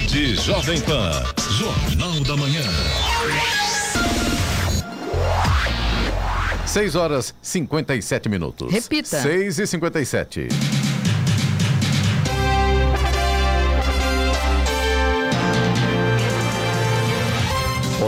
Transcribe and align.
Rede 0.00 0.34
Jovem 0.34 0.80
Pan. 0.80 1.12
Jornal 1.58 2.20
da 2.20 2.34
Manhã. 2.34 2.62
6 6.64 6.94
horas 6.94 7.34
57 7.42 8.30
minutos. 8.30 8.72
Repita. 8.72 9.20
6 9.20 9.58
e 9.58 9.66
57. 9.66 10.48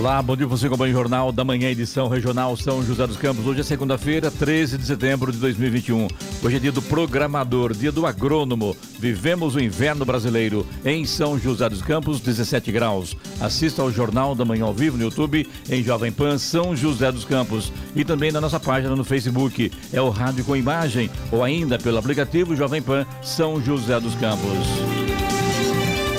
Olá, 0.02 0.20
bom 0.20 0.36
dia 0.36 0.48
você 0.48 0.68
com 0.68 0.74
o 0.74 0.90
Jornal 0.90 1.30
da 1.30 1.44
Manhã, 1.44 1.70
edição 1.70 2.08
regional 2.08 2.56
São 2.56 2.82
José 2.82 3.06
dos 3.06 3.16
Campos. 3.16 3.46
Hoje 3.46 3.60
é 3.60 3.62
segunda-feira, 3.62 4.32
13 4.32 4.76
de 4.76 4.84
setembro 4.84 5.30
de 5.30 5.38
2021. 5.38 6.08
Hoje 6.42 6.56
é 6.56 6.58
dia 6.58 6.72
do 6.72 6.82
programador, 6.82 7.72
dia 7.72 7.92
do 7.92 8.04
agrônomo. 8.04 8.76
Vivemos 8.98 9.54
o 9.54 9.60
inverno 9.60 10.04
brasileiro 10.04 10.66
em 10.84 11.04
São 11.04 11.38
José 11.38 11.68
dos 11.68 11.82
Campos, 11.82 12.20
17 12.20 12.72
graus. 12.72 13.16
Assista 13.40 13.80
ao 13.80 13.92
Jornal 13.92 14.34
da 14.34 14.44
Manhã 14.44 14.64
ao 14.64 14.74
vivo 14.74 14.96
no 14.96 15.04
YouTube, 15.04 15.48
em 15.70 15.84
Jovem 15.84 16.10
Pan 16.10 16.36
São 16.36 16.74
José 16.74 17.12
dos 17.12 17.24
Campos. 17.24 17.72
E 17.94 18.04
também 18.04 18.32
na 18.32 18.40
nossa 18.40 18.58
página 18.58 18.96
no 18.96 19.04
Facebook. 19.04 19.70
É 19.92 20.02
o 20.02 20.10
Rádio 20.10 20.44
com 20.44 20.56
Imagem 20.56 21.08
ou 21.30 21.44
ainda 21.44 21.78
pelo 21.78 21.98
aplicativo 21.98 22.56
Jovem 22.56 22.82
Pan 22.82 23.06
São 23.22 23.62
José 23.62 24.00
dos 24.00 24.16
Campos. 24.16 25.21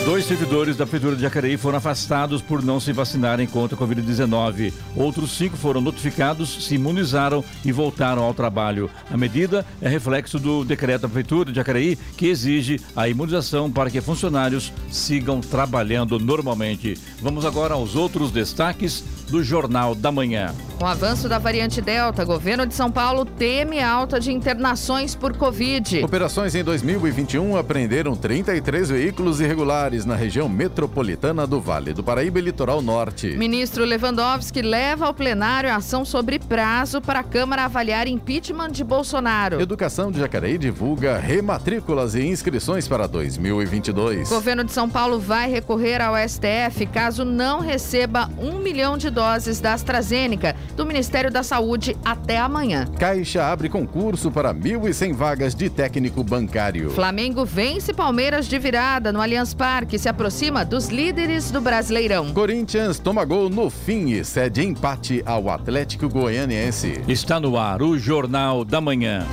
Dois 0.06 0.26
servidores 0.26 0.76
da 0.76 0.86
Prefeitura 0.86 1.16
de 1.16 1.22
Jacareí 1.22 1.56
foram 1.56 1.78
afastados 1.78 2.42
por 2.42 2.62
não 2.62 2.78
se 2.78 2.92
vacinarem 2.92 3.48
contra 3.48 3.78
a 3.78 3.80
Covid-19. 3.80 4.74
Outros 4.98 5.32
cinco 5.32 5.56
foram 5.56 5.80
notificados, 5.80 6.66
se 6.66 6.76
imunizaram 6.76 7.44
e 7.64 7.72
voltaram 7.72 8.22
ao 8.22 8.34
trabalho. 8.34 8.90
A 9.10 9.16
medida 9.16 9.66
é 9.82 9.88
reflexo 9.88 10.38
do 10.38 10.66
decreto 10.66 11.04
da 11.04 11.08
Prefeitura 11.08 11.52
de 11.52 11.56
Jacareí, 11.56 11.98
que 12.18 12.28
exige 12.28 12.82
a 12.94 13.08
imunização 13.08 13.72
para 13.72 13.90
que 13.90 14.02
funcionários 14.02 14.74
sigam 14.92 15.40
trabalhando 15.40 16.20
normalmente. 16.20 17.00
Vamos 17.22 17.46
agora 17.46 17.74
aos 17.74 17.96
outros 17.96 18.30
destaques 18.30 19.06
do 19.30 19.42
Jornal 19.42 19.96
da 19.96 20.12
Manhã. 20.12 20.54
Com 20.78 20.84
o 20.84 20.88
avanço 20.88 21.30
da 21.30 21.40
variante 21.40 21.82
Delta, 21.82 22.26
governo 22.26 22.68
de 22.68 22.74
São 22.74 22.92
Paulo 22.92 23.24
teme 23.24 23.82
alta 23.82 24.20
de 24.20 24.34
internações 24.34 25.16
por 25.16 25.38
Covid. 25.38 26.04
Operações 26.04 26.56
em 26.56 26.64
2021 26.64 27.56
apreenderam 27.56 28.18
33 28.18 28.90
veículos 28.90 29.40
irregulares 29.40 29.93
na 29.94 30.16
região 30.16 30.50
metropolitana 30.50 31.46
do 31.46 31.62
Vale 31.62 31.94
do 31.94 32.04
Paraíba 32.04 32.40
e 32.40 32.42
Litoral 32.42 32.82
Norte. 32.82 33.38
Ministro 33.38 33.86
Lewandowski 33.86 34.60
leva 34.60 35.06
ao 35.06 35.14
plenário 35.14 35.70
a 35.70 35.76
ação 35.76 36.04
sobre 36.04 36.40
prazo 36.40 37.00
para 37.00 37.20
a 37.20 37.24
Câmara 37.24 37.66
avaliar 37.66 38.08
impeachment 38.08 38.72
de 38.72 38.84
Bolsonaro. 38.84 39.62
Educação 39.62 40.12
de 40.12 40.20
Jacareí 40.20 40.58
divulga 40.58 41.20
rematrículas 41.20 42.16
e 42.16 42.26
inscrições 42.26 42.88
para 42.88 43.06
2022. 43.06 44.30
Governo 44.30 44.64
de 44.64 44.72
São 44.72 44.90
Paulo 44.90 45.20
vai 45.20 45.48
recorrer 45.48 46.02
ao 46.02 46.16
STF 46.28 46.88
caso 46.92 47.24
não 47.24 47.60
receba 47.60 48.32
um 48.40 48.58
milhão 48.58 48.98
de 48.98 49.12
doses 49.12 49.60
da 49.60 49.74
AstraZeneca 49.74 50.56
do 50.76 50.88
Ministério 50.88 51.30
da 51.30 51.44
Saúde 51.44 51.96
até 52.04 52.40
amanhã. 52.40 52.88
Caixa 52.98 53.46
abre 53.46 53.70
concurso 53.70 54.32
para 54.32 54.52
1.100 54.56 55.14
vagas 55.14 55.54
de 55.54 55.70
técnico 55.70 56.24
bancário. 56.24 56.90
Flamengo 56.90 57.46
vence 57.46 57.94
Palmeiras 57.94 58.48
de 58.48 58.58
virada 58.58 59.12
no 59.12 59.22
Allianz 59.22 59.54
Parque 59.54 59.83
e 59.92 60.00
se 60.00 60.08
aproxima 60.08 60.64
dos 60.64 60.88
líderes 60.88 61.52
do 61.52 61.60
Brasileirão. 61.60 62.34
Corinthians 62.34 63.00
toma 63.00 63.26
gol 63.26 63.50
no 63.50 63.70
fim 63.70 64.12
e 64.12 64.24
cede 64.24 64.64
empate 64.64 65.22
ao 65.26 65.50
Atlético 65.50 66.08
Goianiense. 66.08 67.02
Está 67.08 67.40
no 67.40 67.58
ar 67.58 67.82
o 67.82 67.98
Jornal 67.98 68.64
da 68.64 68.80
Manhã. 68.80 69.26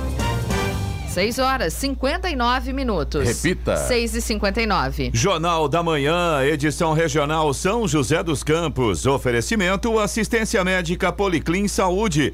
6 1.11 1.39
horas 1.39 1.73
59 1.73 2.71
minutos. 2.71 3.27
Repita. 3.27 3.75
6 3.75 4.15
e 4.15 4.21
59. 4.21 5.11
Jornal 5.13 5.67
da 5.67 5.83
Manhã, 5.83 6.41
edição 6.41 6.93
regional 6.93 7.53
São 7.53 7.85
José 7.85 8.23
dos 8.23 8.45
Campos. 8.45 9.05
Oferecimento 9.05 9.99
assistência 9.99 10.63
médica 10.63 11.11
Policlin 11.11 11.67
Saúde. 11.67 12.33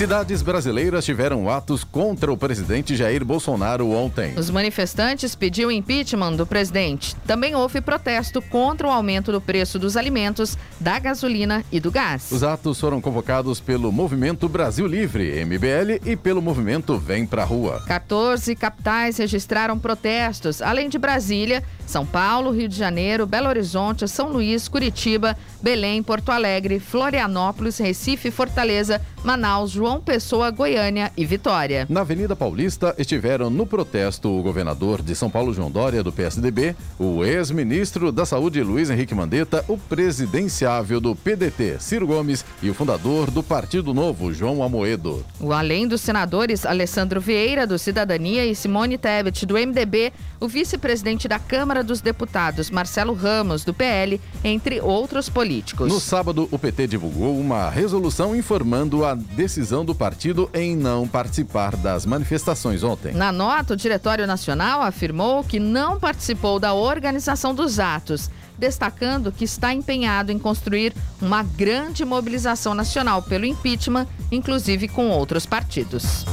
Cidades 0.00 0.40
brasileiras 0.40 1.04
tiveram 1.04 1.50
atos 1.50 1.84
contra 1.84 2.32
o 2.32 2.36
presidente 2.36 2.96
Jair 2.96 3.22
Bolsonaro 3.22 3.90
ontem. 3.90 4.32
Os 4.34 4.48
manifestantes 4.48 5.34
pediam 5.34 5.70
impeachment 5.70 6.36
do 6.36 6.46
presidente. 6.46 7.14
Também 7.26 7.54
houve 7.54 7.82
protesto 7.82 8.40
contra 8.40 8.88
o 8.88 8.90
aumento 8.90 9.30
do 9.30 9.42
preço 9.42 9.78
dos 9.78 9.98
alimentos, 9.98 10.56
da 10.80 10.98
gasolina 10.98 11.62
e 11.70 11.78
do 11.78 11.90
gás. 11.90 12.32
Os 12.32 12.42
atos 12.42 12.80
foram 12.80 12.98
convocados 12.98 13.60
pelo 13.60 13.92
Movimento 13.92 14.48
Brasil 14.48 14.86
Livre, 14.86 15.44
MBL, 15.44 16.00
e 16.06 16.16
pelo 16.16 16.40
movimento 16.40 16.96
Vem 16.96 17.26
Pra 17.26 17.44
Rua. 17.44 17.84
14 17.86 18.56
capitais 18.56 19.18
registraram 19.18 19.78
protestos, 19.78 20.62
além 20.62 20.88
de 20.88 20.96
Brasília, 20.96 21.62
São 21.86 22.06
Paulo, 22.06 22.52
Rio 22.52 22.70
de 22.70 22.76
Janeiro, 22.76 23.26
Belo 23.26 23.48
Horizonte, 23.48 24.08
São 24.08 24.30
Luís, 24.30 24.66
Curitiba, 24.66 25.36
Belém, 25.62 26.02
Porto 26.02 26.32
Alegre, 26.32 26.80
Florianópolis, 26.80 27.76
Recife, 27.76 28.30
Fortaleza, 28.30 28.98
Manaus, 29.22 29.70
João 29.70 30.00
Pessoa, 30.00 30.50
Goiânia 30.50 31.12
e 31.16 31.26
Vitória. 31.26 31.86
Na 31.88 32.00
Avenida 32.00 32.34
Paulista 32.34 32.94
estiveram 32.98 33.50
no 33.50 33.66
protesto 33.66 34.28
o 34.28 34.42
governador 34.42 35.02
de 35.02 35.14
São 35.14 35.30
Paulo, 35.30 35.52
João 35.52 35.70
Dória, 35.70 36.02
do 36.02 36.12
PSDB, 36.12 36.74
o 36.98 37.24
ex-ministro 37.24 38.10
da 38.10 38.24
Saúde, 38.24 38.62
Luiz 38.62 38.90
Henrique 38.90 39.14
Mandetta, 39.14 39.64
o 39.68 39.76
presidenciável 39.76 41.00
do 41.00 41.14
PDT, 41.14 41.76
Ciro 41.80 42.06
Gomes, 42.06 42.44
e 42.62 42.70
o 42.70 42.74
fundador 42.74 43.30
do 43.30 43.42
Partido 43.42 43.92
Novo, 43.92 44.32
João 44.32 44.62
Amoedo. 44.62 45.24
O 45.38 45.52
além 45.52 45.86
dos 45.86 46.00
senadores 46.00 46.64
Alessandro 46.64 47.20
Vieira, 47.20 47.66
do 47.66 47.78
Cidadania, 47.78 48.46
e 48.46 48.54
Simone 48.54 48.96
Tebet, 48.96 49.44
do 49.44 49.54
MDB, 49.54 50.12
o 50.40 50.48
vice-presidente 50.48 51.28
da 51.28 51.38
Câmara 51.38 51.84
dos 51.84 52.00
Deputados, 52.00 52.70
Marcelo 52.70 53.12
Ramos, 53.12 53.64
do 53.64 53.74
PL, 53.74 54.20
entre 54.42 54.80
outros 54.80 55.28
políticos. 55.28 55.92
No 55.92 56.00
sábado, 56.00 56.48
o 56.50 56.58
PT 56.58 56.86
divulgou 56.86 57.38
uma 57.38 57.68
resolução 57.68 58.34
informando 58.34 59.04
a 59.04 59.09
decisão 59.14 59.84
do 59.84 59.94
partido 59.94 60.50
em 60.52 60.76
não 60.76 61.06
participar 61.06 61.76
das 61.76 62.04
manifestações 62.06 62.82
ontem. 62.82 63.12
Na 63.12 63.32
nota, 63.32 63.74
o 63.74 63.76
Diretório 63.76 64.26
Nacional 64.26 64.82
afirmou 64.82 65.44
que 65.44 65.58
não 65.58 65.98
participou 65.98 66.58
da 66.58 66.74
organização 66.74 67.54
dos 67.54 67.78
atos, 67.78 68.30
destacando 68.58 69.32
que 69.32 69.44
está 69.44 69.72
empenhado 69.72 70.30
em 70.30 70.38
construir 70.38 70.92
uma 71.20 71.42
grande 71.42 72.04
mobilização 72.04 72.74
nacional 72.74 73.22
pelo 73.22 73.46
impeachment, 73.46 74.06
inclusive 74.30 74.88
com 74.88 75.08
outros 75.08 75.46
partidos. 75.46 76.24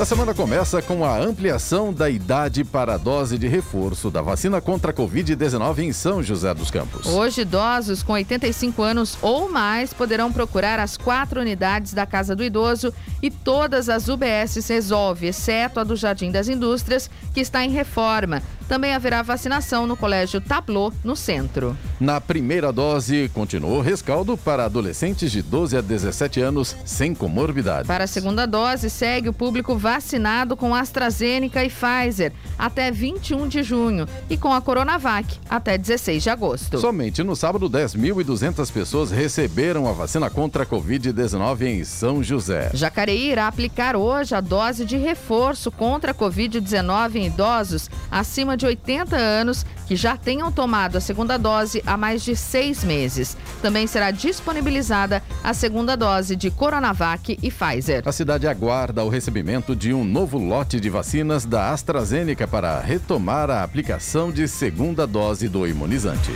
A 0.00 0.04
semana 0.06 0.32
começa 0.32 0.80
com 0.80 1.04
a 1.04 1.18
ampliação 1.18 1.92
da 1.92 2.08
idade 2.08 2.64
para 2.64 2.94
a 2.94 2.96
dose 2.96 3.36
de 3.36 3.46
reforço 3.46 4.10
da 4.10 4.22
vacina 4.22 4.58
contra 4.58 4.92
a 4.92 4.94
Covid-19 4.94 5.80
em 5.80 5.92
São 5.92 6.22
José 6.22 6.54
dos 6.54 6.70
Campos. 6.70 7.04
Hoje, 7.04 7.42
idosos 7.42 8.02
com 8.02 8.14
85 8.14 8.82
anos 8.82 9.18
ou 9.20 9.52
mais 9.52 9.92
poderão 9.92 10.32
procurar 10.32 10.78
as 10.78 10.96
quatro 10.96 11.38
unidades 11.38 11.92
da 11.92 12.06
Casa 12.06 12.34
do 12.34 12.42
Idoso 12.42 12.94
e 13.20 13.30
todas 13.30 13.90
as 13.90 14.08
UBS 14.08 14.66
Resolve, 14.70 15.26
exceto 15.26 15.78
a 15.78 15.84
do 15.84 15.94
Jardim 15.94 16.30
das 16.30 16.48
Indústrias, 16.48 17.10
que 17.34 17.40
está 17.40 17.62
em 17.62 17.68
reforma. 17.68 18.42
Também 18.70 18.94
haverá 18.94 19.20
vacinação 19.20 19.84
no 19.84 19.96
Colégio 19.96 20.40
Tablô, 20.40 20.92
no 21.02 21.16
centro. 21.16 21.76
Na 21.98 22.20
primeira 22.20 22.72
dose, 22.72 23.28
continuou 23.34 23.80
rescaldo 23.80 24.36
para 24.36 24.64
adolescentes 24.64 25.32
de 25.32 25.42
12 25.42 25.76
a 25.76 25.80
17 25.80 26.40
anos 26.40 26.76
sem 26.84 27.12
comorbidade. 27.12 27.88
Para 27.88 28.04
a 28.04 28.06
segunda 28.06 28.46
dose, 28.46 28.88
segue 28.88 29.28
o 29.28 29.32
público 29.32 29.76
vacinado 29.76 30.56
com 30.56 30.72
AstraZeneca 30.72 31.64
e 31.64 31.68
Pfizer 31.68 32.32
até 32.56 32.92
21 32.92 33.48
de 33.48 33.64
junho 33.64 34.06
e 34.30 34.36
com 34.36 34.54
a 34.54 34.60
Coronavac 34.60 35.26
até 35.48 35.76
16 35.76 36.22
de 36.22 36.30
agosto. 36.30 36.78
Somente 36.78 37.24
no 37.24 37.34
sábado, 37.34 37.68
10.200 37.68 38.70
pessoas 38.70 39.10
receberam 39.10 39.88
a 39.88 39.92
vacina 39.92 40.30
contra 40.30 40.62
a 40.62 40.66
Covid-19 40.66 41.62
em 41.62 41.82
São 41.82 42.22
José. 42.22 42.70
Jacareí 42.72 43.32
irá 43.32 43.48
aplicar 43.48 43.96
hoje 43.96 44.32
a 44.32 44.40
dose 44.40 44.84
de 44.84 44.96
reforço 44.96 45.72
contra 45.72 46.12
a 46.12 46.14
Covid-19 46.14 47.16
em 47.16 47.26
idosos 47.26 47.90
acima 48.08 48.56
de 48.59 48.59
80 48.66 49.16
anos 49.16 49.64
que 49.86 49.96
já 49.96 50.16
tenham 50.16 50.52
tomado 50.52 50.96
a 50.96 51.00
segunda 51.00 51.36
dose 51.36 51.82
há 51.86 51.96
mais 51.96 52.22
de 52.22 52.36
seis 52.36 52.84
meses. 52.84 53.36
Também 53.60 53.86
será 53.86 54.10
disponibilizada 54.10 55.22
a 55.42 55.52
segunda 55.52 55.96
dose 55.96 56.36
de 56.36 56.50
Coronavac 56.50 57.38
e 57.42 57.50
Pfizer. 57.50 58.02
A 58.06 58.12
cidade 58.12 58.46
aguarda 58.46 59.04
o 59.04 59.08
recebimento 59.08 59.74
de 59.74 59.92
um 59.92 60.04
novo 60.04 60.38
lote 60.38 60.78
de 60.78 60.88
vacinas 60.88 61.44
da 61.44 61.70
AstraZeneca 61.70 62.46
para 62.46 62.80
retomar 62.80 63.50
a 63.50 63.62
aplicação 63.62 64.30
de 64.30 64.46
segunda 64.46 65.06
dose 65.06 65.48
do 65.48 65.66
imunizante. 65.66 66.32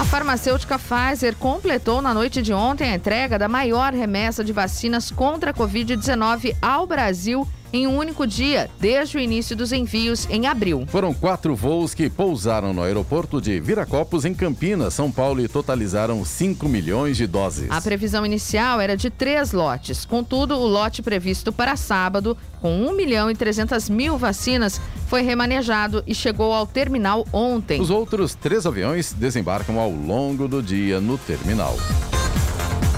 A 0.00 0.04
farmacêutica 0.04 0.78
Pfizer 0.78 1.36
completou 1.36 2.00
na 2.00 2.14
noite 2.14 2.40
de 2.40 2.54
ontem 2.54 2.90
a 2.90 2.94
entrega 2.94 3.38
da 3.38 3.48
maior 3.48 3.92
remessa 3.92 4.42
de 4.42 4.50
vacinas 4.50 5.10
contra 5.10 5.50
a 5.50 5.54
Covid-19 5.54 6.56
ao 6.62 6.86
Brasil 6.86 7.46
em 7.72 7.86
um 7.86 7.96
único 7.96 8.26
dia, 8.26 8.70
desde 8.78 9.16
o 9.16 9.20
início 9.20 9.56
dos 9.56 9.72
envios 9.72 10.26
em 10.30 10.46
abril. 10.46 10.84
Foram 10.88 11.12
quatro 11.12 11.54
voos 11.54 11.94
que 11.94 12.08
pousaram 12.08 12.72
no 12.72 12.82
aeroporto 12.82 13.40
de 13.40 13.60
Viracopos, 13.60 14.24
em 14.24 14.34
Campinas, 14.34 14.94
São 14.94 15.10
Paulo, 15.10 15.40
e 15.40 15.48
totalizaram 15.48 16.24
5 16.24 16.68
milhões 16.68 17.16
de 17.16 17.26
doses. 17.26 17.70
A 17.70 17.80
previsão 17.80 18.24
inicial 18.24 18.80
era 18.80 18.96
de 18.96 19.10
três 19.10 19.52
lotes. 19.52 20.04
Contudo, 20.04 20.56
o 20.56 20.66
lote 20.66 21.02
previsto 21.02 21.52
para 21.52 21.76
sábado, 21.76 22.36
com 22.60 22.86
1 22.86 22.96
milhão 22.96 23.30
e 23.30 23.34
300 23.34 23.88
mil 23.88 24.18
vacinas, 24.18 24.80
foi 25.06 25.22
remanejado 25.22 26.02
e 26.06 26.14
chegou 26.14 26.52
ao 26.52 26.66
terminal 26.66 27.26
ontem. 27.32 27.80
Os 27.80 27.90
outros 27.90 28.34
três 28.34 28.66
aviões 28.66 29.12
desembarcam 29.12 29.78
ao 29.78 29.90
longo 29.90 30.46
do 30.46 30.62
dia 30.62 31.00
no 31.00 31.18
terminal. 31.18 31.76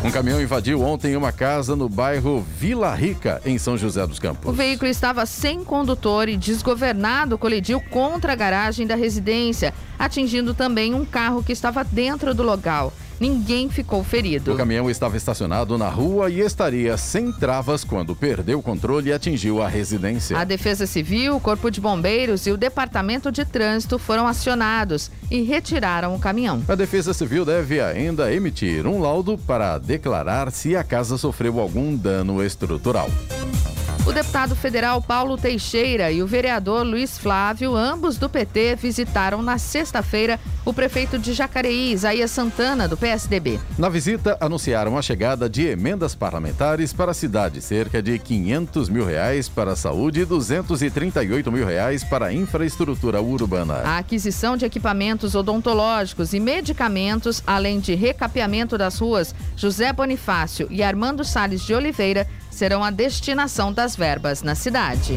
Um 0.05 0.11
caminhão 0.11 0.43
invadiu 0.43 0.83
ontem 0.83 1.17
uma 1.17 1.31
casa 1.31 1.77
no 1.77 1.89
bairro 1.89 2.45
Vila 2.59 2.93
Rica, 2.93 3.41
em 3.45 3.57
São 3.57 3.79
José 3.79 4.05
dos 4.05 4.19
Campos. 4.19 4.51
O 4.51 4.53
veículo 4.53 4.91
estava 4.91 5.25
sem 5.25 5.63
condutor 5.63 6.29
e 6.29 6.37
desgovernado 6.37 7.39
colidiu 7.39 7.81
contra 7.81 8.33
a 8.33 8.37
garagem 8.37 8.85
da 8.85 8.97
residência, 8.97 9.73
atingindo 9.97 10.55
também 10.55 10.93
um 10.93 11.05
carro 11.05 11.41
que 11.45 11.53
estava 11.53 11.85
dentro 11.85 12.35
do 12.35 12.43
local. 12.43 12.93
Ninguém 13.23 13.69
ficou 13.69 14.03
ferido. 14.03 14.53
O 14.53 14.57
caminhão 14.57 14.91
estava 14.91 15.17
estacionado 15.17 15.79
na 15.79 15.89
rua 15.89 16.29
e 16.29 16.41
estaria 16.41 16.97
sem 16.97 17.31
travas 17.31 17.85
quando 17.85 18.17
perdeu 18.17 18.59
o 18.59 18.63
controle 18.63 19.11
e 19.11 19.13
atingiu 19.13 19.63
a 19.63 19.69
residência. 19.69 20.37
A 20.37 20.43
Defesa 20.43 20.89
Civil, 20.89 21.37
o 21.37 21.41
Corpo 21.41 21.71
de 21.71 21.81
Bombeiros 21.81 22.49
e 22.49 22.51
o 22.51 22.57
Departamento 22.57 23.31
de 23.31 23.45
Trânsito 23.45 23.97
foram 23.97 24.27
acionados 24.27 25.09
e 25.31 25.41
retiraram 25.43 26.17
o 26.17 26.19
caminhão. 26.19 26.65
A 26.67 26.75
Defesa 26.75 27.15
Civil 27.15 27.45
deve 27.45 27.81
ainda 27.81 28.35
emitir 28.35 28.89
um 28.89 29.01
laudo 29.01 29.39
para 29.39 29.79
declarar 29.79 30.51
se 30.51 30.75
a 30.75 30.83
casa 30.83 31.17
sofreu 31.17 31.61
algum 31.61 31.95
dano 31.95 32.43
estrutural. 32.43 33.09
O 34.05 34.11
deputado 34.13 34.57
federal 34.57 35.01
Paulo 35.01 35.37
Teixeira 35.37 36.11
e 36.11 36.25
o 36.25 36.27
vereador 36.27 36.85
Luiz 36.85 37.17
Flávio, 37.17 37.77
ambos 37.77 38.19
do 38.19 38.29
PT, 38.29 38.75
visitaram 38.75 39.41
na 39.41 39.59
sexta-feira 39.59 40.41
o 40.65 40.75
prefeito 40.75 41.21
de 41.21 41.33
Jacareí, 41.33 41.93
Isaías 41.93 42.33
Santana, 42.33 42.89
do 42.89 42.97
PSDB. 42.97 43.61
Na 43.79 43.89
visita, 43.89 44.37
anunciaram 44.41 44.99
a 44.99 45.03
chegada 45.03 45.49
de 45.49 45.69
emendas 45.69 46.17
parlamentares 46.17 46.93
para 46.93 47.13
a 47.13 47.15
cidade, 47.15 47.61
cerca 47.61 48.03
de 48.03 48.19
500 48.19 48.89
mil 48.89 49.07
reais 49.07 49.49
para 49.49 49.73
a 49.73 49.77
saúde 49.77 50.23
e 50.23 50.25
238 50.25 51.53
mil 51.53 51.65
reais 51.65 52.03
para 52.03 52.27
a 52.27 52.33
infraestrutura 52.33 53.21
urbana. 53.21 53.83
A 53.85 53.99
aquisição 53.99 54.57
de 54.57 54.65
equipamentos 54.65 55.37
odontológicos 55.37 56.35
e 56.35 56.41
medicamentos, 56.41 57.41
além 57.47 57.79
de 57.79 57.95
recapeamento 57.95 58.77
das 58.77 58.99
ruas 58.99 59.33
José 59.57 59.93
Bonifácio 59.93 60.67
e 60.71 60.83
Armando 60.83 61.25
Salles 61.25 61.63
de 61.63 61.73
Oliveira, 61.73 62.27
serão 62.53 62.85
a 62.85 62.91
destinação 62.91 63.73
das 63.73 63.97
verbas 63.97 64.43
na 64.43 64.55
cidade. 64.55 65.15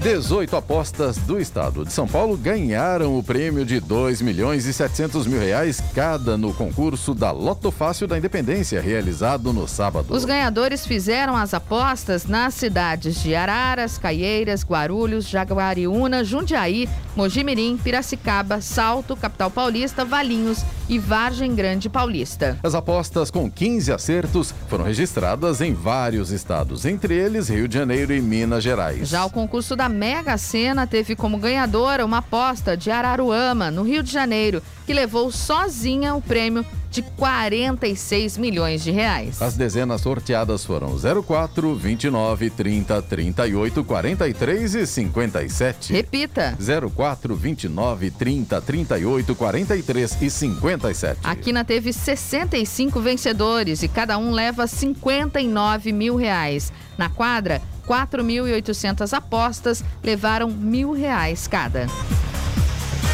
18 0.00 0.54
apostas 0.54 1.18
do 1.18 1.40
estado 1.40 1.84
de 1.84 1.92
São 1.92 2.06
Paulo 2.06 2.36
ganharam 2.36 3.18
o 3.18 3.22
prêmio 3.22 3.66
de 3.66 3.80
2 3.80 4.22
milhões 4.22 4.64
e 4.64 4.72
700 4.72 5.26
mil 5.26 5.40
reais 5.40 5.82
cada 5.92 6.38
no 6.38 6.54
concurso 6.54 7.12
da 7.12 7.32
Loto 7.32 7.72
Fácil 7.72 8.06
da 8.06 8.16
Independência, 8.16 8.80
realizado 8.80 9.52
no 9.52 9.66
sábado. 9.66 10.14
Os 10.14 10.24
ganhadores 10.24 10.86
fizeram 10.86 11.36
as 11.36 11.52
apostas 11.52 12.26
nas 12.26 12.54
cidades 12.54 13.20
de 13.20 13.34
Araras, 13.34 13.98
Caieiras, 13.98 14.64
Guarulhos, 14.64 15.28
Jaguariúna, 15.28 16.22
Jundiaí, 16.22 16.88
Mojimirim, 17.16 17.76
Piracicaba, 17.76 18.60
Salto, 18.60 19.16
Capital 19.16 19.50
Paulista, 19.50 20.04
Valinhos 20.04 20.64
e 20.88 20.96
Vargem 20.96 21.56
Grande 21.56 21.88
Paulista. 21.88 22.56
As 22.62 22.76
apostas 22.76 23.32
com 23.32 23.50
15 23.50 23.92
acertos 23.92 24.54
foram 24.68 24.84
registradas 24.84 25.60
em 25.60 25.74
vários 25.74 26.30
estados, 26.30 26.84
entre 26.84 27.14
eles 27.14 27.48
Rio 27.48 27.66
de 27.66 27.74
Janeiro 27.74 28.14
e 28.14 28.20
Minas 28.20 28.62
Gerais. 28.62 29.08
Já 29.08 29.24
o 29.24 29.30
concurso 29.30 29.74
da 29.74 29.87
Mega 29.88 30.36
Sena 30.36 30.86
teve 30.86 31.16
como 31.16 31.38
ganhadora 31.38 32.04
uma 32.04 32.18
aposta 32.18 32.76
de 32.76 32.90
Araruama, 32.90 33.70
no 33.70 33.82
Rio 33.82 34.02
de 34.02 34.12
Janeiro, 34.12 34.62
que 34.86 34.92
levou 34.92 35.30
sozinha 35.30 36.14
o 36.14 36.22
prêmio 36.22 36.64
de 36.90 37.02
46 37.02 38.38
milhões 38.38 38.82
de 38.82 38.90
reais. 38.90 39.40
As 39.42 39.54
dezenas 39.54 40.00
sorteadas 40.00 40.64
foram 40.64 40.96
04, 41.22 41.74
29, 41.74 42.50
30, 42.50 43.02
38, 43.02 43.84
43 43.84 44.74
e 44.74 44.86
57. 44.86 45.92
Repita. 45.92 46.56
04, 46.94 47.34
29, 47.36 48.10
30, 48.10 48.60
38, 48.60 49.34
43 49.34 50.22
e 50.22 50.30
57. 50.30 51.20
A 51.24 51.36
Quina 51.36 51.64
teve 51.64 51.92
65 51.92 53.00
vencedores 53.00 53.82
e 53.82 53.88
cada 53.88 54.18
um 54.18 54.30
leva 54.30 54.66
59 54.66 55.92
mil 55.92 56.16
reais. 56.16 56.72
Na 56.96 57.08
quadra, 57.08 57.60
4.800 57.86 59.16
apostas 59.16 59.84
levaram 60.02 60.50
mil 60.50 60.92
reais 60.92 61.46
cada. 61.46 61.86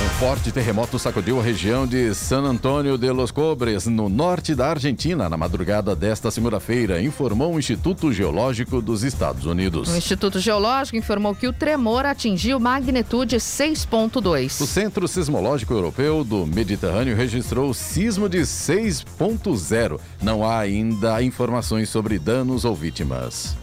Um 0.02 0.08
forte 0.18 0.50
terremoto 0.50 0.98
sacudiu 0.98 1.38
a 1.38 1.42
região 1.42 1.86
de 1.86 2.12
San 2.14 2.42
Antônio 2.42 2.98
de 2.98 3.10
los 3.12 3.30
Cobres, 3.30 3.86
no 3.86 4.08
norte 4.08 4.54
da 4.54 4.70
Argentina, 4.70 5.28
na 5.28 5.36
madrugada 5.36 5.94
desta 5.94 6.32
segunda-feira, 6.32 7.00
informou 7.00 7.54
o 7.54 7.58
Instituto 7.58 8.12
Geológico 8.12 8.82
dos 8.82 9.04
Estados 9.04 9.46
Unidos. 9.46 9.88
O 9.88 9.96
Instituto 9.96 10.40
Geológico 10.40 10.98
informou 10.98 11.34
que 11.34 11.46
o 11.46 11.52
tremor 11.52 12.06
atingiu 12.06 12.58
magnitude 12.58 13.36
6.2. 13.36 14.60
O 14.60 14.66
Centro 14.66 15.06
Sismológico 15.06 15.72
Europeu 15.72 16.24
do 16.24 16.44
Mediterrâneo 16.44 17.16
registrou 17.16 17.72
sismo 17.72 18.28
de 18.28 18.40
6.0. 18.40 20.00
Não 20.20 20.44
há 20.44 20.58
ainda 20.58 21.22
informações 21.22 21.88
sobre 21.88 22.18
danos 22.18 22.64
ou 22.64 22.74
vítimas. 22.74 23.56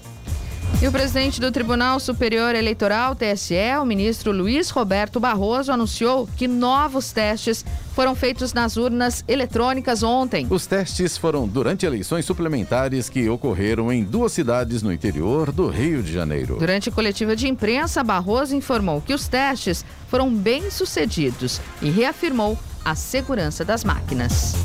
E 0.80 0.88
o 0.88 0.92
presidente 0.92 1.40
do 1.40 1.52
Tribunal 1.52 2.00
Superior 2.00 2.56
Eleitoral, 2.56 3.16
TSE, 3.16 3.56
o 3.80 3.86
ministro 3.86 4.32
Luiz 4.32 4.70
Roberto 4.70 5.20
Barroso, 5.20 5.72
anunciou 5.72 6.28
que 6.38 6.48
novos 6.48 7.12
testes 7.12 7.64
foram 7.94 8.16
feitos 8.16 8.52
nas 8.52 8.78
urnas 8.78 9.24
eletrônicas 9.28 10.02
ontem. 10.02 10.48
Os 10.50 10.66
testes 10.66 11.18
foram 11.18 11.48
durante 11.48 11.86
eleições 11.86 12.26
suplementares 12.26 13.10
que 13.10 13.30
ocorreram 13.30 13.92
em 13.92 14.04
duas 14.04 14.32
cidades 14.32 14.82
no 14.82 14.92
interior 14.92 15.52
do 15.52 15.68
Rio 15.68 16.02
de 16.02 16.12
Janeiro. 16.12 16.58
Durante 16.58 16.90
a 16.90 16.92
coletiva 16.92 17.36
de 17.36 17.48
imprensa, 17.48 18.04
Barroso 18.04 18.56
informou 18.56 19.02
que 19.02 19.14
os 19.14 19.28
testes 19.28 19.86
foram 20.08 20.34
bem 20.34 20.72
sucedidos 20.72 21.62
e 21.82 21.90
reafirmou 21.90 22.58
a 22.84 22.96
segurança 22.96 23.64
das 23.64 23.84
máquinas. 23.84 24.56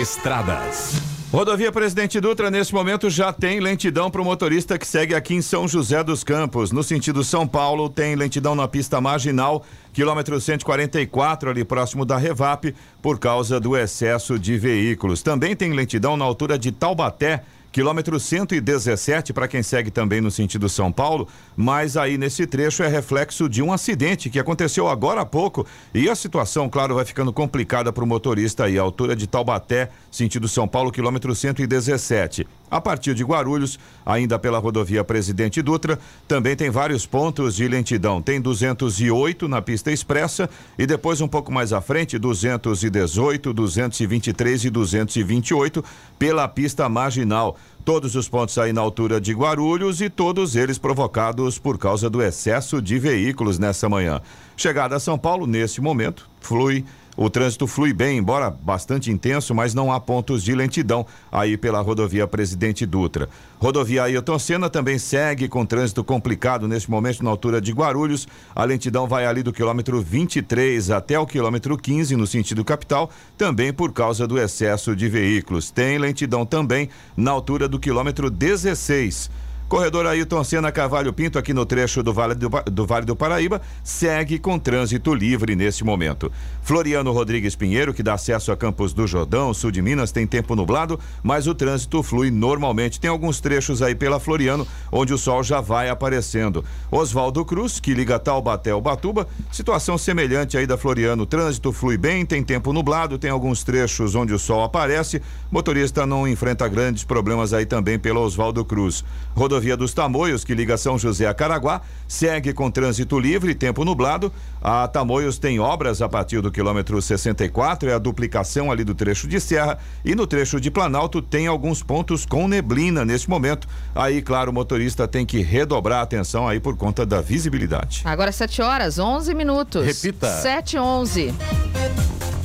Estradas. 0.00 0.94
Rodovia 1.30 1.72
Presidente 1.72 2.20
Dutra, 2.20 2.50
nesse 2.50 2.74
momento, 2.74 3.08
já 3.08 3.32
tem 3.32 3.60
lentidão 3.60 4.10
para 4.10 4.20
o 4.20 4.24
motorista 4.24 4.78
que 4.78 4.86
segue 4.86 5.14
aqui 5.14 5.34
em 5.34 5.42
São 5.42 5.66
José 5.66 6.04
dos 6.04 6.22
Campos. 6.22 6.72
No 6.72 6.82
sentido 6.82 7.24
São 7.24 7.46
Paulo, 7.46 7.88
tem 7.88 8.14
lentidão 8.14 8.54
na 8.54 8.68
pista 8.68 9.00
marginal, 9.00 9.64
quilômetro 9.92 10.40
144, 10.40 11.50
ali 11.50 11.64
próximo 11.64 12.04
da 12.04 12.16
Revap, 12.16 12.74
por 13.00 13.18
causa 13.18 13.58
do 13.58 13.76
excesso 13.76 14.38
de 14.38 14.58
veículos. 14.58 15.22
Também 15.22 15.56
tem 15.56 15.72
lentidão 15.72 16.16
na 16.16 16.24
altura 16.24 16.58
de 16.58 16.70
Taubaté, 16.70 17.42
quilômetro 17.72 18.20
117 18.20 19.32
para 19.32 19.48
quem 19.48 19.62
segue 19.62 19.90
também 19.90 20.20
no 20.20 20.30
sentido 20.30 20.68
São 20.68 20.92
Paulo, 20.92 21.26
mas 21.56 21.96
aí 21.96 22.18
nesse 22.18 22.46
trecho 22.46 22.82
é 22.82 22.88
reflexo 22.88 23.48
de 23.48 23.62
um 23.62 23.72
acidente 23.72 24.28
que 24.28 24.38
aconteceu 24.38 24.86
agora 24.86 25.22
há 25.22 25.26
pouco 25.26 25.66
e 25.94 26.08
a 26.08 26.14
situação, 26.14 26.68
claro, 26.68 26.96
vai 26.96 27.04
ficando 27.06 27.32
complicada 27.32 27.90
para 27.90 28.04
o 28.04 28.06
motorista 28.06 28.64
aí, 28.64 28.78
a 28.78 28.82
altura 28.82 29.16
de 29.16 29.26
Taubaté, 29.26 29.88
sentido 30.10 30.46
São 30.46 30.68
Paulo, 30.68 30.92
quilômetro 30.92 31.34
117. 31.34 32.46
A 32.72 32.80
partir 32.80 33.14
de 33.14 33.22
Guarulhos, 33.22 33.78
ainda 34.04 34.38
pela 34.38 34.58
rodovia 34.58 35.04
Presidente 35.04 35.60
Dutra, 35.60 35.98
também 36.26 36.56
tem 36.56 36.70
vários 36.70 37.04
pontos 37.04 37.54
de 37.54 37.68
lentidão. 37.68 38.22
Tem 38.22 38.40
208 38.40 39.46
na 39.46 39.60
pista 39.60 39.92
expressa 39.92 40.48
e 40.78 40.86
depois 40.86 41.20
um 41.20 41.28
pouco 41.28 41.52
mais 41.52 41.74
à 41.74 41.82
frente, 41.82 42.18
218, 42.18 43.52
223 43.52 44.64
e 44.64 44.70
228 44.70 45.84
pela 46.18 46.48
pista 46.48 46.88
marginal. 46.88 47.58
Todos 47.84 48.16
os 48.16 48.26
pontos 48.26 48.56
aí 48.56 48.72
na 48.72 48.80
altura 48.80 49.20
de 49.20 49.34
Guarulhos 49.34 50.00
e 50.00 50.08
todos 50.08 50.56
eles 50.56 50.78
provocados 50.78 51.58
por 51.58 51.76
causa 51.76 52.08
do 52.08 52.22
excesso 52.22 52.80
de 52.80 52.98
veículos 52.98 53.58
nessa 53.58 53.86
manhã. 53.86 54.22
Chegada 54.56 54.96
a 54.96 55.00
São 55.00 55.18
Paulo, 55.18 55.46
nesse 55.46 55.78
momento, 55.82 56.26
flui 56.40 56.86
o 57.16 57.28
trânsito 57.28 57.66
flui 57.66 57.92
bem, 57.92 58.18
embora 58.18 58.50
bastante 58.50 59.10
intenso, 59.10 59.54
mas 59.54 59.74
não 59.74 59.92
há 59.92 60.00
pontos 60.00 60.42
de 60.42 60.54
lentidão 60.54 61.06
aí 61.30 61.56
pela 61.56 61.80
rodovia 61.80 62.26
Presidente 62.26 62.86
Dutra. 62.86 63.28
Rodovia 63.58 64.04
Ailton 64.04 64.38
Senna 64.38 64.70
também 64.70 64.98
segue 64.98 65.46
com 65.46 65.64
trânsito 65.66 66.02
complicado 66.02 66.66
neste 66.66 66.90
momento 66.90 67.22
na 67.22 67.30
altura 67.30 67.60
de 67.60 67.72
Guarulhos. 67.72 68.26
A 68.54 68.64
lentidão 68.64 69.06
vai 69.06 69.26
ali 69.26 69.42
do 69.42 69.52
quilômetro 69.52 70.00
23 70.00 70.90
até 70.90 71.18
o 71.18 71.26
quilômetro 71.26 71.76
15 71.76 72.16
no 72.16 72.26
sentido 72.26 72.64
capital, 72.64 73.10
também 73.36 73.72
por 73.72 73.92
causa 73.92 74.26
do 74.26 74.38
excesso 74.38 74.96
de 74.96 75.08
veículos. 75.08 75.70
Tem 75.70 75.98
lentidão 75.98 76.46
também 76.46 76.88
na 77.16 77.30
altura 77.30 77.68
do 77.68 77.78
quilômetro 77.78 78.30
16 78.30 79.51
Corredor 79.72 80.06
Ailton 80.06 80.44
Senna 80.44 80.70
Cavalho 80.70 81.14
Pinto, 81.14 81.38
aqui 81.38 81.54
no 81.54 81.64
trecho 81.64 82.02
do 82.02 82.12
Vale 82.12 82.34
do, 82.34 82.50
do 82.70 82.86
Vale 82.86 83.06
do 83.06 83.16
Paraíba, 83.16 83.58
segue 83.82 84.38
com 84.38 84.58
trânsito 84.58 85.14
livre 85.14 85.56
nesse 85.56 85.82
momento. 85.82 86.30
Floriano 86.62 87.10
Rodrigues 87.10 87.56
Pinheiro, 87.56 87.94
que 87.94 88.02
dá 88.02 88.12
acesso 88.12 88.52
a 88.52 88.56
Campos 88.56 88.92
do 88.92 89.06
Jordão, 89.06 89.54
sul 89.54 89.70
de 89.70 89.80
Minas, 89.80 90.12
tem 90.12 90.26
tempo 90.26 90.54
nublado, 90.54 91.00
mas 91.22 91.46
o 91.46 91.54
trânsito 91.54 92.02
flui 92.02 92.30
normalmente. 92.30 93.00
Tem 93.00 93.08
alguns 93.08 93.40
trechos 93.40 93.80
aí 93.80 93.94
pela 93.94 94.20
Floriano, 94.20 94.68
onde 94.92 95.14
o 95.14 95.16
sol 95.16 95.42
já 95.42 95.62
vai 95.62 95.88
aparecendo. 95.88 96.62
Oswaldo 96.90 97.42
Cruz, 97.42 97.80
que 97.80 97.94
liga 97.94 98.18
Taubaté 98.18 98.72
ao 98.72 98.80
Batuba, 98.82 99.26
situação 99.50 99.96
semelhante 99.96 100.58
aí 100.58 100.66
da 100.66 100.76
Floriano. 100.76 101.24
Trânsito 101.24 101.72
flui 101.72 101.96
bem, 101.96 102.26
tem 102.26 102.44
tempo 102.44 102.74
nublado, 102.74 103.16
tem 103.16 103.30
alguns 103.30 103.64
trechos 103.64 104.14
onde 104.14 104.34
o 104.34 104.38
sol 104.38 104.62
aparece. 104.62 105.22
Motorista 105.50 106.04
não 106.04 106.28
enfrenta 106.28 106.68
grandes 106.68 107.04
problemas 107.04 107.54
aí 107.54 107.64
também 107.64 107.98
pelo 107.98 108.20
Oswaldo 108.20 108.62
Cruz. 108.66 109.02
Rodovia 109.34 109.61
dos 109.76 109.94
Tamoios, 109.94 110.44
que 110.44 110.54
liga 110.54 110.76
São 110.76 110.98
José 110.98 111.26
a 111.26 111.32
Caraguá, 111.32 111.80
segue 112.08 112.52
com 112.52 112.70
trânsito 112.70 113.18
livre, 113.18 113.54
tempo 113.54 113.84
nublado. 113.84 114.32
A 114.60 114.86
Tamoios 114.88 115.38
tem 115.38 115.60
obras 115.60 116.02
a 116.02 116.08
partir 116.08 116.40
do 116.40 116.50
quilômetro 116.50 117.00
64, 117.00 117.88
é 117.88 117.94
a 117.94 117.98
duplicação 117.98 118.70
ali 118.70 118.84
do 118.84 118.94
trecho 118.94 119.26
de 119.28 119.40
serra. 119.40 119.78
E 120.04 120.14
no 120.14 120.26
trecho 120.26 120.60
de 120.60 120.70
Planalto 120.70 121.22
tem 121.22 121.46
alguns 121.46 121.82
pontos 121.82 122.26
com 122.26 122.48
neblina 122.48 123.04
neste 123.04 123.30
momento. 123.30 123.68
Aí, 123.94 124.20
claro, 124.20 124.50
o 124.50 124.54
motorista 124.54 125.06
tem 125.06 125.24
que 125.24 125.40
redobrar 125.40 126.00
a 126.00 126.02
atenção 126.02 126.48
aí 126.48 126.58
por 126.58 126.76
conta 126.76 127.06
da 127.06 127.20
visibilidade. 127.20 128.02
Agora 128.04 128.32
7 128.32 128.60
horas, 128.60 128.98
11 128.98 129.34
minutos. 129.34 129.84
Repita. 129.84 130.28
7 130.40 130.76
11. 130.76 131.34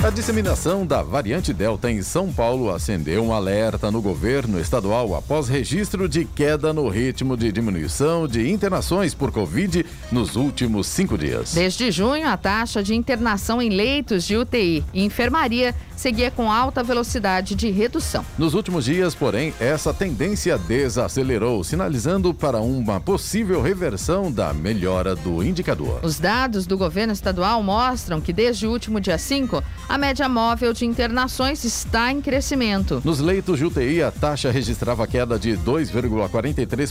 A 0.03 0.11
disseminação 0.11 0.85
da 0.85 1.01
variante 1.01 1.51
Delta 1.51 1.89
em 1.89 2.03
São 2.03 2.31
Paulo 2.31 2.73
acendeu 2.73 3.23
um 3.25 3.33
alerta 3.33 3.89
no 3.89 3.99
governo 3.99 4.59
estadual 4.59 5.15
após 5.15 5.49
registro 5.49 6.07
de 6.07 6.23
queda 6.23 6.71
no 6.71 6.87
ritmo 6.97 7.37
de 7.37 7.51
diminuição 7.51 8.27
de 8.27 8.49
internações 8.49 9.13
por 9.13 9.31
Covid 9.31 9.85
nos 10.11 10.35
últimos 10.35 10.87
cinco 10.87 11.17
dias. 11.17 11.53
Desde 11.53 11.91
junho, 11.91 12.27
a 12.27 12.35
taxa 12.35 12.81
de 12.81 12.95
internação 12.95 13.61
em 13.61 13.69
leitos 13.69 14.25
de 14.25 14.35
UTI 14.35 14.83
e 14.93 15.03
enfermaria 15.03 15.75
seguia 15.95 16.31
com 16.31 16.51
alta 16.51 16.83
velocidade 16.83 17.55
de 17.55 17.69
redução. 17.69 18.23
Nos 18.37 18.53
últimos 18.53 18.85
dias, 18.85 19.15
porém, 19.15 19.53
essa 19.59 19.93
tendência 19.93 20.57
desacelerou, 20.57 21.63
sinalizando 21.63 22.33
para 22.33 22.59
uma 22.59 22.99
possível 22.99 23.61
reversão 23.61 24.31
da 24.31 24.53
melhora 24.53 25.15
do 25.15 25.43
indicador. 25.43 25.99
Os 26.03 26.19
dados 26.19 26.65
do 26.65 26.77
governo 26.77 27.13
estadual 27.13 27.61
mostram 27.63 28.21
que 28.21 28.33
desde 28.33 28.67
o 28.67 28.71
último 28.71 28.99
dia 28.99 29.17
5, 29.17 29.63
a 29.87 29.97
média 29.97 30.27
móvel 30.29 30.73
de 30.73 30.85
internações 30.85 31.63
está 31.63 32.11
em 32.11 32.21
crescimento. 32.21 33.01
Nos 33.03 33.19
leitos 33.19 33.57
de 33.57 33.65
UTI, 33.65 34.03
a 34.03 34.11
taxa 34.11 34.51
registrava 34.51 35.07
queda 35.07 35.39
de 35.39 35.57
2,43% 35.57 36.86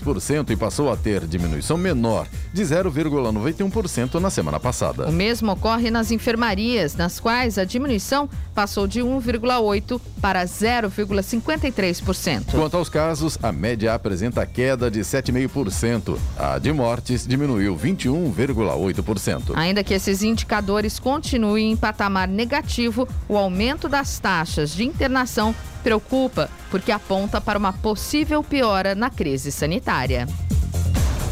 e 0.50 0.56
passou 0.56 0.92
a 0.92 0.96
ter 0.96 1.26
diminuição 1.26 1.76
menor, 1.76 2.26
de 2.52 2.62
0,91% 2.62 4.20
na 4.20 4.30
semana 4.30 4.58
passada. 4.58 5.08
O 5.08 5.12
mesmo 5.12 5.52
ocorre 5.52 5.90
nas 5.90 6.10
enfermarias, 6.10 6.94
nas 6.94 7.20
quais 7.20 7.58
a 7.58 7.64
diminuição 7.64 8.28
passou 8.54 8.86
de 8.86 9.00
1,8% 9.00 10.00
para 10.20 10.44
0,53%. 10.44 12.52
Quanto 12.52 12.76
aos 12.76 12.88
casos, 12.88 13.38
a 13.42 13.52
média 13.52 13.94
apresenta 13.94 14.46
queda 14.46 14.90
de 14.90 15.00
7,5%. 15.00 16.18
A 16.38 16.58
de 16.58 16.72
mortes 16.72 17.26
diminuiu 17.26 17.76
21,8%. 17.76 19.52
Ainda 19.54 19.84
que 19.84 19.94
esses 19.94 20.22
indicadores 20.22 20.98
continuem 20.98 21.72
em 21.72 21.76
patamar 21.76 22.28
negativo, 22.28 23.08
o 23.28 23.36
aumento 23.36 23.88
das 23.88 24.18
taxas 24.18 24.74
de 24.74 24.84
internação 24.84 25.54
preocupa, 25.82 26.50
porque 26.70 26.92
aponta 26.92 27.40
para 27.40 27.58
uma 27.58 27.72
possível 27.72 28.42
piora 28.42 28.94
na 28.94 29.10
crise 29.10 29.50
sanitária. 29.50 30.26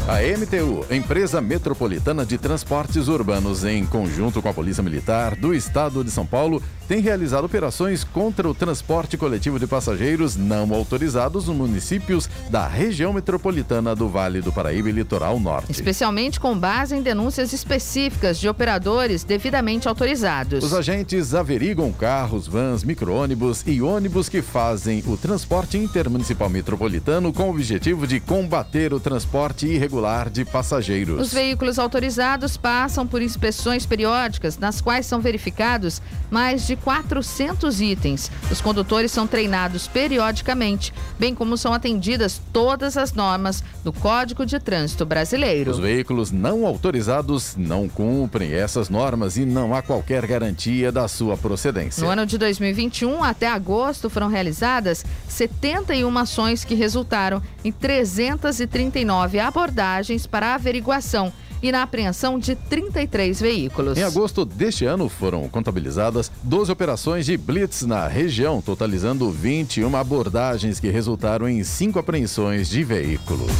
A 0.07 0.19
MTU, 0.19 0.85
Empresa 0.93 1.41
Metropolitana 1.41 2.23
de 2.23 2.37
Transportes 2.37 3.07
Urbanos, 3.07 3.65
em 3.65 3.83
conjunto 3.87 4.39
com 4.39 4.47
a 4.47 4.53
Polícia 4.53 4.83
Militar 4.83 5.35
do 5.35 5.51
Estado 5.51 6.03
de 6.03 6.11
São 6.11 6.27
Paulo, 6.27 6.61
tem 6.87 6.99
realizado 6.99 7.45
operações 7.45 8.03
contra 8.03 8.47
o 8.47 8.53
transporte 8.53 9.17
coletivo 9.17 9.57
de 9.57 9.65
passageiros 9.65 10.35
não 10.35 10.71
autorizados 10.75 11.47
nos 11.47 11.57
municípios 11.57 12.29
da 12.51 12.67
região 12.67 13.11
metropolitana 13.11 13.95
do 13.95 14.07
Vale 14.07 14.41
do 14.41 14.53
Paraíba 14.53 14.89
e 14.89 14.91
Litoral 14.91 15.39
Norte. 15.39 15.71
Especialmente 15.71 16.39
com 16.39 16.55
base 16.55 16.95
em 16.95 17.01
denúncias 17.01 17.51
específicas 17.51 18.37
de 18.37 18.47
operadores 18.47 19.23
devidamente 19.23 19.87
autorizados. 19.87 20.63
Os 20.63 20.75
agentes 20.75 21.33
averigam 21.33 21.91
carros, 21.91 22.45
vans, 22.45 22.83
micro-ônibus 22.83 23.63
e 23.65 23.81
ônibus 23.81 24.29
que 24.29 24.43
fazem 24.43 25.03
o 25.07 25.17
transporte 25.17 25.79
intermunicipal 25.79 26.47
metropolitano 26.47 27.33
com 27.33 27.47
o 27.47 27.49
objetivo 27.49 28.05
de 28.05 28.19
combater 28.19 28.93
o 28.93 28.99
transporte 28.99 29.65
irregular 29.65 29.94
de 30.31 30.43
passageiros. 30.43 31.21
Os 31.21 31.33
veículos 31.33 31.79
autorizados 31.79 32.57
passam 32.57 33.07
por 33.07 33.21
inspeções 33.21 33.85
periódicas, 33.85 34.57
nas 34.57 34.81
quais 34.81 35.05
são 35.05 35.21
verificados 35.21 36.01
mais 36.29 36.67
de 36.67 36.75
400 36.75 37.79
itens. 37.79 38.29
Os 38.51 38.59
condutores 38.59 39.11
são 39.11 39.25
treinados 39.25 39.87
periodicamente, 39.87 40.93
bem 41.17 41.33
como 41.33 41.55
são 41.55 41.71
atendidas 41.71 42.41
todas 42.51 42.97
as 42.97 43.13
normas 43.13 43.63
do 43.85 43.93
Código 43.93 44.45
de 44.45 44.59
Trânsito 44.59 45.05
Brasileiro. 45.05 45.71
Os 45.71 45.79
veículos 45.79 46.29
não 46.29 46.65
autorizados 46.65 47.55
não 47.55 47.87
cumprem 47.87 48.51
essas 48.51 48.89
normas 48.89 49.37
e 49.37 49.45
não 49.45 49.73
há 49.73 49.81
qualquer 49.81 50.27
garantia 50.27 50.91
da 50.91 51.07
sua 51.07 51.37
procedência. 51.37 52.03
No 52.03 52.09
ano 52.09 52.25
de 52.25 52.37
2021, 52.37 53.23
até 53.23 53.47
agosto, 53.47 54.09
foram 54.09 54.27
realizadas 54.27 55.05
71 55.29 56.17
ações 56.17 56.65
que 56.65 56.75
resultaram 56.75 57.41
em 57.63 57.71
339 57.71 59.39
abordagens 59.39 59.84
para 60.29 60.55
averiguação 60.55 61.31
e 61.61 61.71
na 61.71 61.81
apreensão 61.81 62.37
de 62.37 62.55
33 62.55 63.39
veículos. 63.39 63.97
Em 63.97 64.03
agosto 64.03 64.45
deste 64.45 64.85
ano 64.85 65.09
foram 65.09 65.47
contabilizadas 65.49 66.31
12 66.43 66.71
operações 66.71 67.25
de 67.25 67.37
blitz 67.37 67.83
na 67.83 68.07
região, 68.07 68.61
totalizando 68.61 69.29
21 69.31 69.95
abordagens 69.95 70.79
que 70.79 70.89
resultaram 70.89 71.47
em 71.47 71.63
cinco 71.63 71.99
apreensões 71.99 72.69
de 72.69 72.83
veículos. 72.83 73.51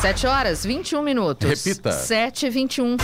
7 0.00 0.26
horas 0.26 0.64
21 0.64 1.02
minutos. 1.02 1.48
Repita. 1.48 1.90
7 1.90 2.46
e 2.46 2.50
21. 2.50 2.96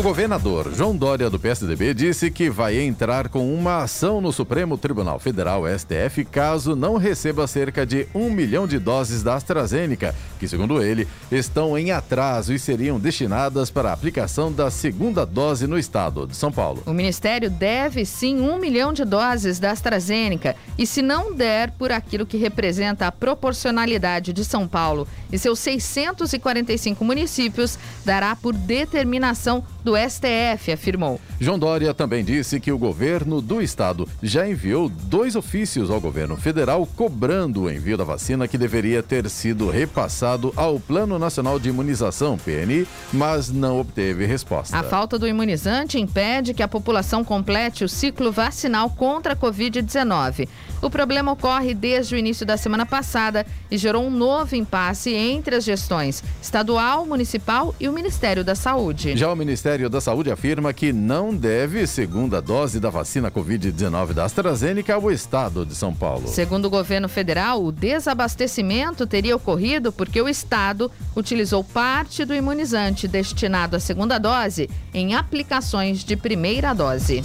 O 0.00 0.02
governador 0.02 0.72
João 0.74 0.96
Dória, 0.96 1.28
do 1.28 1.38
PSDB, 1.38 1.92
disse 1.92 2.30
que 2.30 2.48
vai 2.48 2.80
entrar 2.80 3.28
com 3.28 3.52
uma 3.54 3.82
ação 3.82 4.18
no 4.18 4.32
Supremo 4.32 4.78
Tribunal 4.78 5.18
Federal, 5.18 5.64
STF, 5.68 6.24
caso 6.24 6.74
não 6.74 6.96
receba 6.96 7.46
cerca 7.46 7.84
de 7.84 8.08
um 8.14 8.30
milhão 8.30 8.66
de 8.66 8.78
doses 8.78 9.22
da 9.22 9.34
AstraZeneca, 9.34 10.14
que, 10.38 10.48
segundo 10.48 10.82
ele, 10.82 11.06
estão 11.30 11.76
em 11.76 11.90
atraso 11.90 12.54
e 12.54 12.58
seriam 12.58 12.98
destinadas 12.98 13.70
para 13.70 13.90
a 13.90 13.92
aplicação 13.92 14.50
da 14.50 14.70
segunda 14.70 15.26
dose 15.26 15.66
no 15.66 15.78
estado 15.78 16.26
de 16.26 16.34
São 16.34 16.50
Paulo. 16.50 16.82
O 16.86 16.94
Ministério 16.94 17.50
deve 17.50 18.06
sim 18.06 18.40
um 18.40 18.58
milhão 18.58 18.94
de 18.94 19.04
doses 19.04 19.58
da 19.58 19.70
AstraZeneca 19.70 20.56
e, 20.78 20.86
se 20.86 21.02
não 21.02 21.34
der 21.34 21.72
por 21.72 21.92
aquilo 21.92 22.24
que 22.24 22.38
representa 22.38 23.06
a 23.06 23.12
proporcionalidade 23.12 24.32
de 24.32 24.46
São 24.46 24.66
Paulo 24.66 25.06
e 25.30 25.38
seus 25.38 25.58
645 25.58 27.04
municípios, 27.04 27.78
dará 28.02 28.34
por 28.34 28.54
determinação 28.54 29.62
do 29.84 29.94
STF, 29.96 30.72
afirmou. 30.72 31.20
João 31.40 31.58
Dória 31.58 31.92
também 31.94 32.24
disse 32.24 32.60
que 32.60 32.72
o 32.72 32.78
governo 32.78 33.40
do 33.40 33.62
estado 33.62 34.08
já 34.22 34.48
enviou 34.48 34.88
dois 34.88 35.36
ofícios 35.36 35.90
ao 35.90 36.00
governo 36.00 36.36
federal 36.36 36.86
cobrando 36.86 37.62
o 37.62 37.70
envio 37.70 37.96
da 37.96 38.04
vacina 38.04 38.46
que 38.46 38.58
deveria 38.58 39.02
ter 39.02 39.28
sido 39.30 39.70
repassado 39.70 40.52
ao 40.56 40.78
Plano 40.78 41.18
Nacional 41.18 41.58
de 41.58 41.68
Imunização, 41.68 42.36
PNI, 42.36 42.86
mas 43.12 43.50
não 43.50 43.80
obteve 43.80 44.26
resposta. 44.26 44.76
A 44.76 44.82
falta 44.82 45.18
do 45.18 45.26
imunizante 45.26 45.98
impede 45.98 46.54
que 46.54 46.62
a 46.62 46.68
população 46.68 47.24
complete 47.24 47.84
o 47.84 47.88
ciclo 47.88 48.30
vacinal 48.30 48.90
contra 48.90 49.32
a 49.32 49.36
Covid-19. 49.36 50.48
O 50.82 50.90
problema 50.90 51.32
ocorre 51.32 51.74
desde 51.74 52.14
o 52.14 52.18
início 52.18 52.46
da 52.46 52.56
semana 52.56 52.86
passada 52.86 53.46
e 53.70 53.76
gerou 53.76 54.04
um 54.04 54.10
novo 54.10 54.56
impasse 54.56 55.14
entre 55.14 55.56
as 55.56 55.64
gestões 55.64 56.22
estadual, 56.42 57.04
municipal 57.06 57.74
e 57.78 57.88
o 57.88 57.92
Ministério 57.92 58.42
da 58.42 58.54
Saúde. 58.54 59.16
Já 59.16 59.30
o 59.30 59.36
Ministério 59.36 59.69
da 59.70 60.00
Saúde 60.00 60.30
afirma 60.32 60.72
que 60.72 60.92
não 60.92 61.34
deve 61.34 61.86
segunda 61.86 62.42
dose 62.42 62.80
da 62.80 62.90
vacina 62.90 63.30
Covid-19 63.30 64.12
da 64.12 64.24
AstraZeneca 64.24 64.94
ao 64.94 65.10
estado 65.12 65.64
de 65.64 65.76
São 65.76 65.94
Paulo. 65.94 66.26
Segundo 66.26 66.64
o 66.64 66.70
governo 66.70 67.08
federal, 67.08 67.64
o 67.64 67.70
desabastecimento 67.70 69.06
teria 69.06 69.36
ocorrido 69.36 69.92
porque 69.92 70.20
o 70.20 70.28
estado 70.28 70.90
utilizou 71.14 71.62
parte 71.62 72.24
do 72.24 72.34
imunizante 72.34 73.06
destinado 73.06 73.76
à 73.76 73.80
segunda 73.80 74.18
dose 74.18 74.68
em 74.92 75.14
aplicações 75.14 76.02
de 76.02 76.16
primeira 76.16 76.74
dose. 76.74 77.22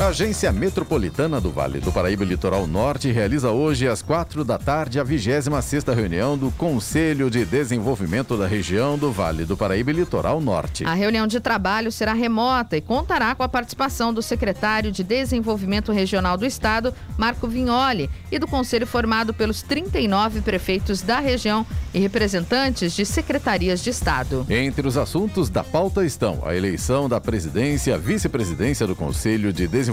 A 0.00 0.06
Agência 0.06 0.50
Metropolitana 0.50 1.42
do 1.42 1.50
Vale 1.50 1.78
do 1.78 1.92
Paraíba 1.92 2.24
Litoral 2.24 2.66
Norte 2.66 3.12
realiza 3.12 3.50
hoje, 3.50 3.86
às 3.86 4.00
quatro 4.00 4.42
da 4.42 4.56
tarde, 4.56 4.98
a 4.98 5.04
26ª 5.04 5.94
reunião 5.94 6.38
do 6.38 6.50
Conselho 6.52 7.28
de 7.28 7.44
Desenvolvimento 7.44 8.34
da 8.34 8.46
Região 8.46 8.96
do 8.96 9.12
Vale 9.12 9.44
do 9.44 9.58
Paraíba 9.58 9.92
Litoral 9.92 10.40
Norte. 10.40 10.86
A 10.86 10.94
reunião 10.94 11.26
de 11.26 11.38
trabalho 11.38 11.92
será 11.92 12.14
remota 12.14 12.78
e 12.78 12.80
contará 12.80 13.34
com 13.34 13.42
a 13.42 13.48
participação 13.48 14.10
do 14.10 14.22
secretário 14.22 14.90
de 14.90 15.04
Desenvolvimento 15.04 15.92
Regional 15.92 16.38
do 16.38 16.46
Estado, 16.46 16.94
Marco 17.18 17.46
Vignoli, 17.46 18.08
e 18.32 18.38
do 18.38 18.48
conselho 18.48 18.86
formado 18.86 19.34
pelos 19.34 19.60
39 19.60 20.40
prefeitos 20.40 21.02
da 21.02 21.20
região 21.20 21.66
e 21.92 21.98
representantes 21.98 22.94
de 22.94 23.04
secretarias 23.04 23.82
de 23.82 23.90
Estado. 23.90 24.46
Entre 24.48 24.88
os 24.88 24.96
assuntos 24.96 25.50
da 25.50 25.62
pauta 25.62 26.06
estão 26.06 26.40
a 26.46 26.56
eleição 26.56 27.06
da 27.06 27.20
presidência, 27.20 27.98
vice-presidência 27.98 28.86
do 28.86 28.96
Conselho 28.96 29.52
de 29.52 29.68
Desenvolvimento 29.68 29.89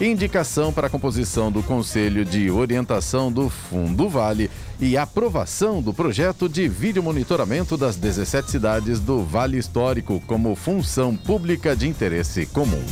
e 0.00 0.06
indicação 0.06 0.72
para 0.72 0.86
a 0.86 0.90
composição 0.90 1.50
do 1.50 1.62
Conselho 1.62 2.24
de 2.24 2.50
Orientação 2.50 3.30
do 3.30 3.48
Fundo 3.48 4.08
Vale 4.08 4.50
e 4.80 4.96
aprovação 4.96 5.80
do 5.80 5.94
projeto 5.94 6.48
de 6.48 6.68
vídeo 6.68 7.02
monitoramento 7.02 7.76
das 7.76 7.96
17 7.96 8.50
cidades 8.50 9.00
do 9.00 9.22
Vale 9.22 9.58
Histórico 9.58 10.22
como 10.26 10.54
função 10.56 11.16
pública 11.16 11.76
de 11.76 11.88
interesse 11.88 12.46
comum. 12.46 12.82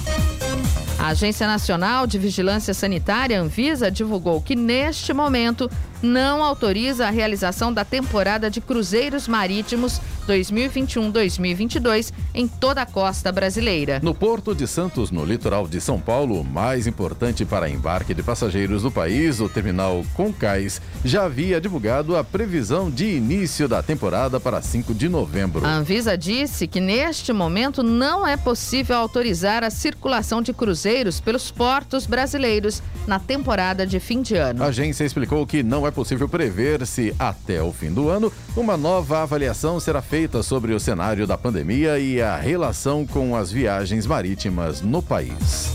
A 0.99 1.09
Agência 1.09 1.49
Nacional 1.49 2.07
de 2.07 2.17
Vigilância 2.17 2.73
Sanitária, 2.73 3.41
Anvisa, 3.41 3.91
divulgou 3.91 4.41
que 4.41 4.55
neste 4.55 5.13
momento 5.13 5.69
não 6.03 6.43
autoriza 6.43 7.07
a 7.07 7.11
realização 7.11 7.73
da 7.73 7.85
temporada 7.85 8.51
de 8.51 8.61
cruzeiros 8.61 9.29
marítimos 9.29 10.01
2021-2022 10.27 12.13
em 12.35 12.47
toda 12.47 12.83
a 12.83 12.87
costa 12.87 13.31
brasileira. 13.31 14.01
No 14.03 14.15
Porto 14.15 14.55
de 14.55 14.67
Santos, 14.67 15.11
no 15.11 15.25
litoral 15.25 15.67
de 15.67 15.81
São 15.81 16.01
Paulo, 16.01 16.41
o 16.41 16.45
mais 16.45 16.87
importante 16.87 17.45
para 17.45 17.69
embarque 17.69 18.15
de 18.15 18.23
passageiros 18.23 18.83
do 18.83 18.91
país, 18.91 19.41
o 19.41 19.49
terminal 19.49 20.05
Concais, 20.15 20.81
já 21.05 21.25
havia 21.25 21.61
divulgado 21.61 22.17
a 22.17 22.25
previsão 22.25 22.91
de 22.91 23.17
início 23.17 23.69
da 23.69 23.83
temporada 23.83 24.41
para 24.41 24.61
5 24.61 24.95
de 24.95 25.09
novembro. 25.09 25.65
A 25.65 25.75
Anvisa 25.75 26.17
disse 26.17 26.67
que 26.67 26.81
neste 26.81 27.33
momento 27.33 27.83
não 27.83 28.27
é 28.27 28.37
possível 28.37 28.97
autorizar 28.97 29.65
a 29.65 29.71
circulação 29.71 30.41
de 30.41 30.53
cruzeiros 30.53 31.21
pelos 31.21 31.51
portos 31.51 32.07
brasileiros 32.07 32.83
na 33.07 33.19
temporada 33.19 33.87
de 33.87 33.99
fim 34.01 34.23
de 34.23 34.37
ano. 34.37 34.63
A 34.63 34.67
agência 34.67 35.05
explicou 35.05 35.47
que 35.47 35.63
não 35.63 35.87
é 35.87 35.91
possível 35.93 36.29
prever 36.29 36.87
se, 36.87 37.15
até 37.19 37.63
o 37.63 37.73
fim 37.73 37.93
do 37.93 38.09
ano, 38.09 38.33
uma 38.57 38.77
nova 38.77 39.23
avaliação 39.23 39.79
será 39.79 40.03
feita 40.03 40.43
sobre 40.43 40.73
o 40.73 40.81
cenário 40.81 41.27
da 41.27 41.39
pandemia 41.39 41.99
e 41.99 42.21
a 42.21 42.37
relação 42.37 43.07
com 43.07 43.37
as 43.37 43.53
viagens 43.53 44.07
marítimas 44.07 44.81
no 44.81 45.03
país. 45.03 45.75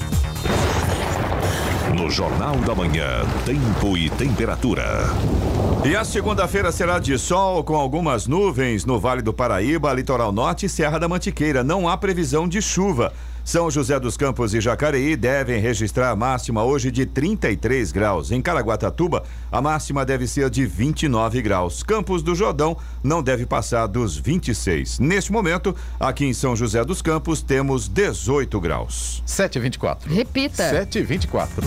No 1.96 2.10
Jornal 2.10 2.58
da 2.58 2.76
Manhã, 2.76 3.26
tempo 3.46 3.98
e 3.98 4.10
temperatura. 4.10 4.84
E 5.86 5.96
a 5.96 6.04
segunda-feira 6.04 6.72
será 6.72 7.00
de 7.00 7.18
sol 7.18 7.64
com 7.64 7.76
algumas 7.76 8.28
nuvens 8.28 8.84
no 8.84 9.00
Vale 9.00 9.22
do 9.22 9.32
Paraíba, 9.32 9.94
Litoral 9.94 10.32
Norte 10.32 10.66
e 10.66 10.70
Serra 10.70 11.00
da 11.00 11.08
Mantiqueira. 11.08 11.64
Não 11.64 11.88
há 11.88 11.96
previsão 11.96 12.48
de 12.48 12.62
chuva. 12.62 13.14
São 13.48 13.72
José 13.72 13.98
dos 13.98 14.18
Campos 14.18 14.54
e 14.54 14.60
Jacareí 14.60 15.16
devem 15.16 15.62
registrar 15.62 16.10
a 16.10 16.16
máxima 16.18 16.66
hoje 16.66 16.92
de 16.92 17.06
33 17.06 17.94
graus. 17.94 18.30
Em 18.30 18.42
Caraguatatuba, 18.42 19.24
a 19.50 19.62
máxima 19.62 20.06
deve 20.06 20.28
ser 20.28 20.50
de 20.50 20.66
29 20.66 21.42
graus. 21.42 21.82
Campos 21.82 22.22
do 22.22 22.36
Jordão 22.36 22.76
não 23.02 23.24
deve 23.24 23.46
passar 23.46 23.88
dos 23.88 24.18
26. 24.18 25.00
Neste 25.00 25.32
momento, 25.32 25.74
aqui 25.98 26.26
em 26.26 26.34
São 26.34 26.58
José 26.58 26.84
dos 26.84 27.02
Campos, 27.02 27.42
temos 27.42 27.88
18 27.88 28.60
graus. 28.60 29.24
724. 29.26 30.14
Repita. 30.14 30.70
724. 30.70 31.66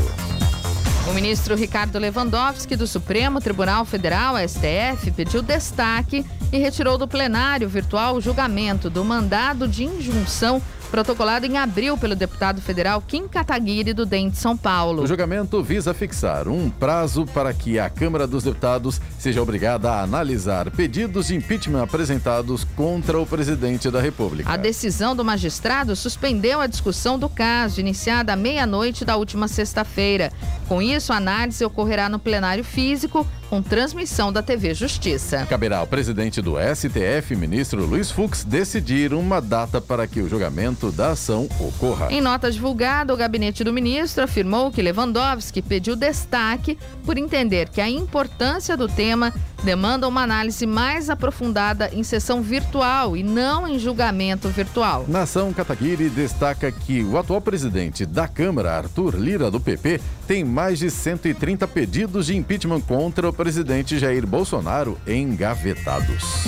O 1.08 1.14
ministro 1.14 1.56
Ricardo 1.56 1.98
Lewandowski 1.98 2.76
do 2.76 2.86
Supremo 2.86 3.40
Tribunal 3.40 3.86
Federal, 3.86 4.34
STF, 4.36 5.10
pediu 5.12 5.40
destaque 5.40 6.26
e 6.52 6.58
retirou 6.58 6.98
do 6.98 7.08
plenário 7.08 7.70
virtual 7.70 8.16
o 8.16 8.20
julgamento 8.20 8.90
do 8.90 9.02
mandado 9.02 9.66
de 9.66 9.84
injunção 9.84 10.60
protocolado 10.90 11.46
em 11.46 11.56
abril 11.56 11.96
pelo 11.96 12.16
deputado 12.16 12.60
federal 12.60 13.00
Kim 13.00 13.28
Kataguiri, 13.28 13.94
do 13.94 14.04
DEM 14.04 14.30
de 14.30 14.36
São 14.36 14.56
Paulo. 14.56 15.02
O 15.02 15.06
julgamento 15.06 15.62
visa 15.62 15.94
fixar 15.94 16.48
um 16.48 16.68
prazo 16.68 17.24
para 17.26 17.54
que 17.54 17.78
a 17.78 17.88
Câmara 17.88 18.26
dos 18.26 18.44
Deputados 18.44 19.00
seja 19.18 19.40
obrigada 19.40 19.90
a 19.90 20.02
analisar 20.02 20.70
pedidos 20.70 21.28
de 21.28 21.36
impeachment 21.36 21.82
apresentados 21.82 22.64
contra 22.64 23.18
o 23.18 23.26
presidente 23.26 23.90
da 23.90 24.00
República. 24.00 24.50
A 24.50 24.56
decisão 24.56 25.14
do 25.14 25.24
magistrado 25.24 25.94
suspendeu 25.94 26.60
a 26.60 26.66
discussão 26.66 27.18
do 27.18 27.28
caso, 27.28 27.80
iniciada 27.80 28.32
à 28.32 28.36
meia-noite 28.36 29.04
da 29.04 29.16
última 29.16 29.46
sexta-feira. 29.46 30.32
Com 30.68 30.82
isso, 30.82 31.12
a 31.12 31.16
análise 31.16 31.64
ocorrerá 31.64 32.08
no 32.08 32.18
plenário 32.18 32.64
físico 32.64 33.26
com 33.50 33.60
transmissão 33.60 34.32
da 34.32 34.42
TV 34.42 34.72
Justiça. 34.74 35.44
Caberá 35.46 35.78
ao 35.78 35.86
presidente 35.86 36.40
do 36.40 36.54
STF, 36.56 37.34
ministro 37.34 37.84
Luiz 37.84 38.08
Fux, 38.08 38.44
decidir 38.44 39.12
uma 39.12 39.40
data 39.40 39.80
para 39.80 40.06
que 40.06 40.20
o 40.20 40.28
julgamento 40.28 40.92
da 40.92 41.10
ação 41.10 41.48
ocorra. 41.58 42.12
Em 42.12 42.20
nota 42.20 42.48
divulgada, 42.48 43.12
o 43.12 43.16
gabinete 43.16 43.64
do 43.64 43.72
ministro 43.72 44.22
afirmou 44.22 44.70
que 44.70 44.80
Lewandowski 44.80 45.60
pediu 45.60 45.96
destaque 45.96 46.78
por 47.04 47.18
entender 47.18 47.68
que 47.68 47.80
a 47.80 47.90
importância 47.90 48.76
do 48.76 48.86
tema 48.86 49.34
demanda 49.64 50.08
uma 50.08 50.22
análise 50.22 50.66
mais 50.66 51.10
aprofundada 51.10 51.90
em 51.92 52.02
sessão 52.02 52.40
virtual 52.40 53.16
e 53.16 53.22
não 53.22 53.66
em 53.66 53.78
julgamento 53.78 54.48
virtual. 54.48 55.04
Na 55.08 55.22
ação, 55.22 55.52
Kataguiri 55.52 56.08
destaca 56.08 56.70
que 56.70 57.02
o 57.02 57.18
atual 57.18 57.40
presidente 57.40 58.06
da 58.06 58.26
Câmara, 58.26 58.78
Arthur 58.78 59.16
Lira, 59.16 59.50
do 59.50 59.60
PP, 59.60 60.00
tem 60.26 60.44
mais 60.44 60.78
de 60.78 60.90
130 60.90 61.66
pedidos 61.66 62.26
de 62.26 62.36
impeachment 62.36 62.80
contra 62.82 63.28
o 63.28 63.32
presidente 63.40 63.98
Jair 63.98 64.26
Bolsonaro 64.26 64.98
engavetados. 65.06 66.44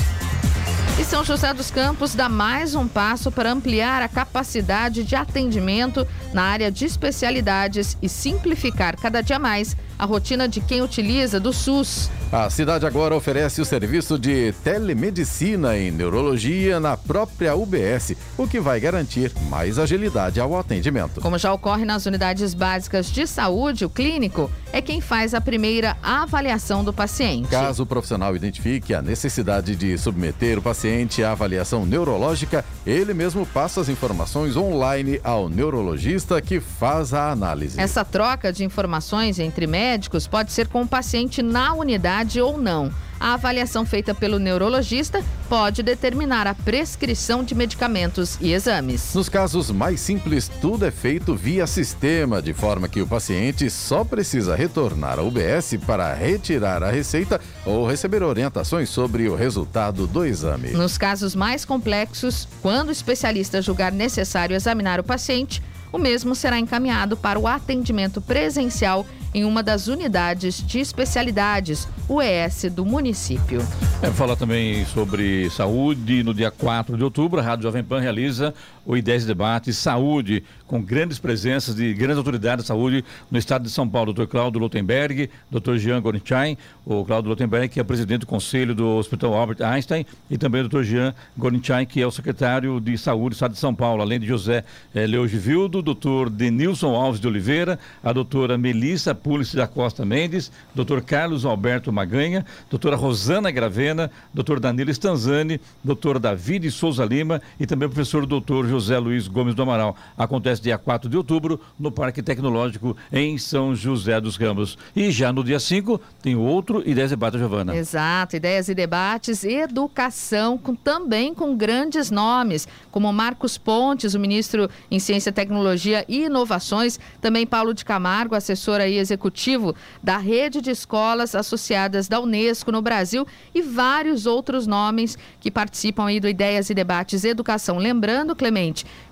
E 1.01 1.05
São 1.05 1.25
José 1.25 1.55
dos 1.55 1.71
Campos 1.71 2.15
dá 2.15 2.29
mais 2.29 2.75
um 2.75 2.87
passo 2.87 3.33
para 3.33 3.51
ampliar 3.51 4.03
a 4.03 4.09
capacidade 4.09 5.03
de 5.03 5.17
atendimento 5.17 6.07
na 6.35 6.43
área 6.43 6.71
de 6.71 6.85
especialidades 6.85 7.97
e 8.03 8.11
simplificar 8.11 8.95
cada 9.01 9.23
dia 9.23 9.39
mais 9.39 9.75
a 10.03 10.05
rotina 10.05 10.49
de 10.49 10.61
quem 10.61 10.83
utiliza 10.83 11.39
do 11.39 11.53
SUS. 11.53 12.11
A 12.33 12.51
cidade 12.51 12.85
agora 12.85 13.15
oferece 13.15 13.61
o 13.61 13.65
serviço 13.65 14.19
de 14.19 14.53
telemedicina 14.65 15.79
em 15.79 15.93
neurologia 15.93 16.81
na 16.81 16.97
própria 16.97 17.55
UBS, 17.55 18.17
o 18.37 18.49
que 18.49 18.59
vai 18.59 18.81
garantir 18.81 19.31
mais 19.49 19.79
agilidade 19.79 20.41
ao 20.41 20.59
atendimento. 20.59 21.21
Como 21.21 21.39
já 21.39 21.53
ocorre 21.53 21.85
nas 21.85 22.05
unidades 22.05 22.53
básicas 22.53 23.13
de 23.13 23.29
saúde, 23.29 23.85
o 23.85 23.91
clínico 23.91 24.51
é 24.73 24.83
quem 24.83 25.01
faz 25.01 25.35
a 25.35 25.41
primeira 25.41 25.97
avaliação 26.03 26.83
do 26.83 26.93
paciente. 26.93 27.49
Caso 27.49 27.85
o 27.85 27.87
profissional 27.87 28.35
identifique 28.35 28.95
a 28.95 29.03
necessidade 29.03 29.77
de 29.77 29.97
submeter 29.97 30.59
o 30.59 30.63
paciente 30.63 31.23
à 31.23 31.33
avaliação 31.33 31.87
neurológica, 31.87 32.65
ele 32.85 33.15
mesmo 33.15 33.47
passa 33.47 33.83
as 33.83 33.89
informações 33.89 34.57
online 34.57 35.21
ao 35.23 35.49
neurologista 35.49 36.41
que 36.41 36.59
faz 36.59 37.15
a 37.15 37.31
análise. 37.31 37.79
Essa 37.79 38.05
troca 38.05 38.53
de 38.53 38.65
informações 38.65 39.39
entre 39.39 39.67
médicos 39.67 39.92
pode 40.31 40.53
ser 40.53 40.69
com 40.69 40.83
o 40.83 40.89
paciente 40.89 41.43
na 41.43 41.75
unidade 41.75 42.41
ou 42.41 42.59
não. 42.59 42.91
A 43.23 43.35
avaliação 43.35 43.87
feita 43.87 44.13
pelo 44.13 44.41
neurologista 44.41 45.25
pode 45.49 45.81
determinar 45.81 46.49
a 46.49 46.55
prescrição 46.55 47.45
de 47.45 47.55
medicamentos 47.55 48.37
e 48.41 48.53
exames. 48.53 49.15
Nos 49.15 49.29
casos 49.29 49.71
mais 49.71 50.01
simples, 50.01 50.49
tudo 50.61 50.85
é 50.85 50.91
feito 50.91 51.37
via 51.37 51.65
sistema, 51.69 52.43
de 52.43 52.53
forma 52.53 52.89
que 52.89 53.01
o 53.01 53.07
paciente 53.07 53.71
só 53.71 54.03
precisa 54.03 54.57
retornar 54.57 55.21
ao 55.21 55.29
UBS 55.29 55.77
para 55.87 56.13
retirar 56.13 56.83
a 56.83 56.91
receita 56.91 57.41
ou 57.65 57.87
receber 57.87 58.25
orientações 58.25 58.89
sobre 58.89 59.29
o 59.29 59.37
resultado 59.37 60.09
do 60.09 60.25
exame. 60.25 60.71
Nos 60.71 60.99
casos 60.99 61.37
mais 61.37 61.65
complexos, 61.65 62.49
quando 62.61 62.89
o 62.89 62.93
especialista 62.93 63.63
julgar 63.63 63.93
necessário 63.93 64.57
examinar 64.57 64.99
o 64.99 65.05
paciente, 65.05 65.63
o 65.93 65.99
mesmo 65.99 66.35
será 66.35 66.59
encaminhado 66.59 67.17
para 67.17 67.39
o 67.39 67.47
atendimento 67.47 68.21
presencial 68.21 69.07
em 69.35 69.45
uma 69.45 69.63
das 69.63 69.89
unidades 69.89 70.65
de 70.67 70.79
especialidades, 70.79 71.89
UES, 72.09 72.67
do 72.73 72.85
município. 72.85 73.61
É, 74.03 74.09
falar 74.11 74.37
também 74.37 74.85
sobre 74.87 75.49
saúde. 75.51 76.23
No 76.23 76.35
dia 76.35 76.51
4 76.51 76.97
de 76.97 77.05
outubro, 77.05 77.41
a 77.41 77.43
Rádio 77.43 77.65
Jovem 77.65 77.83
Pan 77.83 78.01
realiza 78.01 78.53
o 78.85 78.93
I10 78.93 79.27
Debate 79.27 79.73
Saúde, 79.73 80.43
com 80.67 80.83
grandes 80.83 81.19
presenças 81.19 81.75
de 81.75 81.93
grandes 81.95 82.17
autoridades 82.17 82.65
de 82.65 82.69
saúde 82.69 83.05
no 83.31 83.39
estado 83.39 83.65
de 83.65 83.71
São 83.71 83.89
Paulo. 83.89 84.13
Dr. 84.13 84.25
Cláudio 84.25 84.61
Lotenberg, 84.61 85.29
Dr. 85.51 85.77
Jean 85.77 86.01
Gorinchain, 86.01 86.57
o 86.85 87.05
Cláudio 87.05 87.29
Lotenberg, 87.29 87.69
que 87.69 87.79
é 87.79 87.85
presidente 87.85 88.21
do 88.21 88.27
Conselho 88.27 88.75
do 88.75 88.97
Hospital 88.97 89.35
Albert 89.35 89.63
Einstein, 89.63 90.07
e 90.31 90.39
também 90.39 90.63
o 90.63 90.69
Dr. 90.69 90.83
Jean 90.83 91.15
Gorinchain, 91.37 91.85
que 91.85 92.01
é 92.01 92.07
o 92.07 92.11
secretário 92.11 92.81
de 92.81 92.97
Saúde 92.97 93.31
do 93.31 93.35
estado 93.35 93.53
de 93.53 93.59
São 93.59 93.75
Paulo, 93.75 94.03
além 94.03 94.19
de 94.19 94.27
José 94.27 94.65
eh, 94.95 95.07
Leogivildo, 95.07 95.83
Dr. 95.83 96.31
Denilson 96.31 96.95
Alves 96.95 97.21
de 97.21 97.29
Oliveira, 97.29 97.79
a 98.03 98.13
doutora 98.13 98.57
Melissa 98.57 99.15
Púlice 99.15 99.57
da 99.57 99.67
Costa 99.67 100.05
Mendes, 100.05 100.51
Dr. 100.75 101.01
Carlos 101.01 101.45
Alberto 101.45 101.93
Maganha, 101.93 102.47
doutora 102.71 102.97
Rosana 102.97 103.51
Gravena, 103.51 104.11
Dr. 104.33 104.59
Danilo 104.59 104.91
Stanzani, 104.91 105.61
Dr. 105.85 106.19
David 106.19 106.71
Souza 106.71 107.05
Lima 107.05 107.43
e 107.61 107.67
também 107.67 107.87
o 107.87 107.91
professor 107.91 108.25
Dr. 108.27 108.67
José 108.73 108.99
Luiz 108.99 109.29
Gomes 109.29 109.55
do 109.55 109.61
Amaral. 109.61 109.95
Acontece 110.17 110.63
dia 110.63 110.79
4 110.79 111.11
de 111.11 111.17
outubro 111.17 111.61
no 111.79 111.93
Parque 111.93 112.23
Tecnológico 112.23 112.97
em 113.13 113.37
São 113.37 113.75
José 113.75 114.19
dos 114.19 114.39
Campos. 114.39 114.79
E 114.97 115.11
já 115.11 115.31
no 115.31 115.45
dia 115.45 115.61
5 115.61 116.01
tem 116.23 116.35
outro 116.35 116.81
Ideias 116.89 117.11
e 117.11 117.15
Debates, 117.15 117.39
Giovana. 117.39 117.77
Exato, 117.77 118.35
Ideias 118.35 118.71
e 118.71 118.75
Debates, 118.75 119.45
educação, 119.45 120.57
com, 120.57 120.75
também 120.75 121.35
com 121.35 121.55
grandes 121.55 122.11
nomes, 122.11 122.67
como 122.91 123.13
Marcos 123.13 123.59
Pontes, 123.59 124.15
o 124.15 124.19
ministro 124.19 124.71
em 124.91 124.99
Ciência, 124.99 125.31
Tecnologia 125.31 126.03
e 126.09 126.25
Inovações, 126.25 126.99
também 127.21 127.47
Paulo 127.47 127.75
de 127.75 127.85
Camargo, 127.85 128.35
assessor 128.35 128.81
aí 128.81 128.97
executivo 128.97 129.75
da 130.03 130.17
rede 130.17 130.63
de 130.63 130.71
escolas 130.71 131.35
associadas 131.35 132.09
da 132.09 132.19
Unesco 132.19 132.73
no 132.73 132.81
Brasil 132.81 133.27
e 133.55 133.61
vários 133.61 134.25
outros 134.25 134.67
nomes 134.67 135.19
que 135.41 135.51
participam 135.51 136.07
aí 136.07 136.19
do 136.19 136.29
Ideias 136.29 136.71
e 136.71 136.75
Debates 136.75 137.23
Educação. 137.23 137.77
Lembrando, 137.77 138.35
Clemente, 138.35 138.62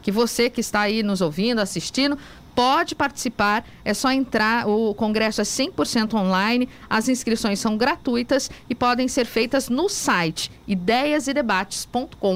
que 0.02 0.12
você 0.12 0.48
que 0.50 0.60
está 0.60 0.80
aí 0.80 1.02
nos 1.02 1.20
ouvindo, 1.20 1.60
assistindo, 1.60 2.16
pode 2.54 2.94
participar, 2.94 3.64
é 3.84 3.94
só 3.94 4.12
entrar, 4.12 4.68
o 4.68 4.94
congresso 4.94 5.40
é 5.40 5.44
100% 5.44 6.14
online, 6.14 6.68
as 6.88 7.08
inscrições 7.08 7.58
são 7.58 7.76
gratuitas 7.76 8.50
e 8.68 8.74
podem 8.74 9.08
ser 9.08 9.24
feitas 9.24 9.68
no 9.68 9.88
site 9.88 10.50
ideiasedebates.com.br. 10.66 12.30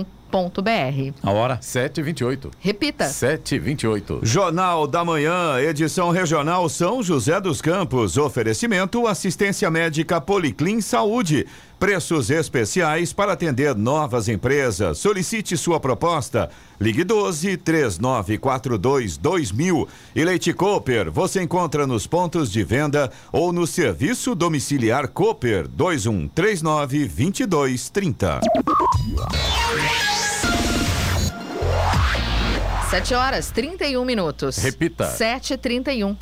A 1.23 1.31
hora? 1.31 1.59
7h28. 1.59 2.51
Repita. 2.59 3.05
7h28. 3.05 4.21
Jornal 4.23 4.87
da 4.87 5.05
Manhã, 5.05 5.61
edição 5.61 6.11
regional 6.11 6.69
São 6.69 7.03
José 7.03 7.41
dos 7.41 7.63
Campos. 7.63 8.17
Oferecimento 8.17 9.07
assistência 9.07 9.71
médica 9.71 10.21
Policlin 10.21 10.81
Saúde. 10.81 11.47
Preços 11.79 12.31
especiais 12.31 13.13
para 13.13 13.33
atender 13.33 13.75
novas 13.75 14.29
empresas. 14.29 14.99
Solicite 14.99 15.57
sua 15.57 15.79
proposta. 15.79 16.51
Ligue 16.81 17.05
12 17.05 17.57
3942 17.59 19.17
2000. 19.17 19.89
E 20.15 20.25
Leite 20.25 20.53
Cooper, 20.53 21.11
você 21.11 21.43
encontra 21.43 21.87
nos 21.87 22.07
pontos 22.07 22.51
de 22.51 22.65
venda 22.65 23.11
ou 23.33 23.53
no 23.53 23.67
serviço 23.67 24.35
domiciliar 24.35 25.09
Cooper 25.09 25.69
2139 25.69 27.07
2230. 27.09 28.41
7 32.91 33.15
horas 33.15 33.51
31 33.51 34.05
minutos. 34.05 34.57
Repita. 34.59 35.13
7h31. 35.19 36.17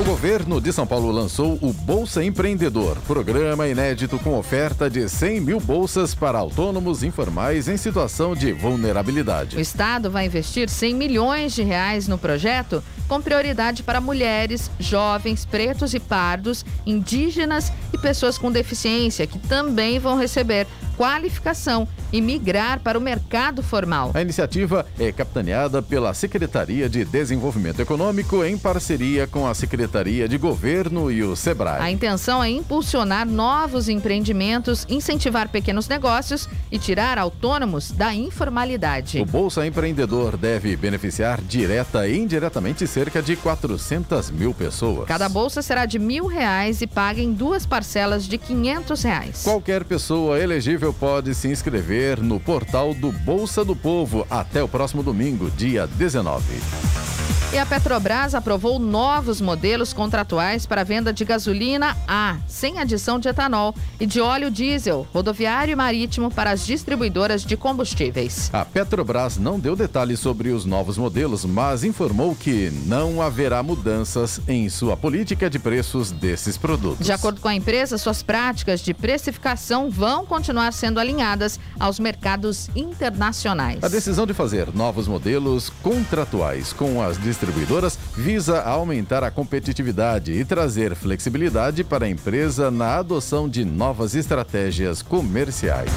O 0.00 0.04
governo 0.04 0.62
de 0.62 0.72
São 0.72 0.86
Paulo 0.86 1.10
lançou 1.10 1.58
o 1.60 1.74
Bolsa 1.74 2.24
Empreendedor, 2.24 2.96
programa 3.06 3.68
inédito 3.68 4.18
com 4.18 4.38
oferta 4.38 4.88
de 4.88 5.06
100 5.06 5.42
mil 5.42 5.60
bolsas 5.60 6.14
para 6.14 6.38
autônomos 6.38 7.02
informais 7.02 7.68
em 7.68 7.76
situação 7.76 8.34
de 8.34 8.50
vulnerabilidade. 8.50 9.58
O 9.58 9.60
Estado 9.60 10.10
vai 10.10 10.24
investir 10.24 10.70
100 10.70 10.94
milhões 10.94 11.52
de 11.52 11.62
reais 11.62 12.08
no 12.08 12.16
projeto, 12.16 12.82
com 13.06 13.20
prioridade 13.20 13.82
para 13.82 14.00
mulheres, 14.00 14.70
jovens, 14.80 15.44
pretos 15.44 15.92
e 15.92 16.00
pardos, 16.00 16.64
indígenas 16.86 17.70
e 17.92 17.98
pessoas 17.98 18.38
com 18.38 18.50
deficiência, 18.50 19.26
que 19.26 19.38
também 19.38 19.98
vão 19.98 20.16
receber 20.16 20.66
qualificação 21.00 21.88
e 22.12 22.20
migrar 22.20 22.80
para 22.80 22.98
o 22.98 23.00
mercado 23.00 23.62
formal. 23.62 24.10
A 24.12 24.20
iniciativa 24.20 24.84
é 24.98 25.10
capitaneada 25.10 25.80
pela 25.80 26.12
Secretaria 26.12 26.90
de 26.90 27.06
Desenvolvimento 27.06 27.80
Econômico 27.80 28.44
em 28.44 28.58
parceria 28.58 29.26
com 29.26 29.46
a 29.46 29.54
Secretaria 29.54 30.28
de 30.28 30.36
Governo 30.36 31.10
e 31.10 31.22
o 31.22 31.34
SEBRAE. 31.34 31.80
A 31.80 31.90
intenção 31.90 32.44
é 32.44 32.50
impulsionar 32.50 33.26
novos 33.26 33.88
empreendimentos, 33.88 34.84
incentivar 34.90 35.48
pequenos 35.48 35.88
negócios 35.88 36.46
e 36.70 36.78
tirar 36.78 37.16
autônomos 37.16 37.90
da 37.90 38.14
informalidade. 38.14 39.22
O 39.22 39.24
Bolsa 39.24 39.66
Empreendedor 39.66 40.36
deve 40.36 40.76
beneficiar 40.76 41.40
direta 41.40 42.06
e 42.06 42.18
indiretamente 42.18 42.86
cerca 42.86 43.22
de 43.22 43.36
400 43.36 44.30
mil 44.30 44.52
pessoas. 44.52 45.06
Cada 45.06 45.30
bolsa 45.30 45.62
será 45.62 45.86
de 45.86 45.98
mil 45.98 46.26
reais 46.26 46.82
e 46.82 46.86
paga 46.86 47.22
em 47.22 47.32
duas 47.32 47.64
parcelas 47.64 48.26
de 48.26 48.36
500 48.36 49.02
reais. 49.02 49.42
Qualquer 49.42 49.82
pessoa 49.84 50.38
elegível 50.38 50.89
pode 50.92 51.34
se 51.34 51.48
inscrever 51.48 52.20
no 52.20 52.40
portal 52.40 52.94
do 52.94 53.12
Bolsa 53.12 53.64
do 53.64 53.74
Povo 53.76 54.26
até 54.30 54.62
o 54.62 54.68
próximo 54.68 55.02
domingo, 55.02 55.50
dia 55.50 55.86
19. 55.86 56.44
E 57.52 57.58
a 57.58 57.66
Petrobras 57.66 58.32
aprovou 58.32 58.78
novos 58.78 59.40
modelos 59.40 59.92
contratuais 59.92 60.66
para 60.66 60.84
venda 60.84 61.12
de 61.12 61.24
gasolina 61.24 61.96
A, 62.06 62.36
sem 62.46 62.78
adição 62.78 63.18
de 63.18 63.28
etanol, 63.28 63.74
e 63.98 64.06
de 64.06 64.20
óleo 64.20 64.52
diesel, 64.52 65.04
rodoviário 65.12 65.72
e 65.72 65.74
marítimo 65.74 66.30
para 66.30 66.52
as 66.52 66.64
distribuidoras 66.64 67.42
de 67.42 67.56
combustíveis. 67.56 68.50
A 68.52 68.64
Petrobras 68.64 69.36
não 69.36 69.58
deu 69.58 69.74
detalhes 69.74 70.20
sobre 70.20 70.50
os 70.50 70.64
novos 70.64 70.96
modelos, 70.96 71.44
mas 71.44 71.82
informou 71.82 72.36
que 72.36 72.70
não 72.86 73.20
haverá 73.20 73.64
mudanças 73.64 74.40
em 74.46 74.68
sua 74.68 74.96
política 74.96 75.50
de 75.50 75.58
preços 75.58 76.12
desses 76.12 76.56
produtos. 76.56 77.04
De 77.04 77.10
acordo 77.10 77.40
com 77.40 77.48
a 77.48 77.54
empresa, 77.54 77.98
suas 77.98 78.22
práticas 78.22 78.80
de 78.80 78.94
precificação 78.94 79.90
vão 79.90 80.24
continuar 80.24 80.72
sendo 80.80 80.98
alinhadas 80.98 81.60
aos 81.78 82.00
mercados 82.00 82.70
internacionais. 82.74 83.84
A 83.84 83.88
decisão 83.88 84.26
de 84.26 84.32
fazer 84.32 84.74
novos 84.74 85.06
modelos 85.06 85.68
contratuais 85.82 86.72
com 86.72 87.02
as 87.02 87.20
distribuidoras 87.20 87.98
visa 88.16 88.62
aumentar 88.62 89.22
a 89.22 89.30
competitividade 89.30 90.32
e 90.32 90.42
trazer 90.44 90.96
flexibilidade 90.96 91.84
para 91.84 92.06
a 92.06 92.08
empresa 92.08 92.70
na 92.70 92.96
adoção 92.96 93.46
de 93.48 93.64
novas 93.64 94.14
estratégias 94.14 95.02
comerciais. 95.02 95.90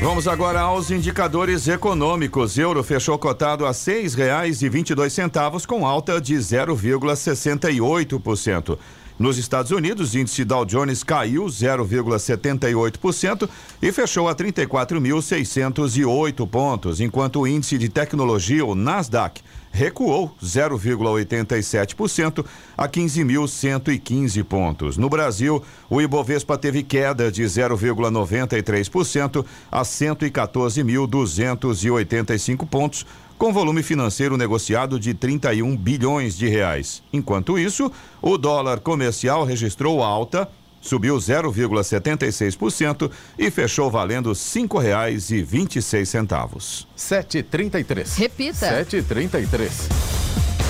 Vamos 0.00 0.26
agora 0.28 0.60
aos 0.60 0.90
indicadores 0.90 1.68
econômicos. 1.68 2.58
Euro 2.58 2.82
fechou 2.82 3.18
cotado 3.18 3.64
a 3.64 3.68
R$ 3.68 3.74
6,22 3.74 5.66
com 5.66 5.86
alta 5.86 6.20
de 6.20 6.34
0,68%. 6.34 8.76
Nos 9.16 9.38
Estados 9.38 9.70
Unidos, 9.70 10.12
o 10.12 10.18
índice 10.18 10.44
Dow 10.44 10.64
Jones 10.64 11.04
caiu 11.04 11.44
0,78% 11.44 13.48
e 13.80 13.92
fechou 13.92 14.28
a 14.28 14.34
34.608 14.34 16.48
pontos, 16.48 17.00
enquanto 17.00 17.38
o 17.40 17.46
índice 17.46 17.78
de 17.78 17.88
tecnologia, 17.88 18.66
o 18.66 18.74
Nasdaq, 18.74 19.40
recuou 19.70 20.34
0,87% 20.42 22.44
a 22.76 22.88
15.115 22.88 24.42
pontos. 24.44 24.96
No 24.96 25.08
Brasil, 25.08 25.62
o 25.90 26.00
Ibovespa 26.00 26.56
teve 26.58 26.82
queda 26.82 27.30
de 27.30 27.44
0,93% 27.44 29.46
a 29.70 29.82
114.285 29.82 32.66
pontos 32.68 33.06
com 33.38 33.52
volume 33.52 33.82
financeiro 33.82 34.36
negociado 34.36 34.98
de 34.98 35.14
31 35.14 35.76
bilhões 35.76 36.36
de 36.36 36.48
reais. 36.48 37.00
Enquanto 37.12 37.56
isso, 37.58 37.92
o 38.22 38.38
dólar 38.38 38.80
comercial 38.80 39.44
registrou 39.44 40.02
alta, 40.02 40.48
subiu 40.80 41.16
0,76% 41.16 43.10
e 43.38 43.50
fechou 43.50 43.90
valendo 43.90 44.28
R$ 44.28 44.34
5,26. 44.34 46.86
7,33. 46.96 48.16
Repita. 48.16 48.84
7,33. 48.84 49.70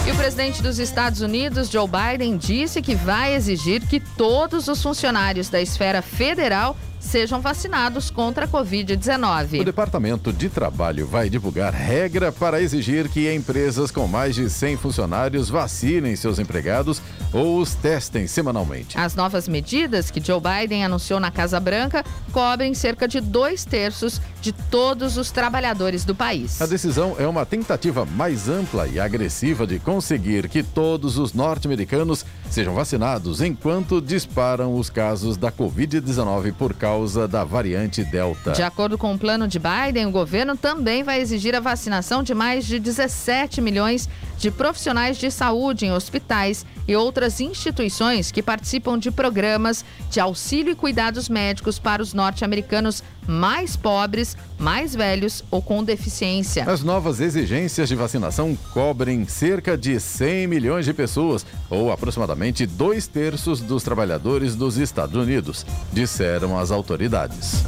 E 0.07 0.11
o 0.11 0.17
presidente 0.17 0.63
dos 0.63 0.79
Estados 0.79 1.23
Unidos, 1.23 1.71
Joe 1.71 1.89
Biden, 1.89 2.37
disse 2.37 2.83
que 2.83 2.95
vai 2.95 3.35
exigir 3.35 3.81
que 3.87 3.99
todos 3.99 4.69
os 4.69 4.83
funcionários 4.83 5.49
da 5.49 5.63
esfera 5.63 6.03
federal 6.03 6.77
sejam 7.05 7.41
vacinados 7.41 8.11
contra 8.11 8.47
a 8.47 8.49
Covid-19. 8.49 9.61
O 9.61 9.65
Departamento 9.65 10.33
de 10.33 10.49
Trabalho 10.49 11.07
vai 11.07 11.29
divulgar 11.29 11.73
regra 11.73 12.33
para 12.33 12.61
exigir 12.61 13.09
que 13.09 13.33
empresas 13.33 13.91
com 13.91 14.09
mais 14.09 14.35
de 14.35 14.49
100 14.49 14.79
funcionários 14.79 15.49
vacinem 15.49 16.17
seus 16.17 16.39
empregados 16.39 17.03
ou 17.33 17.61
os 17.61 17.75
testem 17.75 18.27
semanalmente. 18.27 18.99
As 18.99 19.15
novas 19.15 19.47
medidas 19.47 20.11
que 20.11 20.25
Joe 20.25 20.41
Biden 20.41 20.85
anunciou 20.85 21.21
na 21.21 21.31
Casa 21.31 21.61
Branca 21.61 22.05
cobrem 22.33 22.75
cerca 22.75 23.07
de 23.07 23.21
dois 23.21 23.65
terços 23.65 24.21
de 24.41 24.53
todos 24.53 25.17
os 25.17 25.31
trabalhadores 25.31 26.05
do 26.05 26.15
país. 26.15 26.61
A 26.61 26.67
decisão 26.67 27.17
é 27.19 27.27
uma 27.27 27.45
tentativa 27.45 28.05
mais 28.05 28.49
ampla 28.49 28.89
e 28.89 28.99
agressiva 28.99 29.67
de 29.67 29.79
conseguir 29.79 30.49
que 30.49 30.63
todos 30.63 31.19
os 31.19 31.33
norte-americanos 31.33 32.25
sejam 32.51 32.75
vacinados 32.75 33.41
enquanto 33.41 34.01
disparam 34.01 34.75
os 34.75 34.89
casos 34.89 35.37
da 35.37 35.53
Covid-19 35.53 36.53
por 36.55 36.75
causa 36.75 36.94
causa 36.95 37.27
da 37.27 37.43
variante 37.43 38.05
Delta. 38.05 38.53
De 38.53 38.63
acordo 38.63 38.97
com 38.97 39.13
o 39.13 39.19
plano 39.19 39.49
de 39.49 39.59
Biden, 39.59 40.07
o 40.07 40.13
governo 40.13 40.57
também 40.57 41.03
vai 41.03 41.21
exigir 41.21 41.53
a 41.57 41.59
vacinação 41.59 42.23
de 42.23 42.33
mais 42.33 42.65
de 42.65 42.79
17 42.79 43.61
milhões 43.61 44.07
de 44.07 44.24
profissionais 44.51 45.17
de 45.17 45.31
saúde 45.31 45.87
em 45.87 45.93
hospitais 45.93 46.67
e 46.87 46.95
outras 46.95 47.41
instituições 47.41 48.31
que 48.31 48.43
participam 48.43 48.99
de 48.99 49.11
programas 49.11 49.85
de 50.11 50.21
auxílio 50.21 50.73
e 50.73 50.75
cuidados 50.75 51.29
médicos 51.29 51.79
para 51.79 52.03
os 52.03 52.13
norte-americanos 52.13 53.03
mais 53.27 53.75
pobres, 53.77 54.37
mais 54.59 54.95
velhos 54.95 55.43
ou 55.51 55.63
com 55.63 55.83
deficiência. 55.83 56.65
As 56.71 56.83
novas 56.83 57.21
exigências 57.21 57.89
de 57.89 57.95
vacinação 57.95 58.57
cobrem 58.73 59.27
cerca 59.27 59.77
de 59.77 59.99
100 59.99 60.47
milhões 60.47 60.85
de 60.85 60.93
pessoas, 60.93 61.47
ou 61.71 61.91
aproximadamente 61.91 62.67
dois 62.67 63.07
terços 63.07 63.61
dos 63.61 63.83
trabalhadores 63.83 64.55
dos 64.55 64.77
Estados 64.77 65.17
Unidos, 65.17 65.65
disseram 65.93 66.59
as 66.59 66.71
autoridades. 66.71 67.65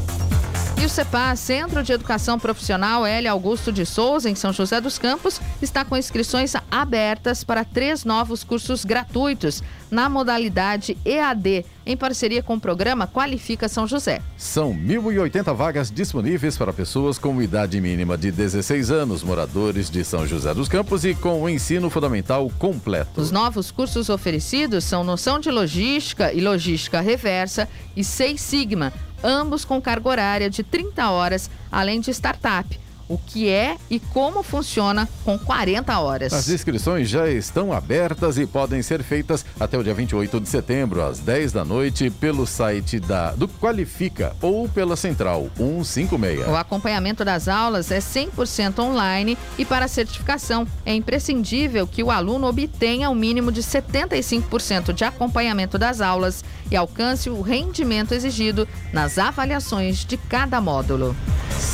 E 0.78 0.84
o 0.84 0.88
CEPA, 0.90 1.34
Centro 1.36 1.82
de 1.82 1.92
Educação 1.92 2.38
Profissional 2.38 3.06
L. 3.06 3.26
Augusto 3.28 3.72
de 3.72 3.86
Souza, 3.86 4.28
em 4.28 4.34
São 4.34 4.52
José 4.52 4.78
dos 4.78 4.98
Campos, 4.98 5.40
está 5.62 5.84
com 5.86 5.96
inscrições 5.96 6.52
abertas 6.70 7.42
para 7.42 7.64
três 7.64 8.04
novos 8.04 8.44
cursos 8.44 8.84
gratuitos 8.84 9.62
na 9.90 10.08
modalidade 10.08 10.96
EAD, 11.04 11.64
em 11.86 11.96
parceria 11.96 12.42
com 12.42 12.54
o 12.54 12.60
programa 12.60 13.06
Qualifica 13.06 13.68
São 13.68 13.86
José. 13.86 14.20
São 14.36 14.74
1.080 14.74 15.54
vagas 15.54 15.90
disponíveis 15.90 16.58
para 16.58 16.72
pessoas 16.72 17.18
com 17.18 17.40
idade 17.40 17.80
mínima 17.80 18.18
de 18.18 18.30
16 18.30 18.90
anos, 18.90 19.22
moradores 19.22 19.88
de 19.88 20.04
São 20.04 20.26
José 20.26 20.52
dos 20.52 20.68
Campos 20.68 21.04
e 21.04 21.14
com 21.14 21.42
o 21.42 21.48
ensino 21.48 21.88
fundamental 21.88 22.50
completo. 22.58 23.20
Os 23.20 23.30
novos 23.30 23.70
cursos 23.70 24.10
oferecidos 24.10 24.84
são 24.84 25.02
Noção 25.02 25.38
de 25.38 25.50
Logística 25.50 26.32
e 26.32 26.40
Logística 26.40 27.00
Reversa 27.00 27.66
e 27.96 28.04
Seis 28.04 28.40
Sigma, 28.40 28.92
ambos 29.26 29.64
com 29.64 29.82
carga 29.82 30.08
horária 30.08 30.48
de 30.48 30.62
30 30.62 31.10
horas, 31.10 31.50
além 31.70 32.00
de 32.00 32.10
startup 32.12 32.78
o 33.08 33.16
que 33.18 33.48
é 33.48 33.76
e 33.88 34.00
como 34.00 34.42
funciona 34.42 35.08
com 35.24 35.38
40 35.38 35.98
horas. 35.98 36.32
As 36.32 36.48
inscrições 36.48 37.08
já 37.08 37.28
estão 37.28 37.72
abertas 37.72 38.38
e 38.38 38.46
podem 38.46 38.82
ser 38.82 39.02
feitas 39.02 39.44
até 39.58 39.78
o 39.78 39.82
dia 39.82 39.94
28 39.94 40.40
de 40.40 40.48
setembro, 40.48 41.02
às 41.02 41.18
10 41.20 41.52
da 41.52 41.64
noite, 41.64 42.10
pelo 42.10 42.46
site 42.46 42.98
da, 42.98 43.32
do 43.32 43.48
Qualifica 43.48 44.34
ou 44.40 44.68
pela 44.68 44.96
Central 44.96 45.48
156. 45.56 46.48
O 46.48 46.56
acompanhamento 46.56 47.24
das 47.24 47.48
aulas 47.48 47.90
é 47.90 47.98
100% 47.98 48.78
online 48.80 49.38
e 49.58 49.64
para 49.64 49.84
a 49.84 49.88
certificação 49.88 50.66
é 50.84 50.94
imprescindível 50.94 51.86
que 51.86 52.02
o 52.02 52.10
aluno 52.10 52.46
obtenha 52.48 53.08
o 53.08 53.12
um 53.12 53.14
mínimo 53.14 53.52
de 53.52 53.62
75% 53.62 54.92
de 54.92 55.04
acompanhamento 55.04 55.78
das 55.78 56.00
aulas 56.00 56.44
e 56.70 56.76
alcance 56.76 57.30
o 57.30 57.40
rendimento 57.40 58.12
exigido 58.12 58.66
nas 58.92 59.18
avaliações 59.18 60.04
de 60.04 60.16
cada 60.16 60.60
módulo. 60.60 61.16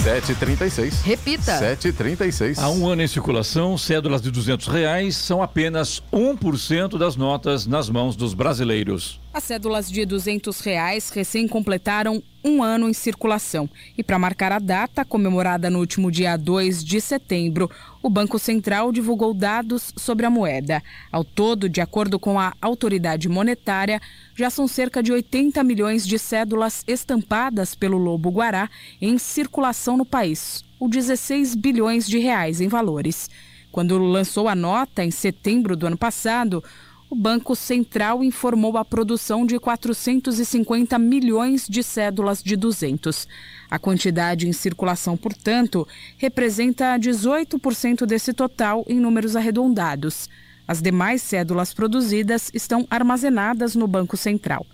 736. 0.03 1.03
Repita. 1.03 1.59
736. 1.59 2.59
Há 2.59 2.71
um 2.71 2.87
ano 2.89 3.03
em 3.03 3.09
circulação, 3.09 3.77
cédulas 3.77 4.23
de 4.23 4.31
200 4.31 4.67
reais 4.69 5.17
são 5.17 5.43
apenas 5.43 6.03
1% 6.13 6.99
das 6.99 7.17
notas 7.17 7.67
nas 7.67 7.89
mãos 7.89 8.17
dos 8.17 8.35
brasileiros. 8.35 9.21
As 9.33 9.45
cédulas 9.45 9.91
de 9.91 10.05
200 10.05 10.61
reais 10.61 11.11
recém 11.11 11.47
completaram 11.49 12.23
um 12.45 12.63
ano 12.63 12.89
em 12.89 12.93
circulação. 12.93 13.69
E 13.97 14.03
para 14.03 14.19
marcar 14.19 14.53
a 14.53 14.59
data, 14.59 15.05
comemorada 15.05 15.71
no 15.71 15.79
último 15.79 16.11
dia 16.11 16.37
2 16.37 16.85
de 16.85 17.01
setembro, 17.01 17.71
o 18.03 18.11
Banco 18.11 18.39
Central 18.39 18.91
divulgou 18.91 19.33
dados 19.33 19.93
sobre 19.97 20.27
a 20.27 20.31
moeda. 20.31 20.83
Ao 21.11 21.25
todo, 21.25 21.69
de 21.69 21.81
acordo 21.81 22.19
com 22.19 22.39
a 22.39 22.53
autoridade 22.61 23.29
monetária, 23.29 24.01
já 24.35 24.51
são 24.51 24.67
cerca 24.67 25.03
de 25.03 25.13
80 25.13 25.63
milhões 25.63 26.07
de 26.07 26.19
cédulas 26.19 26.83
estampadas 26.87 27.75
pelo 27.75 27.99
Lobo 27.99 28.31
Guará 28.31 28.69
em 29.01 29.19
circulação 29.19 29.97
no 29.97 30.05
país, 30.05 30.65
ou 30.81 30.89
16 30.89 31.55
bilhões 31.55 32.09
de 32.09 32.19
reais 32.19 32.61
em 32.61 32.69
valores. 32.69 33.31
Quando 33.71 33.97
lançou 33.99 34.49
a 34.49 34.55
nota 34.55 35.03
em 35.03 35.11
setembro 35.11 35.75
do 35.75 35.87
ano 35.87 35.97
passado, 35.97 36.63
o 37.13 37.15
Banco 37.15 37.55
Central 37.55 38.25
informou 38.25 38.79
a 38.79 38.87
produção 38.87 39.45
de 39.45 39.59
450 39.59 40.99
milhões 40.99 41.69
de 41.69 41.83
cédulas 41.83 42.43
de 42.43 42.57
200. 42.57 43.29
A 43.71 43.79
quantidade 43.79 44.49
em 44.49 44.53
circulação, 44.55 45.15
portanto, 45.15 45.87
representa 46.17 46.99
18% 46.99 48.07
desse 48.07 48.33
total 48.33 48.83
em 48.89 48.99
números 48.99 49.37
arredondados. 49.37 50.27
As 50.67 50.81
demais 50.81 51.21
cédulas 51.21 51.75
produzidas 51.75 52.51
estão 52.55 52.87
armazenadas 52.89 53.75
no 53.75 53.87
Banco 53.87 54.17
Central. 54.17 54.65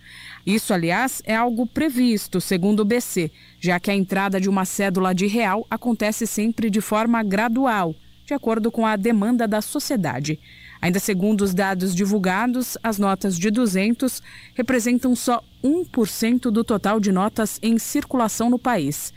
Isso, 0.47 0.73
aliás, 0.73 1.21
é 1.25 1.35
algo 1.35 1.67
previsto, 1.67 2.41
segundo 2.41 2.81
o 2.81 2.85
BC, 2.85 3.33
já 3.59 3.81
que 3.81 3.91
a 3.91 3.97
entrada 3.97 4.41
de 4.41 4.49
uma 4.49 4.65
cédula 4.65 5.13
de 5.13 5.27
real 5.27 5.67
acontece 5.69 6.25
sempre 6.25 6.71
de 6.71 6.81
forma 6.81 7.21
gradual, 7.25 7.97
de 8.25 8.33
acordo 8.33 8.71
com 8.71 8.87
a 8.87 8.95
demanda 8.95 9.49
da 9.49 9.61
sociedade. 9.61 10.39
Ainda 10.81 11.01
segundo 11.01 11.43
os 11.43 11.53
dados 11.53 11.95
divulgados, 11.95 12.79
as 12.83 12.99
notas 12.99 13.39
de 13.39 13.51
200 13.51 14.23
representam 14.55 15.15
só 15.17 15.43
1% 15.63 16.51
do 16.51 16.63
total 16.63 17.01
de 17.01 17.11
notas 17.11 17.59
em 17.63 17.79
circulação 17.79 18.49
no 18.49 18.59
país. 18.59 19.13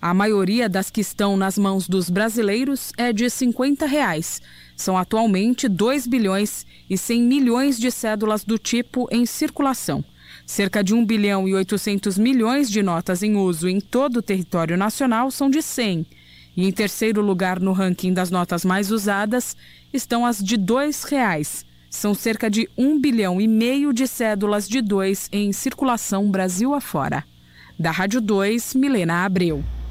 A 0.00 0.12
maioria 0.12 0.68
das 0.68 0.90
que 0.90 1.00
estão 1.00 1.36
nas 1.36 1.58
mãos 1.58 1.88
dos 1.88 2.08
brasileiros 2.10 2.92
é 2.96 3.12
de 3.12 3.28
50 3.28 3.86
reais. 3.86 4.40
São 4.76 4.96
atualmente 4.96 5.66
2 5.66 6.06
bilhões 6.06 6.64
e 6.88 6.96
100 6.96 7.22
milhões 7.22 7.80
de 7.80 7.90
cédulas 7.90 8.44
do 8.44 8.58
tipo 8.58 9.08
em 9.10 9.26
circulação. 9.26 10.04
Cerca 10.46 10.84
de 10.84 10.94
1 10.94 11.04
bilhão 11.04 11.48
e 11.48 11.54
800 11.54 12.16
milhões 12.16 12.70
de 12.70 12.82
notas 12.82 13.22
em 13.22 13.36
uso 13.36 13.68
em 13.68 13.80
todo 13.80 14.18
o 14.18 14.22
território 14.22 14.76
nacional 14.76 15.30
são 15.30 15.50
de 15.50 15.62
100 15.62 16.06
e 16.58 16.66
em 16.66 16.72
terceiro 16.72 17.22
lugar 17.22 17.60
no 17.60 17.70
ranking 17.70 18.12
das 18.12 18.32
notas 18.32 18.64
mais 18.64 18.90
usadas 18.90 19.56
estão 19.92 20.26
as 20.26 20.42
de 20.42 20.56
dois 20.56 21.04
reais. 21.04 21.64
São 21.88 22.14
cerca 22.14 22.50
de 22.50 22.68
um 22.76 23.00
bilhão 23.00 23.40
e 23.40 23.46
meio 23.46 23.92
de 23.92 24.08
cédulas 24.08 24.68
de 24.68 24.82
dois 24.82 25.28
em 25.30 25.52
circulação 25.52 26.28
Brasil 26.28 26.74
afora. 26.74 27.22
Da 27.78 27.92
Rádio 27.92 28.20
2, 28.20 28.74
Milena 28.74 29.24
Abreu. 29.24 29.62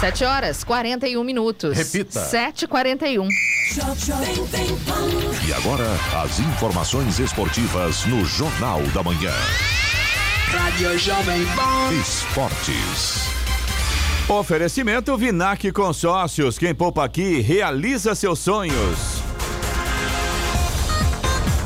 7 0.00 0.24
horas 0.24 0.62
41 0.62 1.24
minutos. 1.24 1.76
Repita. 1.76 2.20
7h41. 2.20 3.28
E 5.44 5.52
agora, 5.52 5.86
as 6.22 6.38
informações 6.38 7.18
esportivas 7.18 8.06
no 8.06 8.24
Jornal 8.24 8.80
da 8.94 9.02
Manhã. 9.02 9.34
Rádio 10.52 10.96
Jovem 10.98 11.44
Pan. 11.46 11.92
Esportes. 12.00 13.28
Oferecimento 14.28 15.16
Vinac 15.16 15.72
Consórcios. 15.72 16.58
Quem 16.58 16.72
poupa 16.72 17.04
aqui 17.04 17.40
realiza 17.40 18.14
seus 18.14 18.38
sonhos. 18.38 19.27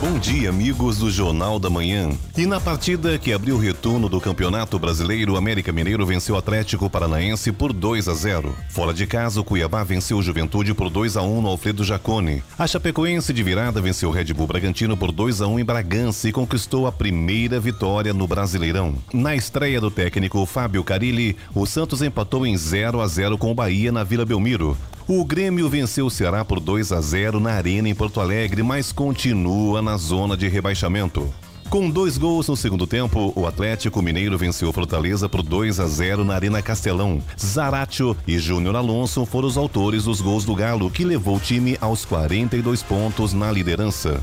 Bom 0.02 0.18
dia, 0.18 0.50
amigos 0.50 0.98
do 0.98 1.08
Jornal 1.08 1.60
da 1.60 1.70
Manhã. 1.70 2.10
E 2.36 2.44
na 2.44 2.58
partida 2.58 3.16
que 3.20 3.32
abriu 3.32 3.54
o 3.54 3.58
retorno 3.58 4.08
do 4.08 4.20
Campeonato 4.20 4.76
Brasileiro, 4.76 5.34
o 5.34 5.36
América 5.36 5.70
Mineiro 5.70 6.04
venceu 6.04 6.34
o 6.34 6.38
Atlético 6.38 6.90
Paranaense 6.90 7.52
por 7.52 7.72
2 7.72 8.08
a 8.08 8.12
0. 8.12 8.52
Fora 8.68 8.92
de 8.92 9.06
casa, 9.06 9.40
o 9.40 9.44
Cuiabá 9.44 9.84
venceu 9.84 10.18
o 10.18 10.22
Juventude 10.22 10.74
por 10.74 10.90
2 10.90 11.16
a 11.16 11.22
1 11.22 11.42
no 11.42 11.46
Alfredo 11.46 11.84
Jacone. 11.84 12.42
A 12.58 12.66
Chapecoense 12.66 13.32
de 13.32 13.44
virada 13.44 13.80
venceu 13.80 14.08
o 14.08 14.12
Red 14.12 14.34
Bull 14.34 14.48
Bragantino 14.48 14.96
por 14.96 15.12
2 15.12 15.40
a 15.40 15.46
1 15.46 15.60
em 15.60 15.64
Bragança 15.64 16.28
e 16.28 16.32
conquistou 16.32 16.88
a 16.88 16.90
primeira 16.90 17.60
vitória 17.60 18.12
no 18.12 18.26
Brasileirão. 18.26 18.96
Na 19.14 19.36
estreia 19.36 19.80
do 19.80 19.88
técnico 19.88 20.44
Fábio 20.46 20.82
Carilli, 20.82 21.36
o 21.54 21.64
Santos 21.64 22.02
empatou 22.02 22.44
em 22.44 22.56
0 22.56 23.00
a 23.00 23.06
0 23.06 23.38
com 23.38 23.52
o 23.52 23.54
Bahia 23.54 23.92
na 23.92 24.02
Vila 24.02 24.24
Belmiro. 24.24 24.76
O 25.08 25.24
Grêmio 25.24 25.68
venceu 25.68 26.06
o 26.06 26.10
Ceará 26.10 26.44
por 26.44 26.60
2 26.60 26.92
a 26.92 27.00
0 27.00 27.40
na 27.40 27.52
Arena 27.52 27.88
em 27.88 27.94
Porto 27.94 28.20
Alegre, 28.20 28.62
mas 28.62 28.92
continua 28.92 29.82
na 29.82 29.96
zona 29.96 30.36
de 30.36 30.48
rebaixamento. 30.48 31.28
Com 31.68 31.90
dois 31.90 32.18
gols 32.18 32.46
no 32.48 32.56
segundo 32.56 32.86
tempo, 32.86 33.32
o 33.34 33.46
Atlético 33.46 34.00
Mineiro 34.00 34.38
venceu 34.38 34.72
Fortaleza 34.72 35.28
por 35.28 35.42
2 35.42 35.80
a 35.80 35.86
0 35.86 36.22
na 36.22 36.34
Arena 36.34 36.62
Castelão. 36.62 37.20
Zaratio 37.40 38.16
e 38.28 38.38
Júnior 38.38 38.76
Alonso 38.76 39.24
foram 39.26 39.48
os 39.48 39.56
autores 39.56 40.04
dos 40.04 40.20
gols 40.20 40.44
do 40.44 40.54
Galo, 40.54 40.90
que 40.90 41.04
levou 41.04 41.36
o 41.36 41.40
time 41.40 41.76
aos 41.80 42.04
42 42.04 42.82
pontos 42.82 43.32
na 43.32 43.50
liderança. 43.50 44.22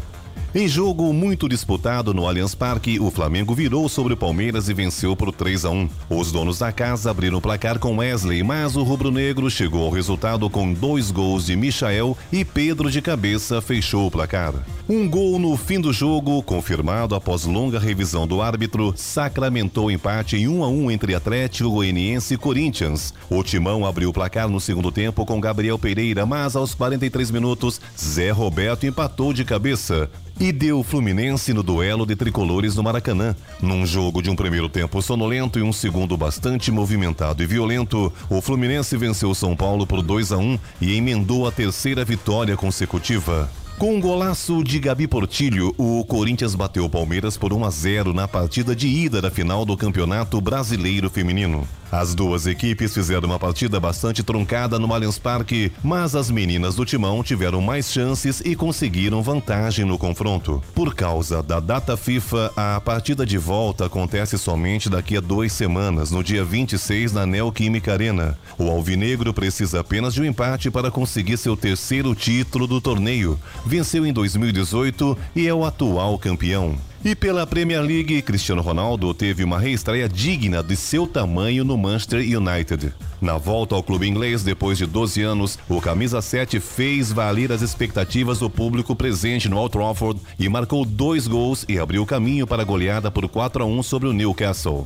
Em 0.53 0.67
jogo 0.67 1.13
muito 1.13 1.47
disputado 1.47 2.11
no 2.11 2.27
Allianz 2.27 2.55
Parque, 2.55 2.99
o 2.99 3.11
Flamengo 3.11 3.53
virou 3.53 3.87
sobre 3.87 4.15
o 4.15 4.17
Palmeiras 4.17 4.67
e 4.67 4.73
venceu 4.73 5.15
por 5.15 5.31
3 5.31 5.63
a 5.63 5.69
1. 5.69 5.89
Os 6.09 6.31
donos 6.31 6.57
da 6.57 6.71
casa 6.71 7.11
abriram 7.11 7.37
o 7.37 7.41
placar 7.41 7.77
com 7.77 7.97
Wesley, 7.97 8.41
mas 8.41 8.75
o 8.75 8.81
rubro-negro 8.81 9.47
chegou 9.51 9.83
ao 9.83 9.91
resultado 9.91 10.49
com 10.49 10.73
dois 10.73 11.11
gols 11.11 11.45
de 11.45 11.55
Michael 11.55 12.17
e 12.31 12.43
Pedro 12.43 12.89
de 12.89 12.99
cabeça 12.99 13.61
fechou 13.61 14.07
o 14.07 14.11
placar. 14.11 14.55
Um 14.89 15.07
gol 15.07 15.37
no 15.37 15.55
fim 15.55 15.79
do 15.79 15.93
jogo, 15.93 16.41
confirmado 16.41 17.13
após 17.13 17.45
longa 17.45 17.77
revisão 17.77 18.25
do 18.25 18.41
árbitro, 18.41 18.91
sacramentou 18.97 19.85
o 19.85 19.91
empate 19.91 20.35
em 20.35 20.47
1 20.47 20.63
a 20.63 20.67
1 20.67 20.89
entre 20.89 21.13
Atlético 21.13 21.69
Goianiense 21.69 22.33
e 22.33 22.37
Corinthians. 22.37 23.13
O 23.29 23.43
Timão 23.43 23.85
abriu 23.85 24.09
o 24.09 24.13
placar 24.13 24.49
no 24.49 24.59
segundo 24.59 24.91
tempo 24.91 25.27
com 25.27 25.39
Gabriel 25.39 25.77
Pereira, 25.77 26.25
mas 26.25 26.55
aos 26.55 26.73
43 26.73 27.29
minutos, 27.29 27.79
Zé 27.95 28.31
Roberto 28.31 28.87
empatou 28.87 29.31
de 29.31 29.45
cabeça 29.45 30.09
e 30.39 30.51
deu 30.51 30.81
Fluminense 30.83 31.53
no 31.53 31.61
duelo 31.61 32.05
de 32.05 32.15
tricolores 32.15 32.75
no 32.75 32.83
Maracanã. 32.83 33.35
Num 33.61 33.85
jogo 33.85 34.21
de 34.21 34.29
um 34.29 34.35
primeiro 34.35 34.69
tempo 34.69 35.01
sonolento 35.01 35.59
e 35.59 35.61
um 35.61 35.73
segundo 35.73 36.15
bastante 36.15 36.71
movimentado 36.71 37.43
e 37.43 37.45
violento, 37.45 38.11
o 38.29 38.41
Fluminense 38.41 38.95
venceu 38.95 39.35
São 39.35 39.55
Paulo 39.55 39.85
por 39.85 40.01
2 40.01 40.31
a 40.31 40.37
1 40.37 40.59
e 40.79 40.95
emendou 40.95 41.45
a 41.45 41.51
terceira 41.51 42.05
vitória 42.05 42.55
consecutiva. 42.55 43.49
Com 43.77 43.95
um 43.95 44.01
golaço 44.01 44.63
de 44.63 44.79
Gabi 44.79 45.07
Portilho, 45.07 45.73
o 45.77 46.03
Corinthians 46.05 46.55
bateu 46.55 46.85
o 46.85 46.89
Palmeiras 46.89 47.37
por 47.37 47.53
1 47.53 47.65
a 47.65 47.69
0 47.69 48.13
na 48.13 48.27
partida 48.27 48.75
de 48.75 48.87
ida 48.87 49.21
da 49.21 49.31
final 49.31 49.63
do 49.63 49.77
Campeonato 49.77 50.39
Brasileiro 50.41 51.09
Feminino. 51.09 51.67
As 51.91 52.13
duas 52.13 52.45
equipes 52.45 52.93
fizeram 52.93 53.27
uma 53.27 53.39
partida 53.39 53.79
bastante 53.79 54.21
truncada 54.21 54.77
no 54.77 54.93
Allianz 54.93 55.17
Parque, 55.17 55.71
mas 55.83 56.15
as 56.15 56.29
meninas 56.29 56.75
do 56.75 56.85
Timão 56.85 57.23
tiveram 57.23 57.61
mais 57.61 57.91
chances 57.91 58.41
e 58.45 58.55
conseguiram 58.55 59.23
vantagem 59.23 59.85
no 59.85 59.97
confronto. 59.97 60.63
Por 60.75 60.93
causa 60.93 61.41
da 61.41 61.59
data 61.59 61.97
FIFA, 61.97 62.53
a 62.55 62.79
partida 62.79 63.25
de 63.25 63.39
volta 63.39 63.87
acontece 63.87 64.37
somente 64.37 64.87
daqui 64.87 65.17
a 65.17 65.21
duas 65.21 65.51
semanas, 65.51 66.11
no 66.11 66.23
dia 66.23 66.43
26, 66.43 67.13
na 67.13 67.25
Neoquímica 67.25 67.91
Arena. 67.91 68.37
O 68.57 68.69
Alvinegro 68.69 69.33
precisa 69.33 69.79
apenas 69.79 70.13
de 70.13 70.21
um 70.21 70.25
empate 70.25 70.69
para 70.69 70.91
conseguir 70.91 71.37
seu 71.37 71.57
terceiro 71.57 72.13
título 72.13 72.67
do 72.67 72.79
torneio. 72.79 73.39
Venceu 73.65 74.05
em 74.05 74.13
2018 74.13 75.17
e 75.35 75.47
é 75.47 75.53
o 75.53 75.65
atual 75.65 76.19
campeão. 76.19 76.77
E 77.03 77.15
pela 77.15 77.47
Premier 77.47 77.81
League, 77.81 78.21
Cristiano 78.23 78.61
Ronaldo 78.61 79.13
teve 79.13 79.41
uma 79.41 79.57
reestreia 79.57 80.09
digna 80.09 80.61
de 80.61 80.75
seu 80.75 81.07
tamanho 81.07 81.63
no 81.63 81.77
Manchester 81.77 82.19
United. 82.19 82.93
Na 83.21 83.37
volta 83.37 83.73
ao 83.73 83.81
clube 83.81 84.05
inglês, 84.05 84.43
depois 84.43 84.77
de 84.77 84.85
12 84.85 85.21
anos, 85.21 85.57
o 85.69 85.79
camisa 85.79 86.21
7 86.21 86.59
fez 86.59 87.09
valer 87.09 87.53
as 87.53 87.61
expectativas 87.61 88.39
do 88.39 88.49
público 88.49 88.93
presente 88.97 89.47
no 89.47 89.57
Old 89.57 89.71
Trafford 89.71 90.19
e 90.37 90.49
marcou 90.49 90.83
dois 90.83 91.25
gols 91.25 91.63
e 91.69 91.79
abriu 91.79 92.05
caminho 92.05 92.45
para 92.45 92.63
a 92.63 92.65
goleada 92.65 93.09
por 93.09 93.29
4 93.29 93.63
a 93.63 93.65
1 93.65 93.81
sobre 93.81 94.09
o 94.09 94.13
Newcastle. 94.13 94.85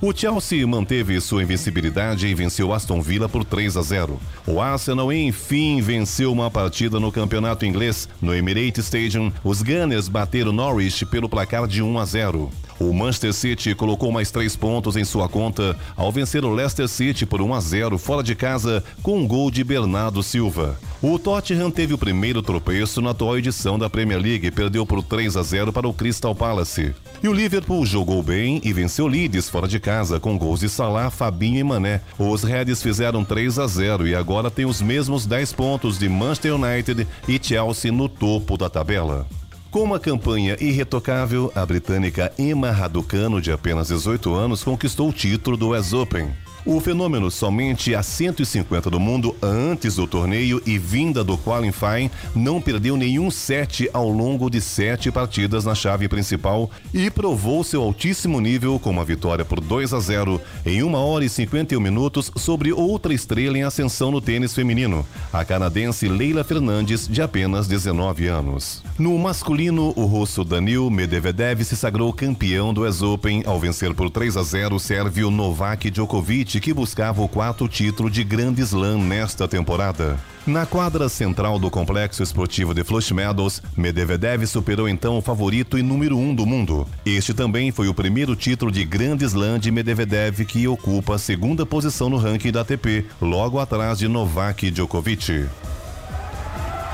O 0.00 0.12
Chelsea 0.14 0.64
manteve 0.64 1.20
sua 1.20 1.42
invencibilidade 1.42 2.28
e 2.28 2.32
venceu 2.32 2.72
Aston 2.72 3.02
Villa 3.02 3.28
por 3.28 3.44
3 3.44 3.76
a 3.76 3.82
0. 3.82 4.20
O 4.46 4.60
Arsenal, 4.60 5.12
enfim, 5.12 5.80
venceu 5.80 6.32
uma 6.32 6.48
partida 6.48 7.00
no 7.00 7.10
campeonato 7.10 7.66
inglês. 7.66 8.08
No 8.22 8.32
Emirates 8.32 8.84
Stadium, 8.84 9.32
os 9.42 9.60
Gunners 9.60 10.06
bateram 10.06 10.52
Norwich 10.52 11.04
pelo 11.04 11.28
placar 11.28 11.66
de 11.66 11.82
1 11.82 11.98
a 11.98 12.04
0. 12.04 12.48
O 12.80 12.92
Manchester 12.92 13.32
City 13.32 13.74
colocou 13.74 14.12
mais 14.12 14.30
três 14.30 14.54
pontos 14.54 14.96
em 14.96 15.04
sua 15.04 15.28
conta 15.28 15.76
ao 15.96 16.12
vencer 16.12 16.44
o 16.44 16.52
Leicester 16.52 16.88
City 16.88 17.26
por 17.26 17.42
1 17.42 17.54
a 17.54 17.60
0 17.60 17.98
fora 17.98 18.22
de 18.22 18.36
casa 18.36 18.84
com 19.02 19.18
um 19.18 19.26
gol 19.26 19.50
de 19.50 19.64
Bernardo 19.64 20.22
Silva. 20.22 20.78
O 21.02 21.18
Tottenham 21.18 21.70
teve 21.70 21.94
o 21.94 21.98
primeiro 21.98 22.40
tropeço 22.40 23.00
na 23.00 23.10
atual 23.10 23.36
edição 23.36 23.78
da 23.78 23.90
Premier 23.90 24.20
League 24.20 24.46
e 24.46 24.50
perdeu 24.50 24.86
por 24.86 25.02
3 25.02 25.36
a 25.36 25.42
0 25.42 25.72
para 25.72 25.88
o 25.88 25.92
Crystal 25.92 26.34
Palace. 26.34 26.94
E 27.20 27.28
o 27.28 27.32
Liverpool 27.32 27.84
jogou 27.84 28.22
bem 28.22 28.60
e 28.64 28.72
venceu 28.72 29.08
Leeds 29.08 29.48
fora 29.48 29.66
de 29.66 29.80
casa 29.80 30.20
com 30.20 30.38
gols 30.38 30.60
de 30.60 30.68
Salah, 30.68 31.10
Fabinho 31.10 31.58
e 31.58 31.64
Mané. 31.64 32.00
Os 32.16 32.44
Reds 32.44 32.80
fizeram 32.80 33.24
3 33.24 33.58
a 33.58 33.66
0 33.66 34.06
e 34.06 34.14
agora 34.14 34.50
tem 34.50 34.64
os 34.64 34.80
mesmos 34.80 35.26
10 35.26 35.52
pontos 35.52 35.98
de 35.98 36.08
Manchester 36.08 36.54
United 36.54 37.06
e 37.26 37.40
Chelsea 37.42 37.90
no 37.90 38.08
topo 38.08 38.56
da 38.56 38.70
tabela. 38.70 39.26
Com 39.70 39.82
uma 39.82 40.00
campanha 40.00 40.56
irretocável, 40.60 41.52
a 41.54 41.64
britânica 41.66 42.32
Emma 42.38 42.70
Raducano, 42.70 43.38
de 43.38 43.52
apenas 43.52 43.88
18 43.88 44.32
anos, 44.34 44.64
conquistou 44.64 45.10
o 45.10 45.12
título 45.12 45.58
do 45.58 45.76
US 45.76 45.92
Open. 45.92 46.30
O 46.70 46.80
fenômeno, 46.80 47.30
somente 47.30 47.94
a 47.94 48.02
150 48.02 48.90
do 48.90 49.00
mundo 49.00 49.34
antes 49.40 49.94
do 49.94 50.06
torneio 50.06 50.60
e 50.66 50.76
vinda 50.76 51.24
do 51.24 51.38
qualifying, 51.38 52.10
não 52.34 52.60
perdeu 52.60 52.94
nenhum 52.94 53.30
set 53.30 53.88
ao 53.90 54.10
longo 54.10 54.50
de 54.50 54.60
sete 54.60 55.10
partidas 55.10 55.64
na 55.64 55.74
chave 55.74 56.10
principal 56.10 56.70
e 56.92 57.10
provou 57.10 57.64
seu 57.64 57.80
altíssimo 57.80 58.38
nível 58.38 58.78
com 58.78 58.90
uma 58.90 59.02
vitória 59.02 59.46
por 59.46 59.62
2 59.62 59.94
a 59.94 59.98
0 59.98 60.38
em 60.66 60.82
1 60.82 60.92
hora 60.92 61.24
e 61.24 61.30
51 61.30 61.80
minutos 61.80 62.30
sobre 62.36 62.70
outra 62.70 63.14
estrela 63.14 63.56
em 63.56 63.62
ascensão 63.62 64.10
no 64.10 64.20
tênis 64.20 64.54
feminino, 64.54 65.06
a 65.32 65.46
canadense 65.46 66.06
Leila 66.06 66.44
Fernandes, 66.44 67.08
de 67.08 67.22
apenas 67.22 67.66
19 67.66 68.26
anos. 68.26 68.82
No 68.98 69.18
masculino, 69.18 69.94
o 69.96 70.04
russo 70.04 70.44
Danil 70.44 70.90
Medvedev 70.90 71.64
se 71.64 71.78
sagrou 71.78 72.12
campeão 72.12 72.74
do 72.74 72.82
US 72.82 73.00
Open 73.00 73.42
ao 73.46 73.58
vencer 73.58 73.94
por 73.94 74.10
3 74.10 74.36
a 74.36 74.42
0 74.42 74.76
o 74.76 74.78
sérvio 74.78 75.30
Novak 75.30 75.90
Djokovic 75.90 76.57
que 76.60 76.72
buscava 76.72 77.22
o 77.22 77.28
quarto 77.28 77.68
título 77.68 78.10
de 78.10 78.22
Grande 78.24 78.62
Slam 78.62 78.98
nesta 79.04 79.46
temporada. 79.46 80.18
Na 80.46 80.64
quadra 80.64 81.08
central 81.08 81.58
do 81.58 81.70
complexo 81.70 82.22
esportivo 82.22 82.72
de 82.72 82.82
Flush 82.82 83.12
Meadows, 83.12 83.62
Medvedev 83.76 84.46
superou 84.46 84.88
então 84.88 85.18
o 85.18 85.22
favorito 85.22 85.76
e 85.76 85.82
número 85.82 86.16
um 86.16 86.34
do 86.34 86.46
mundo. 86.46 86.86
Este 87.04 87.34
também 87.34 87.70
foi 87.70 87.88
o 87.88 87.94
primeiro 87.94 88.34
título 88.34 88.72
de 88.72 88.84
Grande 88.84 89.24
Slam 89.24 89.58
de 89.58 89.70
Medvedev 89.70 90.44
que 90.46 90.66
ocupa 90.66 91.16
a 91.16 91.18
segunda 91.18 91.66
posição 91.66 92.08
no 92.08 92.16
ranking 92.16 92.50
da 92.50 92.62
ATP, 92.62 93.04
logo 93.20 93.58
atrás 93.58 93.98
de 93.98 94.08
Novak 94.08 94.70
Djokovic. 94.70 95.46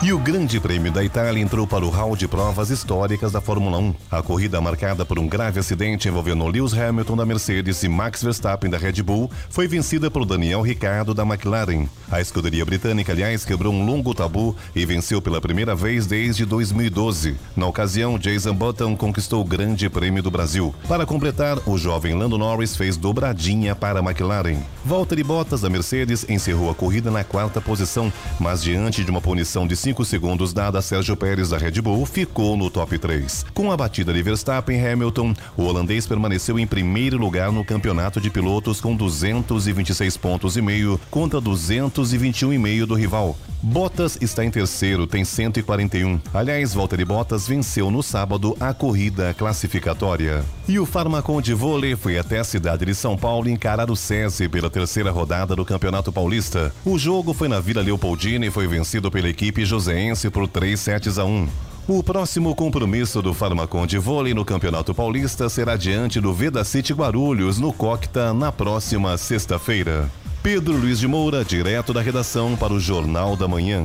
E 0.03 0.13
o 0.13 0.19
Grande 0.19 0.61
Prêmio 0.61 0.93
da 0.93 1.03
Itália 1.03 1.41
entrou 1.41 1.67
para 1.67 1.85
o 1.85 1.89
hall 1.89 2.17
de 2.17 2.29
provas 2.29 2.69
históricas 2.69 3.33
da 3.33 3.41
Fórmula 3.41 3.79
1. 3.79 3.95
A 4.11 4.23
corrida 4.23 4.61
marcada 4.61 5.05
por 5.05 5.19
um 5.19 5.27
grave 5.27 5.61
acidente 5.61 6.09
envolvendo 6.09 6.47
Lewis 6.47 6.75
Hamilton 6.75 7.17
da 7.17 7.25
Mercedes 7.25 7.83
e 7.83 7.89
Max 7.89 8.23
Verstappen 8.23 8.69
da 8.69 8.77
Red 8.77 9.03
Bull 9.03 9.31
foi 9.49 9.67
vencida 9.67 10.11
por 10.11 10.27
Daniel 10.27 10.61
Ricciardo 10.63 11.15
da 11.15 11.23
McLaren. 11.23 11.87
A 12.11 12.21
escuderia 12.21 12.65
britânica, 12.67 13.13
aliás, 13.13 13.45
quebrou 13.45 13.73
um 13.73 13.87
longo 13.87 14.15
tabu 14.15 14.55
e 14.75 14.85
venceu 14.85 15.23
pela 15.23 15.41
primeira 15.41 15.75
vez 15.75 16.07
desde 16.07 16.45
2012. 16.45 17.37
Na 17.57 17.67
ocasião, 17.67 18.19
Jason 18.19 18.53
Button 18.53 18.97
conquistou 18.97 19.41
o 19.41 19.45
Grande 19.45 19.89
Prêmio 19.89 20.23
do 20.23 20.31
Brasil. 20.31 20.75
Para 20.87 21.07
completar, 21.07 21.57
o 21.67 21.79
jovem 21.79 22.15
Lando 22.15 22.37
Norris 22.37 22.77
fez 22.77 22.97
dobradinha 22.97 23.75
para 23.75 24.01
a 24.01 24.03
McLaren. 24.03 24.59
Valtteri 24.85 25.25
Bottas 25.25 25.63
da 25.63 25.71
Mercedes 25.71 26.27
encerrou 26.29 26.69
a 26.69 26.75
corrida 26.75 27.11
na 27.11 27.25
quarta 27.25 27.61
posição, 27.61 28.13
mas 28.39 28.63
diante 28.63 29.03
de 29.03 29.11
uma 29.11 29.21
punição 29.21 29.67
de 29.67 29.75
5 29.85 30.03
segundos 30.07 30.55
dada 30.55 30.79
a 30.79 30.83
Sérgio 30.83 31.15
Pérez 31.15 31.51
da 31.51 31.59
Red 31.59 31.83
Bull, 31.83 32.07
ficou 32.07 32.57
no 32.57 32.71
top 32.71 32.97
3. 32.97 33.45
Com 33.53 33.71
a 33.71 33.77
batida 33.77 34.15
de 34.15 34.23
Verstappen 34.23 34.81
e 34.81 34.89
Hamilton, 34.89 35.35
o 35.59 35.65
holandês 35.65 36.07
permaneceu 36.07 36.59
em 36.59 36.67
primeiro 36.67 37.19
lugar 37.19 37.53
no 37.53 37.63
campeonato 37.63 38.19
de 38.19 38.31
pilotos 38.31 38.81
com 38.81 38.97
226 38.97 40.17
pontos 40.17 40.57
e 40.57 40.63
meio 40.63 40.99
contra 41.11 41.39
221 41.39 42.55
e 42.55 42.59
meio 42.59 42.87
do 42.87 42.95
rival. 42.95 43.37
Bottas 43.63 44.19
está 44.21 44.45
em 44.45 44.51
terceiro, 44.51 45.07
tem 45.07 45.25
141. 45.25 46.21
Aliás, 46.33 46.73
Valtteri 46.75 47.05
Bottas 47.05 47.47
venceu 47.47 47.91
no 47.91 48.03
sábado 48.03 48.57
a 48.61 48.73
corrida 48.73 49.35
classificatória. 49.35 50.45
E 50.67 50.79
o 50.79 50.87
Farmacon 50.87 51.43
de 51.43 51.53
vôlei 51.53 51.95
foi 51.95 52.19
até 52.19 52.39
a 52.39 52.45
cidade 52.45 52.87
de 52.87 52.95
São 52.95 53.19
Paulo 53.19 53.51
encarar 53.51 53.91
o 53.91 53.97
SESI 53.97 54.49
pela 54.49 54.71
terceira 54.71 55.11
rodada 55.11 55.55
do 55.55 55.63
Campeonato 55.63 56.11
Paulista. 56.11 56.73
O 56.87 56.99
jogo 56.99 57.35
foi 57.35 57.49
na 57.49 57.61
Vila 57.61 57.83
Leopoldina 57.83 58.47
e 58.47 58.51
foi 58.51 58.67
vencido 58.67 59.11
pela 59.11 59.29
equipe 59.29 59.63
joseense 59.67 60.31
por 60.31 60.49
3 60.49 60.81
sets 60.81 61.19
a 61.19 61.25
1. 61.27 61.49
O 61.87 62.03
próximo 62.03 62.55
compromisso 62.55 63.21
do 63.21 63.35
Farmacon 63.35 63.87
de 63.87 63.99
vôlei 63.99 64.33
no 64.33 64.43
Campeonato 64.43 64.95
Paulista 64.95 65.51
será 65.51 65.77
diante 65.77 66.19
do 66.19 66.33
Veda 66.33 66.65
City 66.65 66.95
Guarulhos, 66.95 67.59
no 67.59 67.71
Cocta, 67.71 68.33
na 68.33 68.51
próxima 68.51 69.19
sexta-feira. 69.19 70.11
Pedro 70.43 70.79
Luiz 70.79 70.99
de 70.99 71.07
Moura, 71.07 71.45
direto 71.45 71.93
da 71.93 72.01
redação 72.01 72.57
para 72.57 72.73
o 72.73 72.81
Jornal 72.81 73.37
da 73.37 73.47
Manhã. 73.47 73.85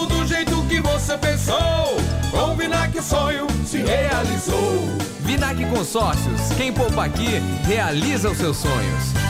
que 0.81 0.87
você 0.89 1.17
pensou. 1.17 1.57
Com 2.31 2.53
o 2.53 2.55
Vinac 2.55 2.97
o 2.97 3.01
sonho 3.01 3.47
se 3.65 3.77
realizou. 3.77 4.87
Vinac 5.21 5.63
Consórcios. 5.65 6.53
Quem 6.57 6.73
poupa 6.73 7.05
aqui, 7.05 7.39
realiza 7.63 8.29
os 8.29 8.37
seus 8.37 8.57
sonhos. 8.57 9.21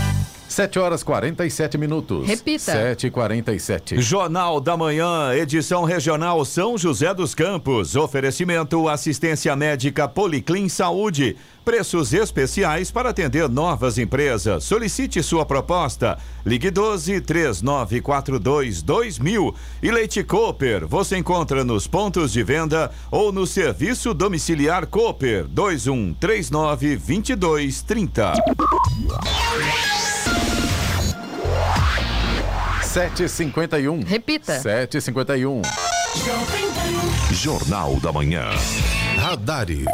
7 0.47 0.79
horas 0.79 1.01
47 1.01 1.77
minutos. 1.77 2.27
Repita. 2.27 2.73
7 2.73 3.07
e 3.07 3.11
47 3.11 4.01
Jornal 4.01 4.59
da 4.59 4.75
Manhã, 4.75 5.33
edição 5.33 5.85
regional 5.85 6.43
São 6.43 6.77
José 6.77 7.13
dos 7.13 7.33
Campos. 7.33 7.95
Oferecimento 7.95 8.89
assistência 8.89 9.55
médica 9.55 10.09
Policlin 10.09 10.67
Saúde. 10.67 11.37
Preços 11.63 12.11
especiais 12.11 12.89
para 12.89 13.09
atender 13.09 13.47
novas 13.47 13.99
empresas. 13.99 14.63
Solicite 14.63 15.21
sua 15.21 15.45
proposta. 15.45 16.17
Ligue 16.43 16.71
12 16.71 17.21
3942 17.21 18.81
2000. 18.81 19.55
E 19.83 19.91
Leite 19.91 20.23
Cooper. 20.23 20.87
Você 20.87 21.17
encontra 21.17 21.63
nos 21.63 21.85
pontos 21.85 22.31
de 22.31 22.41
venda 22.41 22.91
ou 23.11 23.31
no 23.31 23.45
serviço 23.45 24.13
domiciliar 24.13 24.87
Cooper 24.87 25.45
2139 25.47 26.97
2230. 26.97 28.33
7h51. 32.81 34.03
Repita. 34.05 34.59
7h51. 34.59 35.61
Jornal 37.31 37.95
da 38.01 38.11
Manhã. 38.11 38.49
Radares. 39.17 39.85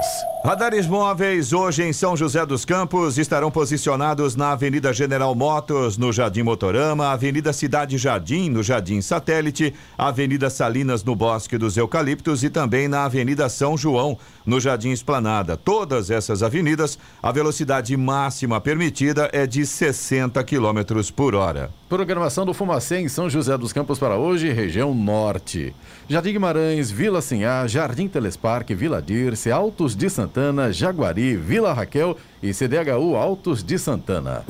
Radares 0.46 0.86
móveis 0.86 1.52
hoje 1.52 1.84
em 1.84 1.92
São 1.92 2.16
José 2.16 2.46
dos 2.46 2.64
Campos 2.64 3.18
estarão 3.18 3.50
posicionados 3.50 4.36
na 4.36 4.52
Avenida 4.52 4.94
General 4.94 5.34
Motors, 5.34 5.98
no 5.98 6.14
Jardim 6.14 6.44
Motorama, 6.44 7.08
Avenida 7.08 7.52
Cidade 7.52 7.98
Jardim, 7.98 8.50
no 8.50 8.62
Jardim 8.62 9.02
Satélite, 9.02 9.74
Avenida 9.98 10.50
Salinas, 10.50 11.04
no 11.04 11.16
Bosque 11.16 11.58
dos 11.58 11.76
Eucaliptos 11.76 12.44
e 12.44 12.52
também 12.52 12.88
na 12.88 13.04
Avenida 13.04 13.50
São 13.50 13.76
João, 13.76 14.18
no 14.46 14.60
Jardim 14.60 14.92
Esplanada. 14.92 15.58
Todas 15.58 16.12
essas 16.12 16.44
avenidas, 16.44 17.00
a 17.22 17.32
velocidade 17.32 17.98
máxima 17.98 18.62
permitida 18.62 19.30
é 19.34 19.48
de 19.48 19.66
60 19.66 20.42
km 20.44 21.02
por 21.16 21.34
hora. 21.34 21.72
Programação 21.90 22.46
do 22.46 22.54
Fumacê 22.54 23.00
em 23.00 23.10
São 23.10 23.30
José 23.30 23.58
dos 23.58 23.74
Campos 23.74 23.98
para 23.98 24.18
hoje, 24.18 24.52
região 24.52 24.94
norte. 24.94 25.74
Jardim 26.10 26.32
Guimarães, 26.32 26.90
Vila 26.90 27.22
Sinhá, 27.22 27.68
Jardim 27.68 28.08
Telesparque, 28.08 28.74
Vila 28.74 29.02
Dirce, 29.02 29.52
Altos 29.52 29.94
de 29.94 30.10
Santana, 30.10 30.72
Jaguari, 30.72 31.36
Vila 31.36 31.74
Raquel 31.74 32.16
e 32.42 32.54
CDHU 32.54 33.18
Altos 33.18 33.62
de 33.62 33.78
Santana. 33.78 34.46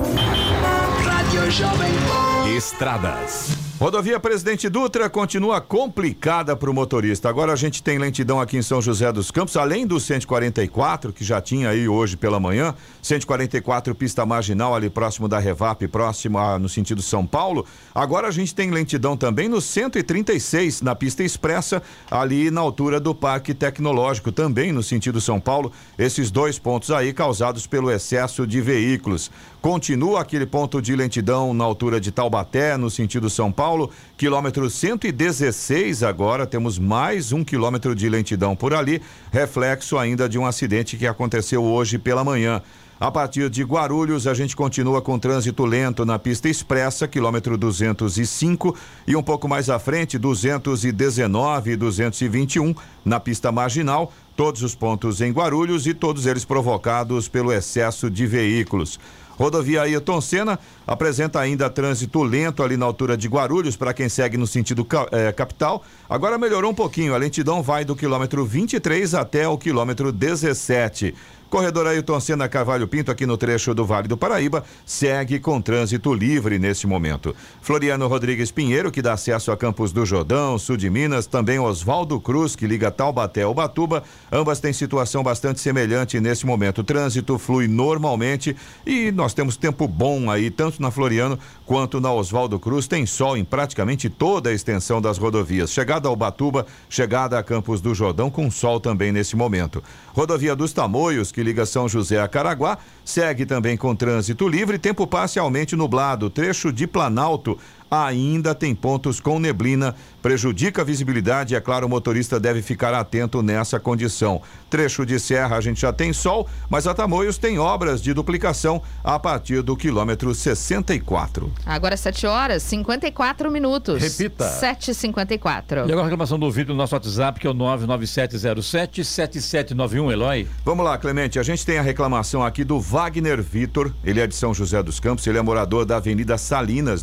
Rádio 1.04 1.50
Jovem 1.50 1.92
Pan. 2.06 2.48
Estradas. 2.56 3.67
Rodovia 3.80 4.18
Presidente 4.18 4.68
Dutra 4.68 5.08
continua 5.08 5.60
complicada 5.60 6.56
para 6.56 6.68
o 6.68 6.74
motorista. 6.74 7.28
Agora 7.28 7.52
a 7.52 7.56
gente 7.56 7.80
tem 7.80 7.96
lentidão 7.96 8.40
aqui 8.40 8.56
em 8.56 8.62
São 8.62 8.82
José 8.82 9.12
dos 9.12 9.30
Campos, 9.30 9.56
além 9.56 9.86
do 9.86 10.00
144, 10.00 11.12
que 11.12 11.22
já 11.22 11.40
tinha 11.40 11.68
aí 11.68 11.88
hoje 11.88 12.16
pela 12.16 12.40
manhã, 12.40 12.74
144 13.00 13.94
pista 13.94 14.26
marginal 14.26 14.74
ali 14.74 14.90
próximo 14.90 15.28
da 15.28 15.38
Revap, 15.38 15.86
próximo 15.86 16.38
a, 16.38 16.58
no 16.58 16.68
sentido 16.68 17.00
São 17.00 17.24
Paulo. 17.24 17.64
Agora 17.94 18.26
a 18.26 18.32
gente 18.32 18.52
tem 18.52 18.72
lentidão 18.72 19.16
também 19.16 19.48
no 19.48 19.60
136, 19.60 20.82
na 20.82 20.96
pista 20.96 21.22
expressa, 21.22 21.80
ali 22.10 22.50
na 22.50 22.60
altura 22.60 22.98
do 22.98 23.14
Parque 23.14 23.54
Tecnológico, 23.54 24.32
também 24.32 24.72
no 24.72 24.82
sentido 24.82 25.20
São 25.20 25.38
Paulo. 25.38 25.70
Esses 25.96 26.32
dois 26.32 26.58
pontos 26.58 26.90
aí 26.90 27.12
causados 27.12 27.64
pelo 27.64 27.92
excesso 27.92 28.44
de 28.44 28.60
veículos. 28.60 29.30
Continua 29.60 30.20
aquele 30.20 30.46
ponto 30.46 30.80
de 30.80 30.94
lentidão 30.94 31.52
na 31.52 31.64
altura 31.64 32.00
de 32.00 32.10
Taubaté, 32.12 32.76
no 32.76 32.88
sentido 32.88 33.28
São 33.28 33.50
Paulo, 33.50 33.67
quilômetro 34.16 34.68
116 34.68 36.02
agora, 36.02 36.46
temos 36.46 36.78
mais 36.78 37.32
um 37.32 37.44
quilômetro 37.44 37.94
de 37.94 38.08
lentidão 38.08 38.56
por 38.56 38.72
ali, 38.72 39.02
reflexo 39.32 39.98
ainda 39.98 40.28
de 40.28 40.38
um 40.38 40.46
acidente 40.46 40.96
que 40.96 41.06
aconteceu 41.06 41.62
hoje 41.62 41.98
pela 41.98 42.24
manhã. 42.24 42.62
A 43.00 43.12
partir 43.12 43.48
de 43.48 43.62
Guarulhos, 43.62 44.26
a 44.26 44.34
gente 44.34 44.56
continua 44.56 45.00
com 45.00 45.16
trânsito 45.20 45.64
lento 45.64 46.04
na 46.04 46.18
pista 46.18 46.48
expressa, 46.48 47.06
quilômetro 47.06 47.56
205, 47.56 48.74
e 49.06 49.14
um 49.14 49.22
pouco 49.22 49.48
mais 49.48 49.70
à 49.70 49.78
frente, 49.78 50.18
219 50.18 51.70
e 51.70 51.76
221, 51.76 52.74
na 53.04 53.20
pista 53.20 53.52
marginal, 53.52 54.12
todos 54.36 54.64
os 54.64 54.74
pontos 54.74 55.20
em 55.20 55.30
Guarulhos 55.30 55.86
e 55.86 55.94
todos 55.94 56.26
eles 56.26 56.44
provocados 56.44 57.28
pelo 57.28 57.52
excesso 57.52 58.10
de 58.10 58.26
veículos. 58.26 58.98
Rodovia 59.38 59.82
Ayrton 59.82 60.20
Senna 60.20 60.58
apresenta 60.84 61.38
ainda 61.38 61.70
trânsito 61.70 62.24
lento 62.24 62.60
ali 62.60 62.76
na 62.76 62.84
altura 62.84 63.16
de 63.16 63.28
Guarulhos 63.28 63.76
para 63.76 63.94
quem 63.94 64.08
segue 64.08 64.36
no 64.36 64.48
sentido 64.48 64.84
eh, 65.12 65.30
capital. 65.30 65.84
Agora 66.10 66.36
melhorou 66.36 66.72
um 66.72 66.74
pouquinho, 66.74 67.14
a 67.14 67.18
lentidão 67.18 67.62
vai 67.62 67.84
do 67.84 67.94
quilômetro 67.94 68.44
23 68.44 69.14
até 69.14 69.46
o 69.46 69.56
quilômetro 69.56 70.10
17. 70.10 71.14
Corredor 71.50 71.86
Ailton 71.86 72.20
Senna 72.20 72.46
Carvalho 72.46 72.86
Pinto, 72.86 73.10
aqui 73.10 73.24
no 73.24 73.38
trecho 73.38 73.74
do 73.74 73.84
Vale 73.84 74.06
do 74.06 74.18
Paraíba, 74.18 74.62
segue 74.84 75.38
com 75.38 75.62
trânsito 75.62 76.12
livre 76.12 76.58
neste 76.58 76.86
momento. 76.86 77.34
Floriano 77.62 78.06
Rodrigues 78.06 78.50
Pinheiro, 78.50 78.90
que 78.90 79.00
dá 79.00 79.14
acesso 79.14 79.50
a 79.50 79.56
Campos 79.56 79.90
do 79.90 80.04
Jordão, 80.04 80.58
sul 80.58 80.76
de 80.76 80.90
Minas, 80.90 81.26
também 81.26 81.58
Oswaldo 81.58 82.20
Cruz, 82.20 82.54
que 82.54 82.66
liga 82.66 82.90
Taubaté 82.90 83.42
ao 83.42 83.54
Batuba. 83.54 84.02
Ambas 84.30 84.60
têm 84.60 84.74
situação 84.74 85.22
bastante 85.22 85.58
semelhante 85.60 86.20
neste 86.20 86.44
momento. 86.44 86.82
O 86.82 86.84
trânsito 86.84 87.38
flui 87.38 87.66
normalmente 87.66 88.54
e 88.86 89.10
nós 89.10 89.32
temos 89.32 89.56
tempo 89.56 89.88
bom 89.88 90.30
aí, 90.30 90.50
tanto 90.50 90.82
na 90.82 90.90
Floriano 90.90 91.38
quanto 91.64 91.98
na 91.98 92.12
Oswaldo 92.12 92.58
Cruz. 92.58 92.86
Tem 92.86 93.06
sol 93.06 93.38
em 93.38 93.44
praticamente 93.44 94.10
toda 94.10 94.50
a 94.50 94.54
extensão 94.54 95.00
das 95.00 95.16
rodovias. 95.16 95.70
Chegada 95.70 96.08
ao 96.08 96.16
Batuba, 96.16 96.66
chegada 96.90 97.38
a 97.38 97.42
Campos 97.42 97.80
do 97.80 97.94
Jordão, 97.94 98.30
com 98.30 98.50
sol 98.50 98.78
também 98.78 99.12
nesse 99.12 99.34
momento. 99.34 99.82
Rodovia 100.12 100.54
dos 100.54 100.72
Tamoios, 100.72 101.32
que 101.38 101.42
liga 101.44 101.64
São 101.64 101.88
José 101.88 102.20
a 102.20 102.26
Caraguá, 102.26 102.78
segue 103.04 103.46
também 103.46 103.76
com 103.76 103.94
trânsito 103.94 104.48
livre, 104.48 104.76
tempo 104.76 105.06
parcialmente 105.06 105.76
nublado, 105.76 106.28
trecho 106.28 106.72
de 106.72 106.84
Planalto 106.84 107.56
ainda 107.90 108.54
tem 108.54 108.74
pontos 108.74 109.20
com 109.20 109.38
neblina, 109.38 109.94
prejudica 110.22 110.80
a 110.82 110.84
visibilidade 110.84 111.54
e, 111.54 111.56
é 111.56 111.60
claro, 111.60 111.86
o 111.86 111.88
motorista 111.88 112.38
deve 112.38 112.60
ficar 112.62 112.94
atento 112.94 113.42
nessa 113.42 113.80
condição. 113.80 114.40
Trecho 114.68 115.06
de 115.06 115.18
serra 115.18 115.56
a 115.56 115.60
gente 115.60 115.80
já 115.80 115.92
tem 115.92 116.12
sol, 116.12 116.48
mas 116.68 116.86
a 116.86 116.94
Tamoios 116.94 117.38
tem 117.38 117.58
obras 117.58 118.02
de 118.02 118.12
duplicação 118.12 118.82
a 119.02 119.18
partir 119.18 119.62
do 119.62 119.74
quilômetro 119.76 120.34
64. 120.34 121.50
Agora 121.64 121.96
7 121.96 122.26
horas 122.26 122.62
54 122.62 123.50
minutos. 123.50 124.02
Repita. 124.02 124.44
7h54. 124.44 125.88
E 125.88 125.92
agora 125.92 126.00
a 126.00 126.04
reclamação 126.04 126.38
do 126.38 126.44
ouvinte 126.46 126.68
no 126.68 126.74
nosso 126.74 126.94
WhatsApp, 126.94 127.40
que 127.40 127.46
é 127.46 127.50
o 127.50 127.54
99707-7791, 127.54 130.12
Eloy. 130.12 130.46
Vamos 130.64 130.84
lá, 130.84 130.98
Clemente. 130.98 131.38
A 131.38 131.42
gente 131.42 131.64
tem 131.64 131.78
a 131.78 131.82
reclamação 131.82 132.44
aqui 132.44 132.64
do 132.64 132.78
Wagner 132.80 133.40
Vitor. 133.42 133.94
Ele 134.04 134.20
é 134.20 134.26
de 134.26 134.34
São 134.34 134.52
José 134.52 134.82
dos 134.82 135.00
Campos, 135.00 135.26
ele 135.26 135.38
é 135.38 135.42
morador 135.42 135.86
da 135.86 135.96
Avenida 135.96 136.36
Salinas, 136.36 137.02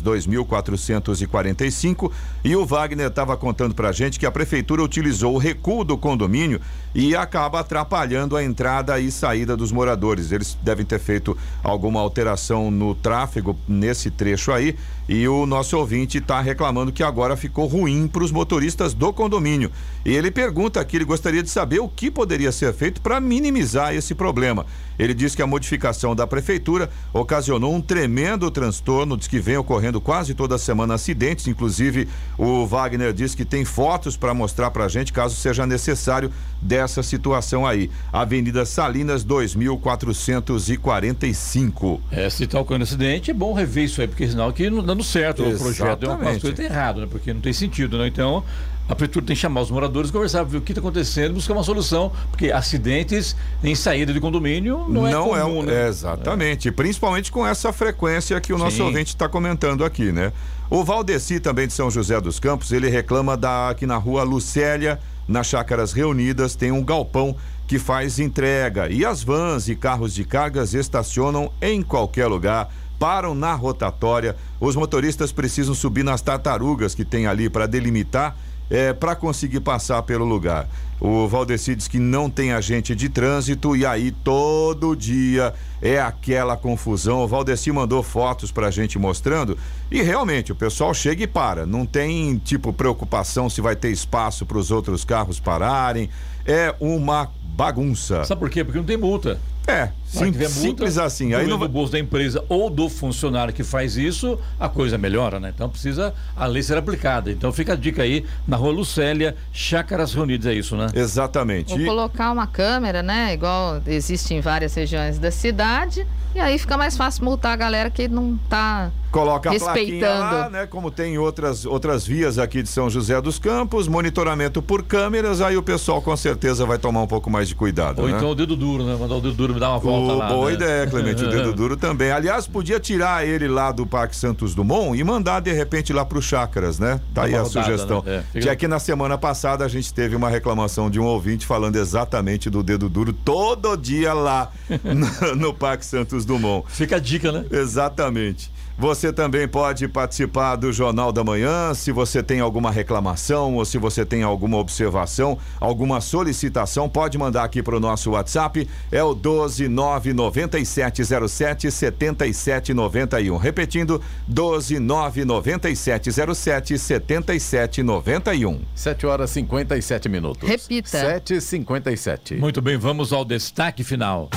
2445. 0.76 2.12
E 2.44 2.54
o 2.54 2.64
Wagner 2.64 3.08
estava 3.08 3.36
contando 3.36 3.74
pra 3.74 3.92
gente 3.92 4.18
que 4.18 4.26
a 4.26 4.30
prefeitura 4.30 4.82
utilizou 4.82 5.34
o 5.34 5.38
recuo 5.38 5.84
do 5.84 5.98
condomínio 5.98 6.60
e 6.96 7.14
acaba 7.14 7.60
atrapalhando 7.60 8.38
a 8.38 8.42
entrada 8.42 8.98
e 8.98 9.12
saída 9.12 9.54
dos 9.54 9.70
moradores. 9.70 10.32
Eles 10.32 10.56
devem 10.62 10.86
ter 10.86 10.98
feito 10.98 11.36
alguma 11.62 12.00
alteração 12.00 12.70
no 12.70 12.94
tráfego 12.94 13.54
nesse 13.68 14.10
trecho 14.10 14.50
aí. 14.50 14.74
E 15.06 15.28
o 15.28 15.44
nosso 15.46 15.76
ouvinte 15.76 16.18
está 16.18 16.40
reclamando 16.40 16.90
que 16.90 17.02
agora 17.02 17.36
ficou 17.36 17.66
ruim 17.66 18.08
para 18.08 18.24
os 18.24 18.32
motoristas 18.32 18.94
do 18.94 19.12
condomínio. 19.12 19.70
E 20.04 20.12
ele 20.12 20.30
pergunta 20.30 20.80
aqui, 20.80 20.96
ele 20.96 21.04
gostaria 21.04 21.42
de 21.42 21.50
saber 21.50 21.80
o 21.80 21.88
que 21.88 22.10
poderia 22.10 22.50
ser 22.50 22.72
feito 22.72 23.00
para 23.00 23.20
minimizar 23.20 23.94
esse 23.94 24.14
problema. 24.14 24.64
Ele 24.98 25.12
diz 25.12 25.34
que 25.34 25.42
a 25.42 25.46
modificação 25.46 26.16
da 26.16 26.26
prefeitura 26.26 26.90
ocasionou 27.12 27.74
um 27.74 27.80
tremendo 27.80 28.50
transtorno, 28.50 29.16
diz 29.16 29.28
que 29.28 29.38
vem 29.38 29.56
ocorrendo 29.56 30.00
quase 30.00 30.34
toda 30.34 30.58
semana 30.58 30.94
acidentes, 30.94 31.46
inclusive 31.46 32.08
o 32.38 32.66
Wagner 32.66 33.12
diz 33.12 33.34
que 33.34 33.44
tem 33.44 33.64
fotos 33.64 34.16
para 34.16 34.32
mostrar 34.32 34.70
para 34.70 34.86
a 34.86 34.88
gente, 34.88 35.12
caso 35.12 35.36
seja 35.36 35.66
necessário, 35.66 36.32
dessa 36.60 36.85
situação 36.86 37.66
aí. 37.66 37.90
Avenida 38.12 38.64
Salinas 38.64 39.24
2445. 39.24 42.00
É, 42.10 42.30
se 42.30 42.44
está 42.44 42.60
ocorrendo 42.60 42.84
acidente, 42.84 43.30
é 43.30 43.34
bom 43.34 43.52
rever 43.52 43.84
isso 43.84 44.00
aí, 44.00 44.08
porque 44.08 44.26
senão 44.28 44.48
aqui 44.48 44.70
não 44.70 44.82
dando 44.82 45.04
certo 45.04 45.42
o 45.42 45.58
projeto 45.58 46.04
é 46.04 46.08
uma 46.08 46.18
coisa 46.18 46.40
que 46.40 46.52
tá 46.52 46.62
errado, 46.62 47.00
né? 47.00 47.08
Porque 47.10 47.32
não 47.32 47.40
tem 47.40 47.52
sentido, 47.52 47.98
né? 47.98 48.06
Então, 48.06 48.44
a 48.88 48.94
prefeitura 48.94 49.26
tem 49.26 49.34
que 49.34 49.42
chamar 49.42 49.62
os 49.62 49.70
moradores, 49.70 50.10
conversar, 50.10 50.44
ver 50.44 50.58
o 50.58 50.60
que 50.60 50.72
está 50.72 50.80
acontecendo, 50.80 51.34
buscar 51.34 51.54
uma 51.54 51.64
solução, 51.64 52.12
porque 52.30 52.52
acidentes 52.52 53.36
em 53.62 53.74
saída 53.74 54.12
de 54.12 54.20
condomínio 54.20 54.86
não, 54.88 55.02
não 55.02 55.36
é 55.36 55.42
comum, 55.42 55.62
é, 55.64 55.66
né? 55.66 55.88
Exatamente, 55.88 56.70
principalmente 56.70 57.32
com 57.32 57.46
essa 57.46 57.72
frequência 57.72 58.40
que 58.40 58.52
o 58.52 58.58
nosso 58.58 58.76
Sim. 58.76 58.82
ouvinte 58.82 59.08
está 59.08 59.28
comentando 59.28 59.84
aqui, 59.84 60.12
né? 60.12 60.32
O 60.70 60.84
Valdeci, 60.84 61.40
também 61.40 61.66
de 61.66 61.72
São 61.72 61.90
José 61.90 62.20
dos 62.20 62.38
Campos, 62.38 62.72
ele 62.72 62.88
reclama 62.88 63.36
da 63.36 63.70
aqui 63.70 63.86
na 63.86 63.96
rua 63.96 64.22
Lucélia, 64.22 65.00
nas 65.26 65.46
Chácaras 65.46 65.92
Reunidas, 65.92 66.54
tem 66.54 66.70
um 66.70 66.84
galpão 66.84 67.36
que 67.66 67.78
faz 67.78 68.18
entrega 68.18 68.88
e 68.88 69.04
as 69.04 69.22
vans 69.22 69.68
e 69.68 69.74
carros 69.74 70.14
de 70.14 70.24
cargas 70.24 70.72
estacionam 70.72 71.50
em 71.60 71.82
qualquer 71.82 72.26
lugar. 72.26 72.72
Param 72.98 73.34
na 73.34 73.52
rotatória, 73.54 74.36
os 74.60 74.76
motoristas 74.76 75.32
precisam 75.32 75.74
subir 75.74 76.02
nas 76.02 76.22
tartarugas 76.22 76.94
que 76.94 77.04
tem 77.04 77.26
ali 77.26 77.50
para 77.50 77.66
delimitar 77.66 78.36
é, 78.70 78.92
para 78.92 79.14
conseguir 79.14 79.60
passar 79.60 80.02
pelo 80.02 80.24
lugar. 80.24 80.68
O 80.98 81.28
Valdeci 81.28 81.74
diz 81.74 81.86
que 81.86 81.98
não 81.98 82.30
tem 82.30 82.52
agente 82.52 82.94
de 82.94 83.08
trânsito 83.08 83.76
e 83.76 83.84
aí 83.84 84.10
todo 84.10 84.96
dia 84.96 85.52
é 85.82 86.00
aquela 86.00 86.56
confusão. 86.56 87.22
O 87.22 87.28
Valdeci 87.28 87.70
mandou 87.70 88.02
fotos 88.02 88.50
pra 88.50 88.70
gente 88.70 88.98
mostrando 88.98 89.58
e 89.90 90.00
realmente 90.00 90.52
o 90.52 90.54
pessoal 90.54 90.94
chega 90.94 91.22
e 91.22 91.26
para. 91.26 91.66
Não 91.66 91.84
tem 91.84 92.38
tipo 92.38 92.72
preocupação 92.72 93.50
se 93.50 93.60
vai 93.60 93.76
ter 93.76 93.90
espaço 93.90 94.46
para 94.46 94.56
os 94.56 94.70
outros 94.70 95.04
carros 95.04 95.38
pararem. 95.38 96.08
É 96.46 96.74
uma 96.80 97.30
bagunça. 97.42 98.24
Sabe 98.24 98.40
por 98.40 98.48
quê? 98.50 98.64
Porque 98.64 98.78
não 98.78 98.86
tem 98.86 98.96
multa. 98.96 99.38
É, 99.66 99.90
sim, 100.06 100.26
multa, 100.26 100.48
simples 100.48 100.98
assim. 100.98 101.34
Aí 101.34 101.46
não 101.46 101.58
do 101.58 101.68
bolso 101.68 101.92
da 101.92 101.98
empresa 101.98 102.44
ou 102.48 102.70
do 102.70 102.88
funcionário 102.88 103.52
que 103.52 103.64
faz 103.64 103.96
isso, 103.96 104.38
a 104.60 104.68
coisa 104.68 104.96
melhora, 104.96 105.40
né? 105.40 105.52
Então 105.54 105.68
precisa 105.68 106.14
a 106.36 106.46
lei 106.46 106.62
ser 106.62 106.76
aplicada. 106.76 107.32
Então 107.32 107.52
fica 107.52 107.72
a 107.72 107.76
dica 107.76 108.02
aí 108.02 108.24
na 108.46 108.56
rua 108.56 108.72
Lucélia, 108.72 109.34
Chácaras 109.52 110.14
Reunidas, 110.14 110.46
é 110.46 110.54
isso, 110.54 110.76
né? 110.76 110.86
Exatamente. 110.94 111.72
Ou 111.72 111.84
colocar 111.84 112.30
uma 112.30 112.46
câmera, 112.46 113.02
né? 113.02 113.34
Igual 113.34 113.82
existe 113.86 114.34
em 114.34 114.40
várias 114.40 114.74
regiões 114.74 115.18
da 115.18 115.30
cidade. 115.30 116.06
E 116.36 116.38
aí 116.38 116.58
fica 116.58 116.76
mais 116.76 116.96
fácil 116.98 117.24
multar 117.24 117.54
a 117.54 117.56
galera 117.56 117.88
que 117.88 118.06
não 118.08 118.38
tá 118.48 118.90
Coloca 119.10 119.48
a 119.48 119.52
respeitando. 119.52 119.98
plaquinha 120.00 120.10
lá, 120.10 120.50
né? 120.50 120.66
Como 120.66 120.90
tem 120.90 121.14
em 121.14 121.18
outras, 121.18 121.64
outras 121.64 122.06
vias 122.06 122.38
aqui 122.38 122.62
de 122.62 122.68
São 122.68 122.90
José 122.90 123.18
dos 123.22 123.38
Campos, 123.38 123.88
monitoramento 123.88 124.60
por 124.60 124.82
câmeras, 124.82 125.40
aí 125.40 125.56
o 125.56 125.62
pessoal 125.62 126.02
com 126.02 126.14
certeza 126.14 126.66
vai 126.66 126.76
tomar 126.76 127.00
um 127.00 127.06
pouco 127.06 127.30
mais 127.30 127.48
de 127.48 127.54
cuidado. 127.54 128.02
Ou 128.02 128.08
né? 128.08 128.16
então 128.16 128.30
o 128.30 128.34
dedo 128.34 128.54
duro, 128.54 128.84
né? 128.84 128.94
Mandar 129.00 129.14
o 129.14 129.20
dedo 129.22 129.34
duro 129.34 129.54
me 129.56 129.60
dar 129.60 129.70
uma 129.70 129.78
volta 129.78 130.12
Ô, 130.12 130.16
lá. 130.16 130.28
boa 130.28 130.48
né? 130.48 130.54
ideia, 130.54 130.86
Clemente, 130.86 131.24
o 131.24 131.30
dedo 131.30 131.52
duro 131.54 131.76
também. 131.76 132.10
Aliás, 132.12 132.46
podia 132.46 132.78
tirar 132.78 133.26
ele 133.26 133.48
lá 133.48 133.72
do 133.72 133.86
Parque 133.86 134.14
Santos 134.14 134.54
Dumont 134.54 134.98
e 134.98 135.02
mandar 135.02 135.40
de 135.40 135.52
repente 135.52 135.92
lá 135.92 136.04
pro 136.04 136.20
Chácaras, 136.22 136.78
né? 136.78 137.00
Tá 137.14 137.24
aí 137.24 137.34
a 137.34 137.42
rodada, 137.42 137.64
sugestão. 137.64 138.02
né? 138.04 138.22
É, 138.34 138.40
Já 138.40 138.54
que 138.54 138.68
na 138.68 138.78
semana 138.78 139.18
passada 139.18 139.64
a 139.64 139.68
gente 139.68 139.92
teve 139.92 140.14
uma 140.14 140.28
reclamação 140.28 140.88
de 140.90 141.00
um 141.00 141.04
ouvinte 141.04 141.46
falando 141.46 141.76
exatamente 141.76 142.48
do 142.50 142.62
dedo 142.62 142.88
duro 142.88 143.12
todo 143.12 143.76
dia 143.76 144.12
lá 144.12 144.52
no, 144.84 145.34
no 145.36 145.54
Parque 145.54 145.84
Santos 145.84 146.24
Dumont. 146.24 146.64
Fica 146.70 146.96
a 146.96 147.00
dica, 147.00 147.32
né? 147.32 147.44
Exatamente. 147.50 148.50
Você 148.78 149.10
também 149.10 149.48
pode 149.48 149.88
participar 149.88 150.54
do 150.56 150.70
Jornal 150.70 151.10
da 151.10 151.24
Manhã. 151.24 151.72
Se 151.72 151.90
você 151.90 152.22
tem 152.22 152.40
alguma 152.40 152.70
reclamação 152.70 153.54
ou 153.54 153.64
se 153.64 153.78
você 153.78 154.04
tem 154.04 154.22
alguma 154.22 154.58
observação, 154.58 155.38
alguma 155.58 156.02
solicitação, 156.02 156.86
pode 156.86 157.16
mandar 157.16 157.44
aqui 157.44 157.62
para 157.62 157.74
o 157.74 157.80
nosso 157.80 158.10
WhatsApp. 158.10 158.68
É 158.92 159.02
o 159.02 159.16
1299707 159.16 161.70
7791. 161.70 163.38
Repetindo, 163.38 164.02
1299707 164.30 166.76
7791. 166.76 168.60
7 168.74 169.06
horas 169.06 169.30
57 169.30 170.08
minutos. 170.10 170.46
Repita. 170.46 171.20
7h57. 171.20 172.38
Muito 172.38 172.60
bem, 172.60 172.76
vamos 172.76 173.10
ao 173.12 173.24
destaque 173.24 173.82
final. 173.82 174.28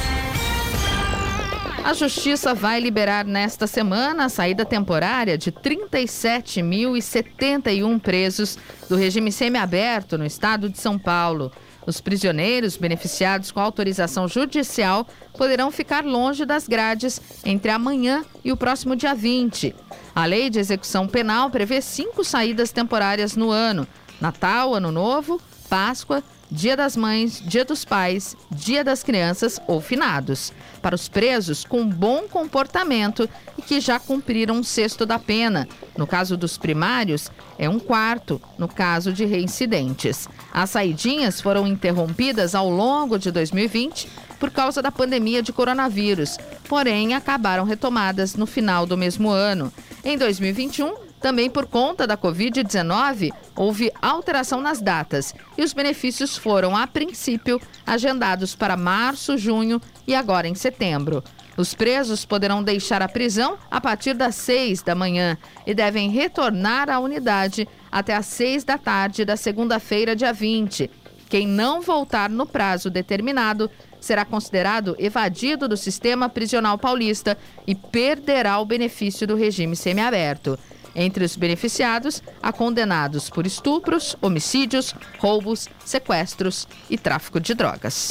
A 1.84 1.94
Justiça 1.94 2.54
vai 2.54 2.80
liberar 2.80 3.26
nesta 3.26 3.66
semana 3.66 4.26
a 4.26 4.30
saída 4.30 4.64
temporária 4.66 5.36
de 5.38 5.52
37.071 5.52 8.00
presos 8.00 8.58
do 8.88 8.96
regime 8.96 9.32
semiaberto 9.32 10.16
no 10.18 10.26
estado 10.26 10.70
de 10.70 10.78
São 10.78 11.00
Paulo. 11.00 11.52
Os 11.86 12.02
prisioneiros 12.02 12.78
beneficiados 12.78 13.52
com 13.52 13.60
autorização 13.60 14.28
judicial 14.28 15.08
poderão 15.38 15.72
ficar 15.72 16.06
longe 16.06 16.46
das 16.46 16.68
grades 16.68 17.20
entre 17.44 17.72
amanhã 17.72 18.24
e 18.44 18.52
o 18.52 18.58
próximo 18.58 18.96
dia 18.96 19.16
20. 19.16 19.76
A 20.14 20.26
lei 20.26 20.50
de 20.50 20.60
execução 20.60 21.08
penal 21.08 21.50
prevê 21.50 21.82
cinco 21.82 22.24
saídas 22.24 22.72
temporárias 22.72 23.36
no 23.36 23.50
ano: 23.50 23.88
Natal, 24.22 24.76
Ano 24.76 24.92
Novo, 24.92 25.42
Páscoa, 25.70 26.24
Dia 26.52 26.76
das 26.76 26.98
Mães, 26.98 27.44
Dia 27.46 27.64
dos 27.64 27.86
Pais, 27.86 28.36
Dia 28.50 28.84
das 28.84 29.04
Crianças 29.04 29.60
ou 29.68 29.80
finados. 29.80 30.52
Para 30.82 30.96
os 30.96 31.08
presos 31.08 31.64
com 31.64 31.88
bom 31.88 32.24
comportamento 32.28 33.30
e 33.56 33.62
que 33.62 33.80
já 33.80 34.00
cumpriram 34.00 34.56
um 34.56 34.64
sexto 34.64 35.06
da 35.06 35.20
pena. 35.20 35.68
No 35.96 36.08
caso 36.08 36.36
dos 36.36 36.58
primários, 36.58 37.30
é 37.58 37.70
um 37.70 37.80
quarto, 37.80 38.42
no 38.58 38.68
caso 38.68 39.14
de 39.14 39.26
reincidentes. 39.26 40.28
As 40.52 40.72
saidinhas 40.72 41.40
foram 41.40 41.68
interrompidas 41.68 42.56
ao 42.56 42.68
longo 42.68 43.20
de 43.20 43.30
2020 43.32 44.10
por 44.40 44.50
causa 44.50 44.82
da 44.82 44.92
pandemia 44.92 45.44
de 45.44 45.54
coronavírus, 45.54 46.38
porém 46.68 47.14
acabaram 47.14 47.64
retomadas 47.64 48.36
no 48.36 48.48
final 48.48 48.88
do 48.88 48.98
mesmo 48.98 49.30
ano. 49.30 49.72
Em 50.04 50.18
2021, 50.18 51.09
também 51.20 51.50
por 51.50 51.66
conta 51.66 52.08
da 52.08 52.18
Covid-19, 52.18 53.32
houve 53.56 53.92
alteração 54.02 54.62
nas 54.62 54.82
datas 54.82 55.34
e 55.58 55.64
os 55.64 55.74
benefícios 55.74 56.38
foram, 56.38 56.76
a 56.76 56.88
princípio, 56.88 57.62
agendados 57.86 58.56
para 58.56 58.78
março, 58.78 59.38
junho 59.38 59.82
e 60.08 60.16
agora 60.16 60.48
em 60.48 60.56
setembro. 60.56 61.24
Os 61.58 61.74
presos 61.74 62.24
poderão 62.24 62.64
deixar 62.64 63.02
a 63.02 63.10
prisão 63.10 63.58
a 63.70 63.82
partir 63.82 64.14
das 64.14 64.36
seis 64.36 64.82
da 64.82 64.96
manhã 64.96 65.38
e 65.68 65.74
devem 65.74 66.10
retornar 66.10 66.90
à 66.90 67.00
unidade 67.00 67.68
até 67.92 68.16
às 68.16 68.28
seis 68.28 68.64
da 68.64 68.78
tarde 68.78 69.26
da 69.26 69.36
segunda-feira, 69.36 70.16
dia 70.16 70.32
20. 70.32 70.90
Quem 71.28 71.46
não 71.46 71.82
voltar 71.82 72.30
no 72.30 72.46
prazo 72.46 72.90
determinado 72.90 73.70
será 74.00 74.24
considerado 74.24 74.96
evadido 74.98 75.68
do 75.68 75.76
sistema 75.76 76.30
prisional 76.30 76.78
paulista 76.78 77.38
e 77.68 77.76
perderá 77.76 78.58
o 78.60 78.66
benefício 78.66 79.28
do 79.28 79.36
regime 79.36 79.76
semiaberto. 79.76 80.58
Entre 80.96 81.24
os 81.24 81.36
beneficiados, 81.36 82.22
há 82.42 82.52
condenados 82.52 83.30
por 83.30 83.46
estupros, 83.46 84.16
homicídios, 84.22 84.94
roubos, 85.20 85.68
sequestros 85.86 86.68
e 86.90 86.98
tráfico 86.98 87.40
de 87.40 87.54
drogas. 87.54 88.10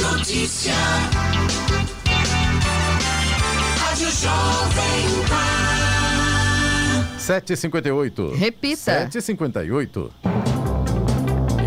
Notícia. 0.00 0.74
Rádio 3.78 4.10
Jovem 4.10 5.28
Pan. 5.28 5.70
7h58. 7.18 8.34
Repita. 8.34 9.08
7h58. 9.08 10.49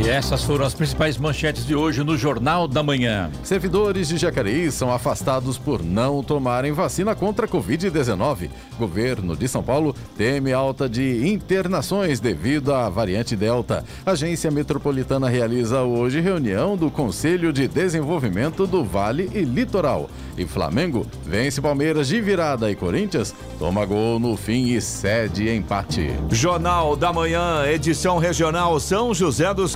E 0.04 0.10
essas 0.10 0.43
foram 0.43 0.66
as 0.66 0.74
principais 0.74 1.18
manchetes 1.18 1.66
de 1.66 1.74
hoje 1.74 2.04
no 2.04 2.18
Jornal 2.18 2.68
da 2.68 2.84
Manhã. 2.84 3.32
Servidores 3.41 4.10
de 4.10 4.18
Jacareí 4.18 4.70
são 4.70 4.91
afastados 4.91 5.58
por 5.58 5.82
não 5.82 6.22
tomarem 6.22 6.74
vacina 6.74 7.16
contra 7.16 7.45
a 7.45 7.49
Covid-19. 7.49 8.49
Governo 8.78 9.34
de 9.34 9.47
São 9.47 9.64
Paulo 9.64 9.95
teme 10.18 10.51
alta 10.51 10.89
de 10.89 11.26
internações 11.30 12.20
devido 12.20 12.74
à 12.74 12.89
variante 12.89 13.34
Delta. 13.34 13.86
Agência 14.06 14.51
Metropolitana 14.51 15.30
realiza 15.30 15.84
hoje 15.84 16.20
reunião 16.20 16.76
do 16.76 16.91
Conselho 16.91 17.54
de 17.54 17.66
Desenvolvimento 17.66 18.68
do 18.68 18.84
Vale 18.84 19.32
e 19.34 19.39
Litoral. 19.43 20.10
E 20.38 20.45
Flamengo 20.45 21.08
vence 21.26 21.62
Palmeiras 21.62 22.10
de 22.10 22.20
virada 22.20 22.70
e 22.70 22.76
Corinthians 22.76 23.34
toma 23.58 23.86
gol 23.86 24.20
no 24.20 24.36
fim 24.36 24.66
e 24.74 24.82
cede 24.82 25.49
empate. 25.49 26.10
Jornal 26.30 26.97
da 26.97 27.14
Manhã, 27.14 27.66
edição 27.68 28.18
regional 28.18 28.78
São 28.82 29.14
José 29.14 29.54
dos 29.54 29.76